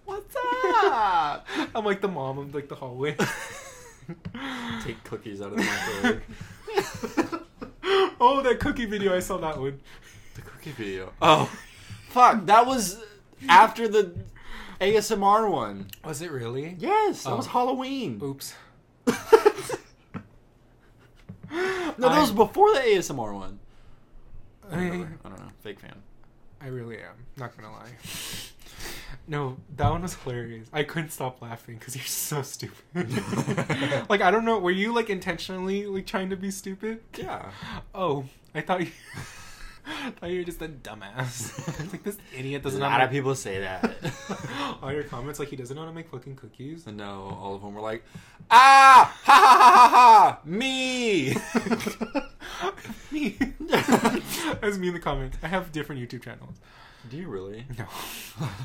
what's 0.05 0.35
up? 0.35 1.47
I'm 1.73 1.85
like 1.85 2.01
the 2.01 2.07
mom 2.07 2.37
of 2.37 2.53
like 2.53 2.69
the 2.69 2.75
hallway. 2.75 3.15
Take 4.83 5.03
cookies 5.03 5.41
out 5.41 5.51
of 5.53 5.57
the 5.57 5.63
microwave. 5.63 6.21
oh, 8.19 8.41
that 8.43 8.59
cookie 8.59 8.85
video! 8.85 9.15
I 9.15 9.19
saw 9.19 9.37
that 9.37 9.59
one. 9.59 9.79
the 10.35 10.41
cookie 10.41 10.71
video. 10.71 11.11
Oh, 11.21 11.49
fuck! 12.09 12.45
That 12.45 12.65
was 12.65 12.97
after 13.49 13.87
the 13.87 14.13
ASMR 14.81 15.49
one. 15.49 15.87
Was 16.03 16.21
it 16.21 16.31
really? 16.31 16.75
Yes, 16.79 17.23
that 17.23 17.31
Oh. 17.31 17.37
was 17.37 17.47
Halloween. 17.47 18.19
Oops. 18.23 18.53
No, 21.97 22.09
that 22.09 22.19
was 22.19 22.31
before 22.33 22.73
the 22.73 22.79
ASMR 22.79 23.33
one. 23.33 23.59
I, 24.69 24.75
I 24.77 24.89
don't 24.89 25.23
know. 25.23 25.47
Fake 25.61 25.79
fan. 25.79 25.95
I 26.59 26.67
really 26.67 26.97
am. 26.97 27.13
Not 27.37 27.55
gonna 27.55 27.71
lie. 27.71 27.91
No, 29.27 29.57
that 29.75 29.89
one 29.89 30.01
was 30.03 30.13
hilarious. 30.15 30.67
I 30.71 30.83
couldn't 30.83 31.09
stop 31.09 31.41
laughing 31.41 31.77
because 31.77 31.95
you're 31.95 32.05
so 32.05 32.41
stupid. 32.41 32.77
like 34.09 34.21
I 34.21 34.31
don't 34.31 34.45
know. 34.45 34.59
Were 34.59 34.71
you 34.71 34.93
like 34.93 35.09
intentionally 35.09 35.85
like 35.85 36.05
trying 36.05 36.29
to 36.29 36.35
be 36.35 36.51
stupid? 36.51 37.01
Yeah. 37.17 37.49
Oh, 37.93 38.25
I 38.53 38.61
thought 38.61 38.81
you. 38.81 38.91
I 39.87 40.11
thought 40.19 40.29
you 40.29 40.39
were 40.39 40.43
just 40.45 40.61
a 40.61 40.67
dumbass. 40.67 41.61
Like 41.91 42.03
this 42.03 42.17
idiot 42.35 42.63
doesn't 42.63 42.79
know. 42.79 42.85
lot 42.85 42.99
how 42.99 43.05
of 43.05 43.09
to 43.09 43.15
people 43.15 43.35
say 43.35 43.59
that. 43.59 43.95
All 44.81 44.91
your 44.91 45.03
comments 45.03 45.39
like 45.39 45.49
he 45.49 45.55
doesn't 45.55 45.75
know 45.75 45.83
how 45.83 45.87
to 45.87 45.93
make 45.93 46.09
fucking 46.09 46.35
cookies. 46.35 46.85
no, 46.87 47.37
all 47.39 47.55
of 47.55 47.61
them 47.61 47.73
were 47.73 47.81
like, 47.81 48.03
ah, 48.51 49.15
ha 49.23 49.33
ha 49.33 49.57
ha 49.57 49.89
ha 49.89 49.99
ha, 50.19 50.39
me. 50.45 51.35
me. 53.11 53.37
That's 54.61 54.77
me 54.77 54.87
in 54.89 54.93
the 54.93 54.99
comments. 54.99 55.37
I 55.43 55.47
have 55.47 55.71
different 55.71 56.01
YouTube 56.01 56.23
channels. 56.23 56.57
Do 57.09 57.17
you 57.17 57.27
really? 57.27 57.65
No, 57.77 57.85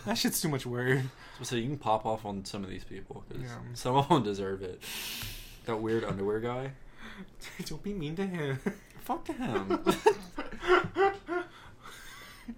that 0.06 0.18
shit's 0.18 0.40
too 0.40 0.48
much 0.48 0.66
word. 0.66 1.04
So 1.42 1.56
you 1.56 1.68
can 1.68 1.78
pop 1.78 2.04
off 2.06 2.24
on 2.26 2.44
some 2.44 2.64
of 2.64 2.70
these 2.70 2.84
people 2.84 3.24
because 3.28 3.44
Yeah. 3.44 3.56
some 3.74 3.96
of 3.96 4.08
them 4.08 4.22
deserve 4.22 4.62
it. 4.62 4.82
That 5.66 5.76
weird 5.76 6.04
underwear 6.04 6.40
guy. 6.40 6.72
Don't 7.66 7.82
be 7.82 7.92
mean 7.94 8.16
to 8.16 8.26
him. 8.26 8.58
Fuck 9.00 9.28
him. 9.28 9.78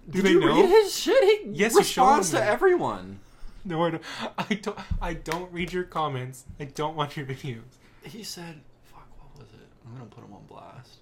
Do 0.09 0.21
Did 0.21 0.25
they 0.25 0.31
you 0.31 0.39
know? 0.39 0.55
read 0.55 0.69
his 0.69 0.97
shit? 0.97 1.23
He 1.45 1.51
Yes, 1.51 1.75
responds 1.75 2.33
me. 2.33 2.39
to 2.39 2.45
everyone. 2.45 3.19
No, 3.65 3.83
I 3.85 3.91
don't. 3.91 4.03
I 4.37 4.53
don't. 4.55 4.79
I 5.01 5.13
don't 5.13 5.51
read 5.53 5.71
your 5.71 5.83
comments. 5.83 6.43
I 6.59 6.65
don't 6.65 6.95
watch 6.95 7.15
your 7.15 7.25
videos. 7.25 7.61
He 8.03 8.23
said, 8.23 8.59
"Fuck, 8.91 9.07
what 9.17 9.39
was 9.45 9.53
it?" 9.53 9.67
I'm 9.85 9.93
gonna 9.93 10.05
put 10.09 10.23
him 10.23 10.33
on 10.33 10.43
blast. 10.47 10.97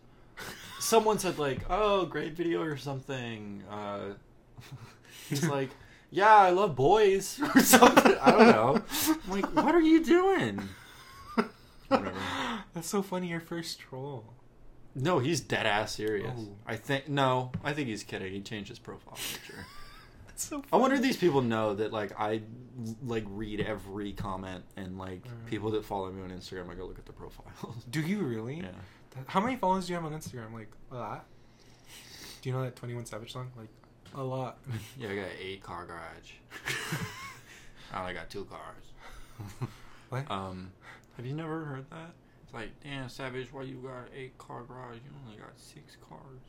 Someone 0.80 1.18
said 1.18 1.40
like, 1.40 1.62
"Oh, 1.70 2.06
great 2.06 2.34
video 2.34 2.62
or 2.62 2.78
something." 2.78 3.64
Uh, 3.70 4.14
he's 5.30 5.48
like, 5.48 5.70
"Yeah, 6.10 6.36
I 6.36 6.52
love 6.52 6.76
boys" 6.76 7.40
or 7.56 7.62
something. 7.62 8.16
I 8.22 8.32
don't 8.32 8.48
know. 8.48 8.82
I'm 9.08 9.32
like, 9.32 9.56
what 9.56 9.76
are 9.76 9.82
you 9.82 10.04
doing? 10.04 10.62
Whatever. 11.88 12.14
That's 12.74 12.88
so 12.88 13.02
funny. 13.02 13.28
Your 13.28 13.42
first 13.42 13.80
troll. 13.80 14.34
No, 14.96 15.20
he's 15.20 15.42
dead 15.42 15.66
ass 15.66 15.96
serious. 15.96 16.34
Oh. 16.38 16.56
I 16.66 16.76
think 16.76 17.08
no, 17.08 17.52
I 17.64 17.74
think 17.74 17.88
he's 17.88 18.04
kidding. 18.04 18.32
He 18.32 18.42
changed 18.42 18.70
his 18.70 18.80
profile 18.80 19.16
picture. 19.16 19.66
That's 20.28 20.44
so. 20.46 20.58
Funny. 20.58 20.68
I 20.74 20.78
wonder 20.78 20.96
if 20.98 21.02
these 21.02 21.18
people 21.18 21.42
know 21.42 21.74
that 21.76 21.92
like 21.94 22.20
I 22.20 22.42
like 23.06 23.26
read 23.28 23.62
every 23.62 24.14
comment 24.14 24.64
and 24.76 24.98
like 24.98 25.24
people 25.48 25.72
that 25.72 25.86
follow 25.86 26.12
me 26.12 26.22
on 26.24 26.30
Instagram 26.30 26.70
I 26.70 26.76
go 26.76 26.86
look 26.86 27.00
at 27.00 27.06
their 27.06 27.14
profiles. 27.14 27.84
Do 27.90 28.02
you 28.02 28.20
really? 28.20 28.58
yeah. 28.58 29.24
How 29.28 29.42
many 29.42 29.58
followers 29.58 29.88
do 29.88 29.94
you 29.94 30.00
have 30.00 30.06
on 30.06 30.18
Instagram? 30.18 30.54
Like 30.54 30.72
a 30.92 30.96
lot. 30.96 31.26
Do 32.42 32.50
you 32.50 32.56
know 32.56 32.64
that 32.64 32.76
Twenty 32.76 32.94
One 32.94 33.06
Savage 33.06 33.32
song? 33.32 33.52
Like 33.58 33.70
a 34.16 34.24
lot. 34.24 34.58
Yeah, 34.98 35.10
I 35.10 35.16
got 35.16 35.22
an 35.26 35.32
eight 35.40 35.64
car 35.64 35.86
garage. 35.86 36.32
I 37.94 38.02
only 38.02 38.14
got 38.14 38.30
two 38.30 38.46
cars. 38.46 38.86
What? 40.10 40.30
Um, 40.30 40.72
have 41.18 41.26
you 41.26 41.34
never 41.34 41.64
heard 41.66 41.90
that? 41.90 42.12
It's 42.44 42.54
like, 42.54 42.70
damn, 42.84 43.10
Savage, 43.10 43.52
why 43.52 43.64
you 43.64 43.76
got 43.78 43.98
an 43.98 44.06
eight 44.16 44.38
car 44.38 44.64
garage? 44.64 44.98
You 45.06 45.12
only 45.26 45.38
got 45.38 45.52
six 45.58 45.98
cars. 46.08 46.42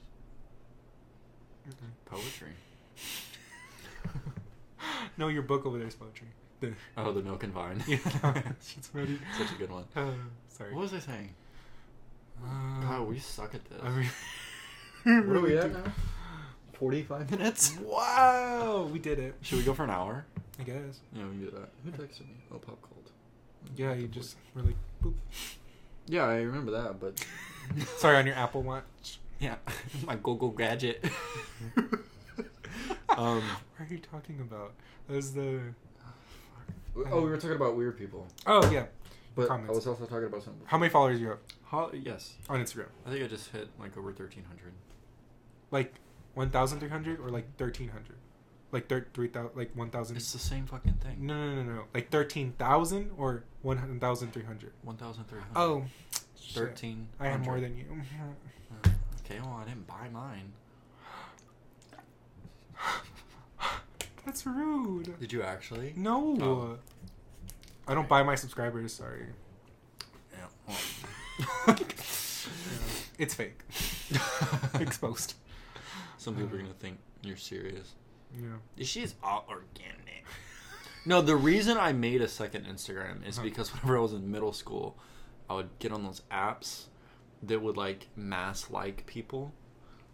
Poetry. 2.06 2.48
no, 5.16 5.28
your 5.28 5.42
book 5.42 5.64
over 5.66 5.78
there 5.78 5.86
is 5.88 5.94
poetry. 5.94 6.28
The, 6.60 6.72
Oh, 6.96 7.12
the 7.12 7.22
milk 7.22 7.42
and 7.44 7.52
vine. 7.52 7.82
yeah, 7.86 7.98
no, 8.22 8.34
it's 8.58 8.90
really. 8.92 9.18
Such 9.38 9.52
a 9.52 9.54
good 9.58 9.70
one. 9.70 9.84
Uh, 9.96 10.10
sorry. 10.48 10.72
What 10.74 10.82
was 10.82 10.94
I 10.94 10.98
saying? 11.00 11.34
Uh, 12.44 12.80
God, 12.82 13.08
we 13.08 13.18
suck 13.18 13.54
at 13.54 13.64
this. 13.66 13.80
I 13.82 13.88
re- 13.88 14.06
Where 15.04 15.18
are 15.18 15.22
we 15.22 15.28
really 15.50 15.58
at 15.58 15.72
now? 15.72 15.84
Forty-five 16.86 17.30
minutes. 17.30 17.78
Wow, 17.84 18.88
we 18.92 18.98
did 18.98 19.20
it. 19.20 19.36
Should 19.42 19.58
we 19.58 19.64
go 19.64 19.72
for 19.72 19.84
an 19.84 19.90
hour? 19.90 20.24
I 20.58 20.64
guess. 20.64 20.98
Yeah, 21.12 21.22
we 21.26 21.30
can 21.30 21.40
do 21.44 21.50
that. 21.52 21.68
Who 21.84 21.90
texted 21.92 22.22
me? 22.22 22.34
Oh, 22.52 22.58
pop 22.58 22.82
cold. 22.82 23.08
Yeah, 23.76 23.94
you 23.94 24.08
just 24.08 24.34
were 24.52 24.62
like, 24.62 24.74
boop. 25.00 25.14
Yeah, 26.08 26.24
I 26.24 26.38
remember 26.40 26.72
that, 26.72 26.98
but 26.98 27.24
Sorry, 27.98 28.16
on 28.16 28.26
your 28.26 28.34
Apple 28.34 28.62
Watch. 28.64 29.20
yeah, 29.38 29.54
my 30.06 30.16
Google 30.16 30.50
gadget. 30.50 31.04
um. 33.10 33.42
What 33.76 33.78
are 33.78 33.86
you 33.88 33.98
talking 33.98 34.40
about? 34.40 34.72
That 35.06 35.14
was 35.14 35.34
the. 35.34 35.60
Oh, 37.12 37.22
we 37.22 37.30
were 37.30 37.36
talking 37.36 37.54
about 37.54 37.76
weird 37.76 37.96
people, 37.96 38.26
Oh 38.44 38.68
yeah. 38.72 38.86
but 39.36 39.46
Comments. 39.46 39.70
I 39.70 39.72
was 39.72 39.86
also 39.86 40.04
talking 40.06 40.24
about 40.26 40.42
something. 40.42 40.62
How 40.66 40.78
many 40.78 40.90
followers 40.90 41.20
you 41.20 41.28
have 41.28 41.38
How, 41.66 41.92
yes, 41.92 42.34
on 42.48 42.58
Instagram? 42.60 42.86
I 43.06 43.10
think 43.10 43.22
I 43.24 43.28
just 43.28 43.50
hit 43.52 43.68
like 43.78 43.96
over 43.96 44.12
thirteen 44.12 44.42
hundred. 44.48 44.72
Like 45.70 45.94
one 46.34 46.50
thousand 46.50 46.80
three 46.80 46.88
hundred 46.88 47.20
or 47.20 47.30
like 47.30 47.56
thirteen 47.56 47.88
hundred? 47.88 48.16
Like 48.70 48.88
thir- 48.88 49.06
three 49.12 49.28
thousand, 49.28 49.56
like 49.56 49.70
one 49.76 49.90
thousand. 49.90 50.16
It's 50.16 50.32
the 50.32 50.38
same 50.38 50.66
fucking 50.66 50.94
thing. 50.94 51.26
No, 51.26 51.34
no, 51.34 51.62
no, 51.62 51.72
no. 51.74 51.84
Like 51.94 52.10
thirteen 52.10 52.52
thousand 52.52 53.10
or 53.16 53.44
one 53.62 53.78
thousand 53.98 54.32
three 54.32 54.44
hundred. 54.44 54.72
One 54.82 54.96
thousand 54.96 55.24
three 55.28 55.40
hundred. 55.40 55.58
Oh, 55.58 55.84
shit. 56.40 56.54
Thirteen. 56.54 57.08
I 57.20 57.28
have 57.28 57.44
more 57.44 57.60
than 57.60 57.76
you. 57.76 57.84
Okay, 59.24 59.38
well, 59.40 59.60
I 59.62 59.64
didn't 59.68 59.86
buy 59.86 60.08
mine. 60.12 60.52
That's 64.26 64.44
rude. 64.44 65.18
Did 65.20 65.32
you 65.32 65.42
actually? 65.42 65.94
No. 65.96 66.36
Oh. 66.40 66.78
I 67.88 67.94
don't 67.94 68.08
buy 68.08 68.22
my 68.24 68.34
subscribers. 68.34 68.92
Sorry. 68.92 69.26
Yeah. 70.32 70.76
Yeah. 71.68 71.76
It's 73.18 73.34
fake. 73.34 73.60
Exposed. 74.80 75.34
Some 76.22 76.36
people 76.36 76.54
are 76.56 76.60
gonna 76.62 76.72
think 76.74 76.98
you're 77.22 77.36
serious. 77.36 77.94
Yeah. 78.34 78.56
This 78.76 78.88
shit's 78.88 79.14
all 79.22 79.44
organic. 79.48 80.24
No, 81.04 81.20
the 81.20 81.34
reason 81.34 81.76
I 81.78 81.92
made 81.92 82.22
a 82.22 82.28
second 82.28 82.64
Instagram 82.66 83.26
is 83.26 83.36
Uh-huh. 83.36 83.44
because 83.48 83.70
whenever 83.74 83.98
I 83.98 84.00
was 84.00 84.12
in 84.12 84.30
middle 84.30 84.52
school, 84.52 84.96
I 85.50 85.54
would 85.54 85.70
get 85.80 85.90
on 85.90 86.04
those 86.04 86.22
apps 86.30 86.84
that 87.42 87.60
would 87.60 87.76
like 87.76 88.06
mass 88.14 88.70
like 88.70 89.04
people. 89.04 89.52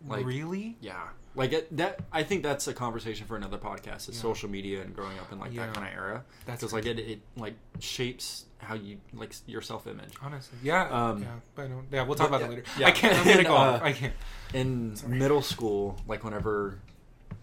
Like 0.07 0.25
really? 0.25 0.79
yeah, 0.81 1.09
like 1.39 1.53
it, 1.53 1.77
that. 1.77 2.01
I 2.13 2.23
think 2.25 2.43
that's 2.43 2.69
a 2.69 2.75
conversation 2.75 3.27
for 3.27 3.37
another 3.37 3.57
podcast. 3.59 4.09
Is 4.09 4.17
Yeah. 4.17 4.23
social 4.23 4.51
media 4.51 4.83
and 4.83 4.95
growing 4.95 5.19
up 5.19 5.33
in 5.33 5.39
like 5.39 5.53
Yeah. 5.55 5.67
that 5.67 5.75
kind 5.75 5.87
of 5.89 5.93
era. 5.95 6.25
That's 6.45 6.61
Because 6.61 6.73
like 6.75 6.85
it, 6.87 6.99
it 6.99 7.21
like 7.37 7.55
shapes 7.79 8.45
how 8.59 8.75
you 8.75 8.99
like 9.15 9.33
your 9.47 9.63
self 9.63 9.87
image. 9.87 10.13
Honestly, 10.21 10.59
yeah, 10.63 10.89
Um, 10.91 11.23
yeah, 11.23 11.29
but 11.55 11.65
I 11.65 11.69
don't. 11.69 11.87
Yeah, 11.91 12.03
we'll 12.03 12.17
talk 12.17 12.31
but 12.31 12.43
about 12.43 12.51
yeah, 12.51 12.57
that 12.57 12.67
later. 12.67 12.81
yeah. 12.81 12.87
I 12.89 12.91
can't. 12.91 13.17
I'm 13.19 13.25
gonna 13.27 13.45
go. 13.45 13.57
Uh. 13.57 13.81
I 13.83 13.93
can't. 13.93 14.15
in 14.53 14.97
Sorry. 14.97 15.17
middle 15.19 15.43
school, 15.43 15.99
like 16.07 16.25
whenever 16.25 16.79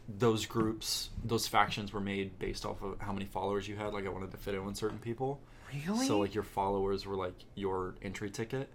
those 0.08 0.46
groups, 0.46 1.10
those 1.24 1.48
factions 1.48 1.92
were 1.92 2.00
made 2.00 2.38
based 2.38 2.66
off 2.66 2.82
of 2.84 3.00
how 3.00 3.12
many 3.12 3.26
followers 3.26 3.68
you 3.68 3.76
had, 3.76 3.94
like 3.94 4.06
I 4.06 4.10
wanted 4.10 4.32
to 4.32 4.38
fit 4.38 4.54
in 4.54 4.64
with 4.66 4.78
certain 4.78 5.00
people. 5.00 5.40
Really? 5.74 6.06
So 6.06 6.20
like 6.20 6.36
your 6.36 6.44
followers 6.44 7.06
were 7.08 7.16
like 7.16 7.34
your 7.56 7.96
entry 8.02 8.30
ticket. 8.30 8.70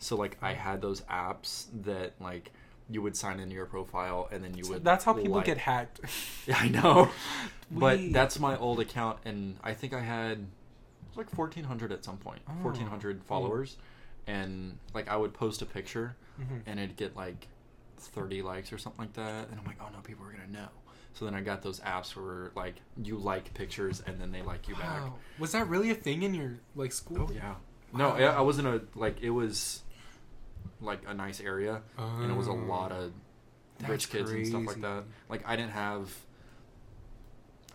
So 0.00 0.16
like 0.16 0.36
I 0.42 0.54
had 0.54 0.80
those 0.82 1.02
apps 1.02 1.66
that 1.84 2.14
like 2.20 2.50
you 2.90 3.00
would 3.02 3.16
sign 3.16 3.40
into 3.40 3.54
your 3.54 3.66
profile 3.66 4.28
and 4.32 4.42
then 4.44 4.54
you 4.54 4.64
So 4.64 4.72
would. 4.74 4.84
that's 4.84 5.04
how 5.04 5.12
people 5.14 5.32
like- 5.36 5.46
get 5.46 5.58
hacked. 5.58 6.00
Yeah, 6.46 6.58
I 6.58 6.68
know. 6.68 7.08
but 7.70 7.98
Wait. 7.98 8.12
that's 8.12 8.38
my 8.40 8.56
old 8.58 8.80
account, 8.80 9.18
and 9.24 9.56
I 9.62 9.74
think 9.74 9.92
I 9.94 10.00
had 10.00 10.46
like 11.16 11.30
fourteen 11.30 11.64
hundred 11.64 11.92
at 11.92 12.04
some 12.04 12.16
point, 12.16 12.40
Oh. 12.48 12.52
fourteen 12.62 12.86
hundred 12.88 13.22
followers, 13.24 13.76
and 14.26 14.78
like 14.94 15.08
I 15.08 15.16
would 15.16 15.32
post 15.34 15.62
a 15.62 15.66
picture, 15.66 16.16
Mhm. 16.40 16.62
and 16.66 16.80
it'd 16.80 16.96
get 16.96 17.14
like 17.16 17.48
30 17.98 18.42
likes 18.42 18.72
or 18.72 18.78
something 18.78 19.02
like 19.04 19.12
that 19.12 19.48
and 19.48 19.60
i'm 19.60 19.64
like 19.64 19.76
oh 19.80 19.86
no 19.92 20.00
people 20.00 20.26
are 20.26 20.32
gonna 20.32 20.48
know 20.50 20.66
so 21.14 21.24
then 21.24 21.36
i 21.36 21.40
got 21.40 21.62
those 21.62 21.78
apps 21.80 22.16
where 22.16 22.50
like 22.56 22.74
you 23.00 23.16
like 23.16 23.54
pictures 23.54 24.02
and 24.08 24.20
then 24.20 24.32
they 24.32 24.42
like 24.42 24.66
you 24.66 24.74
back 24.74 25.02
Was 25.38 25.52
that 25.52 25.68
really 25.68 25.90
a 25.90 25.94
thing 25.94 26.24
in 26.24 26.34
your 26.34 26.54
like 26.74 26.90
school? 26.90 27.28
oh 27.30 27.32
yeah 27.32 27.54
no 27.92 28.08
Wow. 28.08 28.16
I, 28.16 28.22
I 28.24 28.40
wasn't 28.40 28.66
a 28.66 28.82
like 28.96 29.20
it 29.20 29.30
was 29.30 29.82
like 30.82 31.00
a 31.06 31.14
nice 31.14 31.40
area 31.40 31.80
and 31.98 32.30
it 32.30 32.36
was 32.36 32.48
a 32.48 32.50
Oh. 32.50 32.54
lot 32.54 32.92
of 32.92 33.12
That's 33.78 33.90
rich 33.90 34.10
kids 34.10 34.30
and 34.30 34.46
stuff 34.46 34.66
like 34.66 34.80
that 34.82 35.04
like 35.28 35.42
i 35.48 35.56
didn't 35.56 35.72
have 35.72 36.10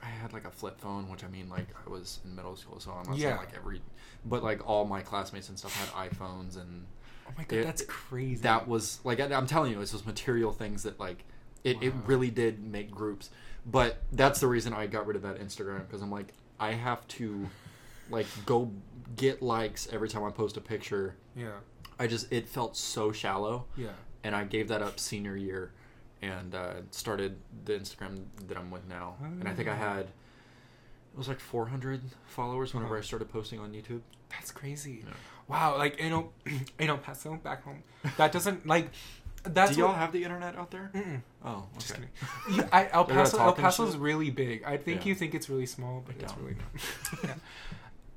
i 0.01 0.05
had 0.07 0.33
like 0.33 0.45
a 0.45 0.51
flip 0.51 0.79
phone 0.79 1.09
which 1.09 1.23
i 1.23 1.27
mean 1.27 1.49
like 1.49 1.67
i 1.85 1.89
was 1.89 2.19
in 2.23 2.35
middle 2.35 2.55
school 2.55 2.79
so 2.79 2.91
i'm 2.91 3.09
not 3.09 3.19
saying 3.19 3.37
like 3.37 3.53
every 3.55 3.81
but 4.25 4.43
like 4.43 4.67
all 4.67 4.85
my 4.85 5.01
classmates 5.01 5.49
and 5.49 5.57
stuff 5.57 5.73
had 5.75 6.09
iphones 6.09 6.55
and 6.57 6.85
Oh 7.29 7.33
my 7.37 7.43
god, 7.43 7.57
It- 7.59 7.65
that's 7.65 7.83
crazy. 7.89 8.41
that 8.43 8.69
was 8.69 9.01
like 9.03 9.19
I'm 9.19 9.47
telling 9.47 9.73
you, 9.73 9.81
it's 9.81 9.91
those 9.91 10.05
material 10.05 10.53
things 10.53 10.83
that 10.83 10.97
like 10.97 11.25
it, 11.65 11.75
it 11.83 11.93
really 12.05 12.29
did 12.29 12.63
make 12.63 12.89
groups. 12.89 13.29
But 13.65 14.01
that's 14.13 14.39
the 14.39 14.47
reason 14.47 14.71
I 14.71 14.87
got 14.87 15.05
rid 15.05 15.17
of 15.17 15.23
that 15.23 15.37
Instagram 15.41 15.85
because 15.85 16.01
I'm 16.01 16.09
like 16.09 16.31
I 16.57 16.71
have 16.71 17.05
to 17.19 17.49
like 18.09 18.27
go 18.45 18.71
get 19.17 19.41
likes 19.41 19.89
every 19.91 20.07
time 20.07 20.23
I 20.23 20.29
post 20.31 20.55
a 20.55 20.61
picture. 20.61 21.15
yeah, 21.35 21.49
I 21.99 22.07
just 22.07 22.31
it 22.31 22.47
felt 22.47 22.75
so 22.77 23.11
shallow, 23.11 23.65
yeah. 23.75 23.89
and 24.23 24.35
I 24.35 24.43
gave 24.43 24.67
that 24.69 24.81
up 24.81 24.99
senior 24.99 25.35
year, 25.35 25.71
and 26.21 26.53
uh, 26.53 26.73
started 26.91 27.37
the 27.65 27.73
Instagram 27.73 28.25
that 28.47 28.57
I'm 28.57 28.69
with 28.71 28.87
now. 28.87 29.15
And 29.21 29.47
I 29.47 29.53
think 29.53 29.67
I 29.67 29.75
had 29.75 30.01
it 30.01 31.17
was 31.17 31.27
like 31.27 31.39
400 31.39 32.01
followers 32.27 32.73
whenever 32.73 32.93
Uh-huh. 32.95 33.01
I 33.01 33.05
started 33.05 33.29
posting 33.29 33.59
on 33.59 33.71
YouTube. 33.71 34.01
That's 34.29 34.51
crazy. 34.51 35.03
Yeah. 35.05 35.13
Wow, 35.47 35.77
like 35.77 35.97
in 35.97 36.11
El, 36.11 36.31
in 36.79 36.89
El 36.89 36.97
Paso, 36.99 37.35
back 37.37 37.63
home, 37.63 37.81
that 38.17 38.31
doesn't 38.31 38.67
like. 38.67 38.89
That's 39.43 39.71
Do 39.75 39.79
y'all 39.79 39.89
what, 39.89 39.97
have 39.97 40.11
the 40.11 40.23
internet 40.23 40.55
out 40.57 40.71
there? 40.71 40.91
Mm-mm. 40.93 41.21
Oh, 41.45 41.63
Just 41.79 41.91
okay. 41.93 42.01
kidding. 42.49 42.67
I, 42.73 42.89
El 42.91 43.05
Paso, 43.05 43.39
El 43.39 43.53
Paso's 43.53 43.95
really 43.95 44.29
big. 44.29 44.63
I 44.65 44.75
think 44.75 45.01
Yeah. 45.05 45.09
you 45.09 45.15
think 45.15 45.33
it's 45.33 45.47
really 45.49 45.65
small, 45.65 46.03
but 46.05 46.15
I 46.19 46.23
it's 46.23 46.33
don't. 46.33 46.43
really 46.43 46.55
not. 46.57 47.23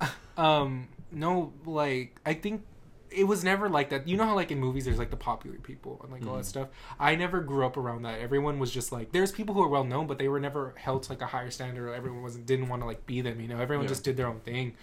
yeah. 0.01 0.09
Um, 0.37 0.87
no, 1.11 1.53
like 1.65 2.19
I 2.25 2.33
think 2.33 2.65
it 3.11 3.25
was 3.25 3.43
never 3.43 3.67
like 3.69 3.89
that. 3.89 4.07
You 4.07 4.15
know 4.17 4.25
how 4.25 4.35
like 4.35 4.51
in 4.51 4.59
movies 4.59 4.85
there's 4.85 4.97
like 4.97 5.09
the 5.11 5.17
popular 5.17 5.57
people 5.57 5.99
and 6.03 6.11
like 6.11 6.25
all 6.25 6.35
that 6.35 6.43
Mhm. 6.43 6.45
stuff. 6.45 6.69
I 6.99 7.15
never 7.15 7.41
grew 7.41 7.65
up 7.65 7.75
around 7.77 8.03
that. 8.03 8.19
Everyone 8.19 8.57
was 8.59 8.71
just 8.71 8.91
like 8.91 9.11
there's 9.11 9.31
people 9.31 9.53
who 9.55 9.61
are 9.63 9.67
well 9.67 9.83
known, 9.83 10.07
but 10.07 10.17
they 10.17 10.27
were 10.27 10.39
never 10.39 10.73
held 10.77 11.03
to 11.03 11.11
like 11.11 11.21
a 11.21 11.27
higher 11.27 11.51
standard. 11.51 11.87
Or 11.89 11.93
everyone 11.93 12.21
wasn't 12.23 12.45
didn't 12.45 12.69
want 12.69 12.81
to 12.81 12.85
like 12.85 13.05
be 13.05 13.21
them. 13.21 13.41
You 13.41 13.47
know, 13.49 13.59
everyone 13.59 13.85
Yeah. 13.85 13.89
just 13.89 14.03
did 14.03 14.15
their 14.17 14.27
own 14.27 14.39
thing, 14.39 14.75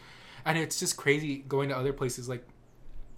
and 0.45 0.59
it's 0.59 0.79
just 0.79 0.97
crazy 0.97 1.39
going 1.49 1.69
to 1.71 1.77
other 1.77 1.93
places 1.93 2.29
like 2.29 2.47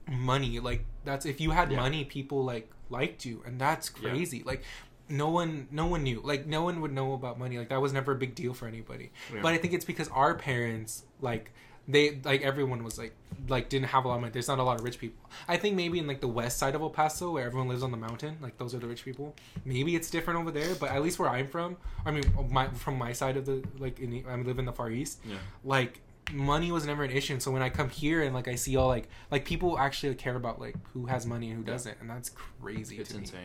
money 0.09 0.59
like 0.59 0.85
that's 1.05 1.25
if 1.25 1.41
you 1.41 1.51
had 1.53 1.71
Yeah. 1.71 1.77
money 1.79 2.05
people 2.05 2.45
like 2.45 2.69
liked 2.89 3.25
you 3.25 3.43
and 3.47 3.61
that's 3.61 3.91
Yeah. 4.01 4.11
crazy 4.11 4.43
like 4.45 4.63
no 5.09 5.29
one 5.29 5.69
no 5.71 5.87
one 5.87 6.03
knew 6.03 6.21
like 6.25 6.47
no 6.47 6.63
one 6.63 6.81
would 6.81 6.93
know 6.93 7.13
about 7.13 7.39
money 7.39 7.59
like 7.59 7.69
that 7.69 7.81
was 7.81 7.93
never 7.93 8.13
a 8.13 8.17
big 8.17 8.35
deal 8.35 8.53
for 8.53 8.67
anybody 8.67 9.13
Yeah. 9.33 9.41
but 9.43 9.53
i 9.53 9.59
think 9.59 9.73
it's 9.75 9.85
because 9.85 10.09
our 10.09 10.35
parents 10.35 11.05
like 11.21 11.53
they 11.89 12.20
like 12.24 12.43
everyone 12.43 12.85
was 12.85 12.99
like 12.99 13.14
like 13.49 13.68
didn't 13.68 13.87
have 13.89 14.05
a 14.05 14.09
lot 14.09 14.14
of 14.16 14.20
money 14.20 14.31
there's 14.33 14.49
not 14.49 14.59
a 14.59 14.62
lot 14.62 14.78
of 14.78 14.85
rich 14.85 14.99
people 14.99 15.18
i 15.49 15.57
think 15.57 15.74
maybe 15.74 15.99
in 15.99 16.07
like 16.07 16.20
the 16.20 16.28
west 16.28 16.59
side 16.59 16.74
of 16.74 16.83
el 16.83 16.91
paso 16.91 17.33
where 17.33 17.45
everyone 17.47 17.68
lives 17.68 17.83
on 17.83 17.91
the 17.91 17.97
mountain 17.97 18.37
like 18.41 18.57
those 18.59 18.74
are 18.74 18.78
the 18.78 18.87
rich 18.87 19.05
people 19.05 19.35
maybe 19.64 19.97
it's 19.97 20.11
different 20.11 20.39
over 20.39 20.51
there 20.51 20.74
but 20.76 20.91
at 20.91 21.03
least 21.03 21.18
where 21.18 21.28
i'm 21.28 21.49
from 21.49 21.76
i 22.05 22.11
mean 22.11 22.22
oh, 22.39 22.43
my 22.45 22.68
from 22.68 22.97
my 22.99 23.12
side 23.12 23.37
of 23.37 23.47
the 23.47 23.62
like 23.78 23.99
in 23.99 24.11
the, 24.11 24.24
i 24.28 24.35
live 24.37 24.59
in 24.59 24.66
the 24.66 24.72
far 24.72 24.91
east 24.91 25.20
Yeah. 25.26 25.37
like 25.64 26.01
money 26.33 26.70
was 26.70 26.87
never 26.87 27.03
an 27.03 27.11
issue 27.11 27.33
and 27.33 27.43
so 27.43 27.51
when 27.51 27.62
i 27.62 27.70
come 27.70 27.89
here 27.89 28.22
and 28.22 28.35
like 28.35 28.47
i 28.47 28.55
see 28.55 28.76
all 28.76 28.87
like 28.89 29.09
like 29.31 29.45
people 29.45 29.78
actually 29.78 30.14
care 30.14 30.37
about 30.37 30.61
like 30.61 30.76
who 30.93 31.07
has 31.07 31.26
money 31.26 31.49
and 31.51 31.57
who 31.59 31.64
doesn't 31.64 31.97
and 32.01 32.09
that's 32.11 32.28
crazy 32.31 32.99
It's 32.99 33.09
to 33.11 33.16
me. 33.16 33.22
insane. 33.22 33.41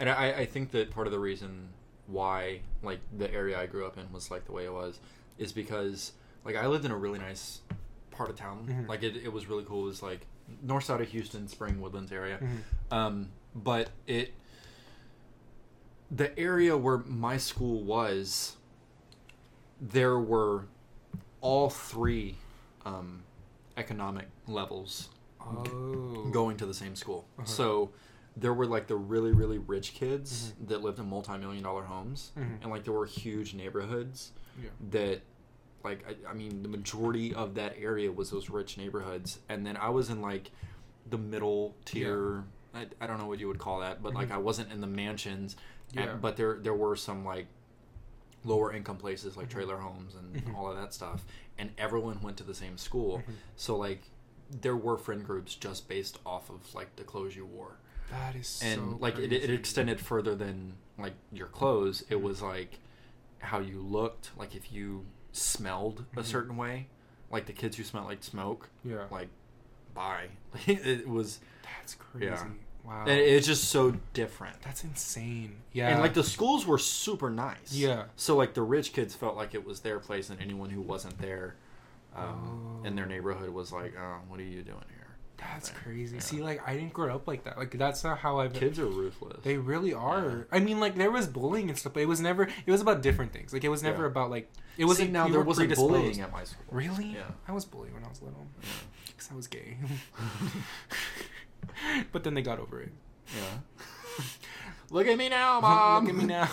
And 0.00 0.08
I, 0.08 0.30
I 0.30 0.46
think 0.46 0.70
that 0.72 0.92
part 0.92 1.08
of 1.08 1.12
the 1.12 1.18
reason 1.18 1.70
why 2.06 2.60
like 2.82 3.00
the 3.16 3.32
area 3.34 3.58
I 3.58 3.66
grew 3.66 3.84
up 3.84 3.98
in 3.98 4.12
was 4.12 4.30
like 4.30 4.44
the 4.44 4.52
way 4.52 4.64
it 4.66 4.72
was 4.72 5.00
is 5.38 5.50
because 5.52 6.12
like 6.44 6.54
I 6.54 6.66
lived 6.68 6.84
in 6.84 6.92
a 6.92 6.96
really 6.96 7.18
nice 7.18 7.60
part 8.18 8.28
of 8.28 8.36
town. 8.36 8.66
Mhm. 8.68 8.88
Like 8.88 9.02
it, 9.02 9.16
it 9.16 9.32
was 9.32 9.46
really 9.46 9.64
cool. 9.64 9.84
It 9.84 9.86
was 9.86 10.02
like 10.02 10.26
north 10.62 10.84
side 10.84 11.00
of 11.00 11.08
Houston, 11.08 11.48
Spring 11.48 11.80
Woodlands 11.80 12.12
area. 12.12 12.38
Mhm. 12.42 12.92
Um, 12.94 13.28
but 13.54 13.90
it 14.06 14.34
the 16.10 16.36
area 16.38 16.76
where 16.76 16.98
my 16.98 17.36
school 17.36 17.82
was 17.82 18.56
there 19.80 20.18
were 20.18 20.66
all 21.40 21.70
three 21.70 22.36
um, 22.84 23.22
economic 23.76 24.26
levels 24.46 25.10
oh 25.40 26.28
going 26.32 26.56
to 26.56 26.66
the 26.66 26.74
same 26.74 26.96
school. 26.96 27.26
Uh-huh. 27.38 27.46
So 27.46 27.90
there 28.36 28.54
were 28.54 28.66
like 28.66 28.86
the 28.86 28.96
really 28.96 29.32
really 29.32 29.58
rich 29.58 29.92
kids 29.94 30.54
that 30.66 30.82
lived 30.82 30.98
in 30.98 31.08
multi-million 31.08 31.62
dollar 31.62 31.84
homes 31.84 32.32
Mhm. 32.36 32.62
and 32.62 32.70
like 32.70 32.84
there 32.84 32.94
were 32.94 33.06
huge 33.06 33.54
neighborhoods 33.54 34.32
Yeah. 34.62 34.70
that 34.90 35.20
like 35.84 36.04
I, 36.08 36.30
I 36.30 36.34
mean 36.34 36.62
the 36.62 36.68
majority 36.68 37.34
of 37.34 37.54
that 37.54 37.76
area 37.80 38.10
was 38.10 38.30
those 38.30 38.50
rich 38.50 38.76
neighborhoods 38.78 39.38
and 39.48 39.64
then 39.66 39.76
I 39.76 39.88
was 39.90 40.10
in 40.10 40.20
like 40.20 40.50
the 41.08 41.18
middle 41.18 41.74
tier 41.84 42.44
I, 42.74 42.86
I 43.00 43.06
don't 43.06 43.18
know 43.18 43.26
what 43.26 43.38
you 43.38 43.48
would 43.48 43.58
call 43.58 43.80
that 43.80 44.02
but 44.02 44.14
like 44.14 44.28
Mhm. 44.28 44.32
I 44.32 44.38
wasn't 44.38 44.72
in 44.72 44.80
the 44.80 44.86
mansions 44.86 45.56
and- 45.96 46.04
Yeah. 46.04 46.14
but 46.16 46.36
there 46.36 46.58
there 46.60 46.74
were 46.74 46.96
some 46.96 47.24
like 47.24 47.46
lower 48.44 48.72
income 48.72 48.96
places 48.96 49.36
like 49.36 49.46
Mhm. 49.48 49.50
trailer 49.52 49.76
homes 49.78 50.14
and 50.14 50.34
Mhm. 50.44 50.54
all 50.56 50.70
of 50.70 50.76
that 50.76 50.94
stuff 50.94 51.24
and 51.58 51.70
everyone 51.78 52.20
went 52.22 52.36
to 52.38 52.44
the 52.44 52.54
same 52.54 52.76
school 52.78 53.18
Mhm. 53.26 53.34
so 53.56 53.76
like 53.76 54.02
there 54.50 54.76
were 54.76 54.96
friend 54.96 55.24
groups 55.24 55.54
just 55.54 55.88
based 55.88 56.18
off 56.24 56.48
of 56.50 56.74
like 56.74 56.94
the 56.96 57.04
clothes 57.04 57.36
you 57.36 57.44
wore 57.44 57.76
that 58.10 58.34
is 58.34 58.60
and 58.62 58.92
so 58.92 58.96
like 59.00 59.18
it, 59.18 59.32
it 59.32 59.50
extended 59.50 60.00
further 60.00 60.34
than 60.34 60.74
like 60.98 61.14
your 61.32 61.48
clothes 61.48 62.02
it 62.08 62.14
Mhm. 62.16 62.22
was 62.22 62.40
like 62.42 62.78
how 63.40 63.58
you 63.60 63.80
looked 63.80 64.30
like 64.36 64.54
if 64.54 64.72
you 64.72 65.04
smelled 65.42 66.04
a 66.16 66.20
Mhm. 66.20 66.24
certain 66.24 66.56
way 66.56 66.88
like 67.30 67.46
the 67.46 67.52
kids 67.52 67.76
who 67.76 67.84
smelled 67.84 68.06
like 68.06 68.22
smoke 68.24 68.68
yeah. 68.84 69.04
like 69.10 69.28
bye. 69.94 70.28
It 70.66 71.08
was 71.08 71.40
that's 71.62 71.94
crazy. 71.94 72.26
Yeah. 72.26 72.44
wow. 72.84 73.02
And 73.02 73.18
it's 73.20 73.46
just 73.46 73.64
so 73.64 73.96
different. 74.14 74.60
That's 74.62 74.82
insane. 74.84 75.56
Yeah. 75.72 75.88
And 75.90 76.00
like 76.00 76.14
the 76.14 76.24
schools 76.24 76.66
were 76.66 76.78
super 76.78 77.28
nice. 77.30 77.72
Yeah. 77.72 78.04
so 78.16 78.36
like 78.36 78.54
the 78.54 78.62
rich 78.62 78.92
kids 78.92 79.14
felt 79.14 79.36
like 79.36 79.54
it 79.54 79.64
was 79.66 79.80
their 79.80 79.98
place 79.98 80.30
and 80.30 80.40
anyone 80.40 80.70
who 80.70 80.80
wasn't 80.80 81.18
there 81.20 81.56
um, 82.16 82.82
in 82.84 82.96
their 82.96 83.04
Oh. 83.04 83.08
neighborhood 83.08 83.50
was 83.50 83.70
like 83.72 83.94
oh 83.98 84.16
what 84.28 84.40
are 84.40 84.44
you 84.44 84.62
doing 84.62 84.84
here 84.88 84.97
that's 85.38 85.68
thing. 85.70 85.78
crazy 85.82 86.14
Yeah. 86.16 86.20
see 86.20 86.42
like 86.42 86.60
i 86.68 86.74
didn't 86.74 86.92
grow 86.92 87.14
up 87.14 87.26
like 87.28 87.44
that 87.44 87.56
like 87.58 87.70
that's 87.78 88.02
not 88.04 88.18
how 88.18 88.40
i've 88.40 88.52
kids 88.52 88.78
are 88.78 88.86
ruthless 88.86 89.38
They 89.44 89.56
really 89.56 89.94
are. 89.94 90.46
Yeah. 90.50 90.56
I 90.56 90.58
mean, 90.60 90.80
like 90.80 90.96
there 90.96 91.10
was 91.10 91.26
bullying 91.26 91.68
and 91.70 91.78
stuff, 91.78 91.92
but 91.94 92.02
it 92.02 92.08
was 92.08 92.20
never. 92.20 92.48
It 92.66 92.70
was 92.70 92.80
about 92.80 93.02
different 93.02 93.32
things. 93.32 93.52
Like 93.52 93.62
it 93.64 93.68
was 93.68 93.82
never 93.82 94.02
Yeah. 94.02 94.08
about 94.10 94.30
like 94.30 94.50
it 94.76 94.84
wasn't. 94.84 95.08
See, 95.08 95.12
now 95.12 95.26
you 95.26 95.32
there 95.32 95.40
were 95.40 95.46
wasn't 95.46 95.74
bullying 95.76 96.20
at 96.20 96.32
my 96.32 96.44
school 96.44 96.64
Really? 96.70 97.06
Yeah. 97.14 97.30
I 97.46 97.52
was 97.52 97.64
bullied 97.64 97.92
when 97.94 98.04
I 98.04 98.08
was 98.08 98.20
little 98.20 98.46
Yeah. 98.60 98.68
because 99.06 99.28
I 99.30 99.34
was 99.36 99.46
gay. 99.46 99.76
but 102.12 102.24
then 102.24 102.34
they 102.34 102.42
got 102.42 102.58
over 102.58 102.80
it. 102.82 102.92
Yeah. 103.36 103.58
Look 104.90 105.06
at 105.06 105.16
me 105.18 105.28
now, 105.28 105.60
mom. 105.60 106.04
Look 106.04 106.14
at 106.14 106.18
me 106.18 106.24
now. 106.26 106.48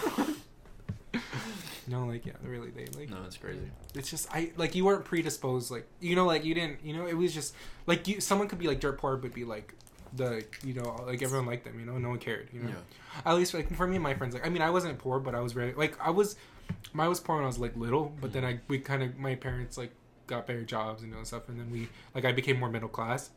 no, 1.91 2.05
like 2.05 2.25
yeah, 2.25 2.33
really, 2.43 2.69
they 2.71 2.86
like. 2.97 3.09
No, 3.09 3.17
it's 3.25 3.38
crazy. 3.38 3.69
It's 3.93 4.09
just 4.09 4.27
I 4.33 4.51
like 4.57 4.75
you 4.75 4.86
weren't 4.86 5.05
predisposed. 5.05 5.71
Like 5.71 5.88
you 5.99 6.15
know, 6.15 6.25
like 6.25 6.43
you 6.45 6.53
didn't. 6.53 6.79
You 6.83 6.95
know, 6.95 7.05
it 7.07 7.13
was 7.15 7.33
just 7.33 7.53
like 7.86 8.07
you. 8.07 8.19
Someone 8.21 8.47
could 8.47 8.59
be 8.59 8.67
like 8.67 8.79
dirt 8.79 8.97
poor, 8.97 9.17
but 9.17 9.33
be 9.33 9.45
like 9.45 9.73
the 10.13 10.43
you 10.63 10.73
know 10.73 11.03
like 11.05 11.21
everyone 11.21 11.45
liked 11.45 11.65
them. 11.65 11.79
You 11.79 11.86
know, 11.86 11.97
no 11.97 12.09
one 12.09 12.19
cared. 12.19 12.49
You 12.53 12.61
know. 12.61 12.69
Yeah. 12.69 13.21
At 13.31 13.36
least 13.36 13.53
like 13.53 13.73
for 13.75 13.88
me 13.88 13.95
and 13.95 14.03
my 14.03 14.13
friends, 14.13 14.33
like 14.33 14.45
I 14.45 14.49
mean, 14.49 14.61
I 14.61 14.69
wasn't 14.69 14.97
poor, 14.97 15.19
but 15.19 15.36
I 15.36 15.39
was 15.41 15.53
very 15.53 15.73
like 15.73 15.97
I 15.99 16.09
was. 16.09 16.36
I 16.97 17.07
was 17.07 17.19
poor 17.19 17.36
when 17.36 17.43
I 17.43 17.47
was 17.47 17.59
like 17.59 17.75
little, 17.77 18.11
but 18.19 18.33
then 18.33 18.43
I 18.43 18.59
we 18.67 18.79
kind 18.79 19.03
of 19.03 19.17
my 19.17 19.36
parents 19.36 19.77
like 19.77 19.91
got 20.25 20.47
better 20.47 20.63
jobs 20.63 21.03
and 21.03 21.13
all 21.13 21.19
that 21.19 21.27
stuff, 21.27 21.47
and 21.49 21.59
then 21.59 21.69
we 21.69 21.89
like 22.15 22.25
I 22.25 22.31
became 22.31 22.59
more 22.59 22.69
middle 22.69 22.89
class. 22.89 23.29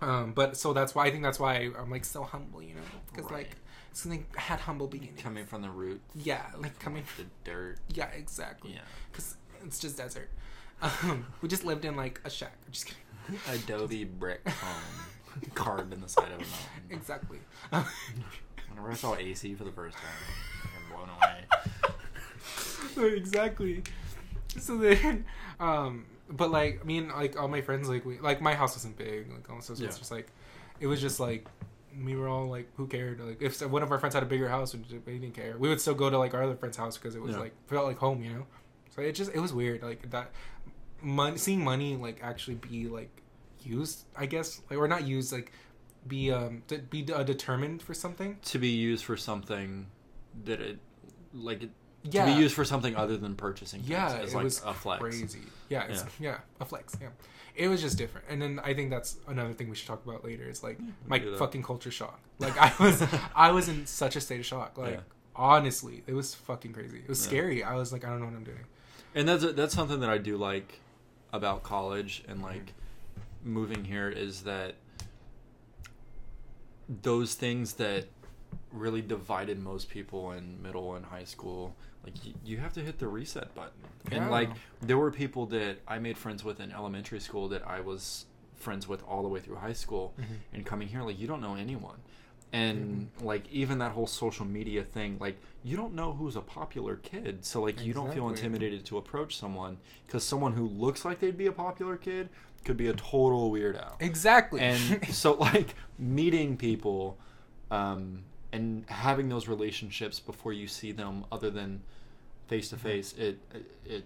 Um, 0.00 0.32
but 0.32 0.56
so 0.56 0.72
that's 0.72 0.94
why 0.94 1.06
I 1.06 1.10
think 1.10 1.22
that's 1.22 1.40
why 1.40 1.70
I'm 1.76 1.90
like 1.90 2.04
so 2.04 2.22
humble, 2.22 2.62
you 2.62 2.74
know, 2.74 2.82
because 3.12 3.24
Right. 3.30 3.46
like 3.48 3.56
something 3.96 4.26
had 4.36 4.60
humble 4.60 4.86
beginnings. 4.86 5.20
Coming 5.22 5.46
from 5.46 5.62
the 5.62 5.70
root, 5.70 6.02
yeah, 6.14 6.42
like 6.58 6.78
coming. 6.78 7.02
from 7.02 7.24
the 7.24 7.30
dirt. 7.50 7.78
Yeah, 7.94 8.08
exactly. 8.08 8.72
Yeah. 8.74 8.80
Because 9.10 9.36
it's 9.64 9.78
just 9.78 9.96
desert. 9.96 10.28
Um, 10.82 11.24
we 11.40 11.48
just 11.48 11.64
lived 11.64 11.86
in 11.86 11.96
like 11.96 12.20
a 12.24 12.28
shack. 12.30 12.52
I'm 12.66 12.72
just 12.72 12.86
kidding. 12.86 13.40
Adobe 13.64 14.04
brick 14.04 14.46
home 14.46 15.46
carved 15.54 15.94
in 15.94 16.02
the 16.02 16.08
side 16.08 16.26
of 16.26 16.32
a 16.38 16.42
mountain. 16.42 16.90
Exactly. 16.90 17.38
Whenever 17.70 18.90
I 18.90 18.94
saw 18.94 19.14
AC 19.16 19.54
for 19.54 19.64
the 19.64 19.72
first 19.72 19.96
time, 19.96 20.70
I'm 20.76 20.94
blown 20.94 21.08
away. 21.16 21.44
exactly. 23.16 23.82
So 24.58 24.76
then, 24.76 25.24
um, 25.58 26.04
but 26.28 26.50
like 26.50 26.84
me 26.84 26.98
and 26.98 27.08
like 27.08 27.40
all 27.40 27.48
my 27.48 27.62
friends, 27.62 27.88
like 27.88 28.04
we 28.04 28.18
like 28.18 28.42
my 28.42 28.54
house 28.54 28.76
wasn't 28.76 28.98
big, 28.98 29.32
like 29.32 29.48
also 29.50 29.72
so 29.74 29.80
Yeah. 29.82 29.88
it's 29.88 29.98
just 29.98 30.10
like, 30.10 30.28
it 30.80 30.86
was 30.86 31.00
just 31.00 31.18
like 31.18 31.46
we 32.04 32.16
were 32.16 32.28
all 32.28 32.46
like, 32.48 32.68
who 32.76 32.86
cared? 32.86 33.20
Like 33.20 33.40
if 33.40 33.60
one 33.66 33.82
of 33.82 33.90
our 33.90 33.98
friends 33.98 34.14
had 34.14 34.22
a 34.22 34.26
bigger 34.26 34.48
house, 34.48 34.74
we 34.74 35.18
didn't 35.18 35.34
care. 35.34 35.56
We 35.58 35.68
would 35.68 35.80
still 35.80 35.94
go 35.94 36.10
to 36.10 36.18
like 36.18 36.34
our 36.34 36.42
other 36.42 36.56
friend's 36.56 36.76
house 36.76 36.96
because 36.98 37.14
it 37.14 37.22
was 37.22 37.34
Yeah. 37.34 37.40
like 37.42 37.54
felt 37.68 37.86
like 37.86 37.98
home, 37.98 38.22
you 38.22 38.30
know. 38.30 38.46
So 38.94 39.02
it 39.02 39.12
just 39.12 39.32
it 39.34 39.40
was 39.40 39.52
weird, 39.52 39.82
like 39.82 40.10
that. 40.10 40.30
Money, 41.02 41.36
seeing 41.38 41.62
money 41.62 41.96
like 41.96 42.20
actually 42.22 42.56
be 42.56 42.86
like 42.88 43.22
used, 43.62 44.04
I 44.16 44.26
guess, 44.26 44.62
like 44.70 44.78
or 44.78 44.88
not 44.88 45.06
used, 45.06 45.32
like 45.32 45.52
be 46.06 46.30
um 46.32 46.62
to 46.68 46.78
be 46.78 47.06
uh, 47.12 47.22
determined 47.22 47.82
for 47.82 47.94
something. 47.94 48.38
To 48.46 48.58
be 48.58 48.68
used 48.68 49.04
for 49.04 49.16
something 49.16 49.86
that 50.44 50.60
it, 50.60 50.78
like, 51.32 51.62
it, 51.64 51.70
Yeah. 52.10 52.26
to 52.26 52.32
be 52.32 52.38
used 52.38 52.54
for 52.54 52.64
something 52.64 52.96
other 52.96 53.16
than 53.16 53.34
purchasing. 53.34 53.82
Yeah, 53.84 54.14
it 54.16 54.32
like 54.34 54.44
was 54.44 54.62
a 54.64 54.74
flex. 54.74 55.00
crazy. 55.00 55.40
Yeah, 55.68 55.84
it's, 55.84 56.04
yeah, 56.20 56.38
a 56.60 56.64
flex. 56.64 56.96
Yeah, 57.00 57.08
it 57.54 57.68
was 57.68 57.80
just 57.80 57.98
different. 57.98 58.26
And 58.28 58.40
then 58.40 58.60
I 58.62 58.74
think 58.74 58.90
that's 58.90 59.16
another 59.26 59.52
thing 59.52 59.68
we 59.68 59.76
should 59.76 59.88
talk 59.88 60.04
about 60.04 60.24
later. 60.24 60.44
Is 60.48 60.62
like 60.62 60.78
my 61.06 61.20
fucking 61.38 61.62
culture 61.62 61.90
shock. 61.90 62.20
Like 62.38 62.58
I 62.58 62.70
was, 62.78 63.02
I 63.34 63.50
was 63.50 63.68
in 63.70 63.86
such 63.86 64.14
a 64.14 64.20
state 64.20 64.40
of 64.40 64.46
shock. 64.46 64.76
Like 64.76 64.94
Yeah. 64.94 65.00
honestly, 65.34 66.02
it 66.06 66.12
was 66.12 66.34
fucking 66.34 66.74
crazy. 66.74 66.98
It 66.98 67.08
was 67.08 67.22
Yeah. 67.24 67.28
scary. 67.28 67.64
I 67.64 67.74
was 67.76 67.92
like, 67.92 68.04
I 68.04 68.10
don't 68.10 68.20
know 68.20 68.26
what 68.26 68.34
I'm 68.34 68.44
doing. 68.44 68.64
and 69.14 69.26
that's 69.26 69.52
that's 69.54 69.74
something 69.74 70.00
that 70.00 70.10
I 70.10 70.18
do 70.18 70.36
like 70.36 70.80
about 71.32 71.62
college 71.62 72.22
and 72.28 72.38
mm-hmm. 72.38 72.46
like 72.46 72.72
moving 73.42 73.84
here 73.84 74.08
is 74.10 74.42
that 74.42 74.74
those 77.02 77.34
things 77.34 77.74
that 77.74 78.04
really 78.72 79.02
divided 79.02 79.58
most 79.62 79.88
people 79.88 80.32
in 80.32 80.62
middle 80.62 80.94
and 80.94 81.04
high 81.06 81.24
school 81.24 81.74
like 82.06 82.14
y- 82.24 82.32
you 82.44 82.56
have 82.58 82.72
to 82.74 82.80
hit 82.80 82.98
the 82.98 83.08
reset 83.08 83.54
button. 83.54 83.72
And 84.10 84.30
like 84.30 84.50
there 84.80 84.96
were 84.96 85.10
people 85.10 85.44
that 85.46 85.78
I 85.86 85.98
made 85.98 86.16
friends 86.16 86.42
with 86.44 86.60
in 86.60 86.72
elementary 86.72 87.20
school 87.20 87.48
that 87.48 87.66
I 87.66 87.80
was 87.80 88.24
friends 88.54 88.88
with 88.88 89.02
all 89.04 89.22
the 89.22 89.28
way 89.28 89.40
through 89.40 89.56
high 89.56 89.72
school 89.74 90.14
Mhm. 90.18 90.24
and 90.54 90.64
coming 90.66 90.88
here 90.88 91.02
like 91.02 91.18
you 91.18 91.26
don't 91.26 91.40
know 91.42 91.54
anyone. 91.56 91.98
And 92.52 93.10
like 93.20 93.44
even 93.50 93.78
that 93.78 93.92
whole 93.92 94.06
social 94.06 94.46
media 94.46 94.82
thing 94.84 95.18
like 95.20 95.36
you 95.64 95.76
don't 95.76 95.94
know 95.94 96.12
who's 96.12 96.36
a 96.36 96.40
popular 96.40 96.96
kid. 96.96 97.44
So 97.44 97.60
like 97.60 97.84
you 97.84 97.92
don't 97.92 98.14
feel 98.14 98.28
intimidated 98.28 98.84
to 98.86 98.98
approach 98.98 99.36
someone 99.36 99.78
because 100.06 100.22
someone 100.24 100.52
who 100.52 100.66
looks 100.68 101.04
like 101.04 101.18
they'd 101.18 101.36
be 101.36 101.46
a 101.46 101.52
popular 101.52 101.96
kid 101.96 102.28
could 102.64 102.76
be 102.76 102.86
a 102.86 102.92
total 102.94 103.50
weirdo. 103.50 103.94
Exactly. 104.00 104.60
and 104.60 104.78
so 105.12 105.34
like 105.34 105.74
meeting 105.98 106.56
people 106.56 107.18
um, 107.70 108.22
and 108.56 108.84
having 108.88 109.28
those 109.28 109.46
relationships 109.48 110.18
before 110.20 110.52
you 110.52 110.66
see 110.66 110.92
them 110.92 111.24
other 111.30 111.50
than 111.50 111.82
face 112.48 112.68
to 112.70 112.76
face 112.76 113.12
it 113.18 113.38
it 113.84 114.04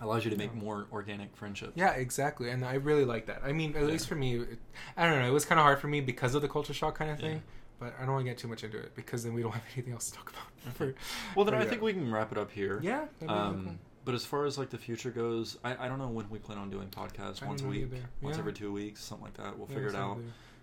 allows 0.00 0.24
you 0.24 0.30
to 0.30 0.36
make. 0.36 0.50
Yeah. 0.54 0.60
more 0.60 0.86
organic 0.92 1.36
friendships 1.36 1.72
Yeah, 1.76 1.90
exactly, 1.92 2.50
and 2.50 2.64
I 2.64 2.74
really 2.74 3.04
like 3.04 3.26
that. 3.26 3.40
I 3.44 3.52
mean, 3.52 3.70
at 3.76 3.82
Yeah. 3.82 3.88
least 3.88 4.08
for 4.08 4.16
me, 4.16 4.36
it, 4.36 4.58
I 4.96 5.06
don't 5.08 5.20
know. 5.20 5.28
It 5.28 5.32
was 5.32 5.44
kind 5.44 5.58
of 5.60 5.64
hard 5.64 5.78
for 5.80 5.86
me 5.88 6.00
because 6.00 6.34
of 6.34 6.42
the 6.42 6.48
culture 6.48 6.74
shock 6.74 6.96
kind 6.98 7.10
of 7.10 7.20
Yeah. 7.20 7.26
thing. 7.28 7.42
But 7.78 7.94
I 7.98 8.04
don't 8.04 8.14
want 8.14 8.24
to 8.26 8.30
get 8.30 8.38
too 8.38 8.48
much 8.48 8.62
into 8.64 8.78
it 8.78 8.94
because 8.96 9.22
then 9.24 9.32
we 9.34 9.42
don't 9.42 9.52
have 9.52 9.62
anything 9.74 9.92
else 9.92 10.10
to 10.10 10.16
talk 10.16 10.30
about. 10.30 10.74
For, 10.76 10.94
well 11.36 11.44
then 11.44 11.54
i 11.54 11.62
yeah. 11.64 11.68
think 11.70 11.82
we 11.82 11.92
can 11.92 12.08
wrap 12.12 12.30
it 12.30 12.38
up 12.38 12.52
here 12.52 12.78
yeah. 12.84 13.06
um, 13.26 13.64
cool. 13.64 13.74
but 14.04 14.14
as 14.14 14.24
far 14.24 14.44
as 14.46 14.56
like 14.58 14.70
the 14.70 14.78
future 14.78 15.10
goes 15.10 15.58
I, 15.64 15.70
I 15.84 15.88
don't 15.88 15.98
know 15.98 16.06
when 16.06 16.30
we 16.30 16.38
plan 16.38 16.56
on 16.58 16.70
doing 16.70 16.86
podcasts 16.86 17.42
I 17.42 17.46
once 17.48 17.62
a 17.62 17.66
week 17.66 17.82
either. 17.82 17.96
once 18.20 18.38
every 18.38 18.52
two 18.52 18.72
weeks 18.72 19.02
something 19.02 19.24
like 19.24 19.36
that 19.38 19.58
we'll 19.58 19.66
Yeah, 19.68 19.74
figure 19.74 19.88
it 19.90 19.96
out 19.96 20.18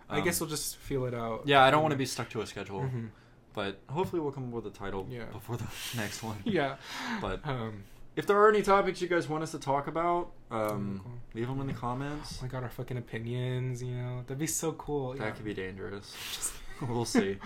something. 0.10 0.22
I 0.22 0.26
guess 0.26 0.41
Um, 0.41 0.47
we'll 0.47 0.55
just 0.57 0.78
feel 0.78 1.05
it 1.05 1.14
out. 1.14 1.43
yeah 1.45 1.64
i 1.64 1.70
don't 1.72 1.78
Um, 1.80 1.84
want 1.84 1.91
to 1.93 1.97
be 1.97 2.05
stuck 2.05 2.30
to 2.32 2.41
a 2.41 2.47
schedule 2.47 2.82
mhm. 2.82 3.10
but 3.53 3.80
hopefully 3.89 4.22
we'll 4.22 4.32
come 4.32 4.45
up 4.49 4.53
with 4.53 4.66
a 4.68 4.78
title 4.78 5.07
Yeah. 5.10 5.26
before 5.26 5.57
the 5.57 5.68
next 5.97 6.24
one 6.24 6.38
Yeah. 6.43 6.76
But- 7.22 7.45
um, 7.47 7.84
if 8.16 8.26
there 8.28 8.38
are 8.38 8.49
any 8.49 8.62
topics 8.64 9.01
you 9.01 9.07
guys 9.07 9.30
want 9.30 9.43
us 9.43 9.51
to 9.51 9.60
talk 9.60 9.88
about 9.88 10.32
um, 10.51 10.99
cool. 11.03 11.14
leave 11.36 11.47
them 11.47 11.62
in 11.62 11.68
the 11.68 11.74
comments 11.74 12.38
oh 12.39 12.43
my 12.45 12.47
god, 12.49 12.64
our 12.64 12.70
fucking 12.70 12.97
opinions. 12.97 13.82
You 13.84 13.93
know, 13.95 14.22
that'd 14.26 14.39
be 14.39 14.47
so 14.47 14.72
cool. 14.74 15.14
that 15.14 15.20
yeah. 15.20 15.32
could 15.32 15.45
be 15.45 15.53
dangerous 15.53 16.14
Just- 16.34 16.53
we'll 16.89 17.03
see 17.05 17.38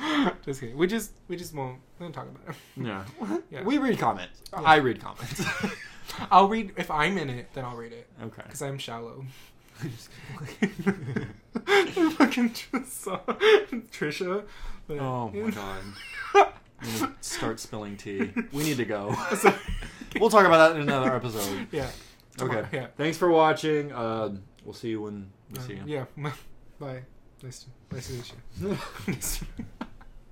just 0.46 0.60
kidding. 0.62 0.78
We 0.78 0.86
just 0.88 1.12
we 1.28 1.36
just 1.36 1.54
won't 1.56 1.80
we 2.00 2.06
don't 2.06 2.14
talk 2.14 2.28
about 2.28 2.50
it. 2.50 2.56
yeah. 2.78 3.04
Yeah. 3.52 3.64
we 3.64 3.78
read 3.80 3.98
comments 4.00 4.42
Yeah. 4.54 4.62
i 4.62 4.76
read 4.78 5.00
comments 5.02 5.44
I'll 6.32 6.48
read 6.48 6.74
if 6.78 6.90
I'm 6.92 7.18
in 7.18 7.30
it, 7.32 7.48
then 7.54 7.66
I'll 7.66 7.76
read 7.76 7.94
it 7.94 8.08
okay 8.28 8.44
because 8.46 8.62
I'm 8.62 8.78
shallow. 8.78 9.26
I 11.68 11.86
fucking 12.18 12.54
just 12.54 13.02
saw 13.04 13.18
Trisha. 13.92 14.44
oh 14.90 15.30
my 15.30 15.50
god 15.52 15.82
I'm 16.82 17.00
gonna 17.00 17.14
start 17.22 17.60
spilling 17.60 17.98
tea 17.98 18.32
we 18.52 18.64
need 18.64 18.78
to 18.78 18.86
go 18.86 19.08
we'll 20.20 20.30
talk 20.30 20.46
about 20.46 20.70
that 20.70 20.76
in 20.76 20.82
another 20.84 21.16
episode 21.16 21.68
yeah. 21.72 21.90
okay 22.40 22.48
Tomorrow, 22.50 22.68
Yeah. 22.72 22.88
thanks 22.98 23.18
for 23.18 23.30
watching 23.30 23.92
uh, 23.92 24.36
we'll 24.66 24.74
see 24.74 24.90
you 24.90 25.02
when 25.02 25.32
we 25.52 25.60
Uh, 25.60 25.62
see 25.62 25.74
you 25.74 25.84
yeah. 25.86 26.06
Bye. 26.80 27.04
Nice 27.42 27.66
to 27.90 27.96
nice 27.96 28.08
to 28.08 28.14
meet 28.68 29.42
you. 29.82 29.84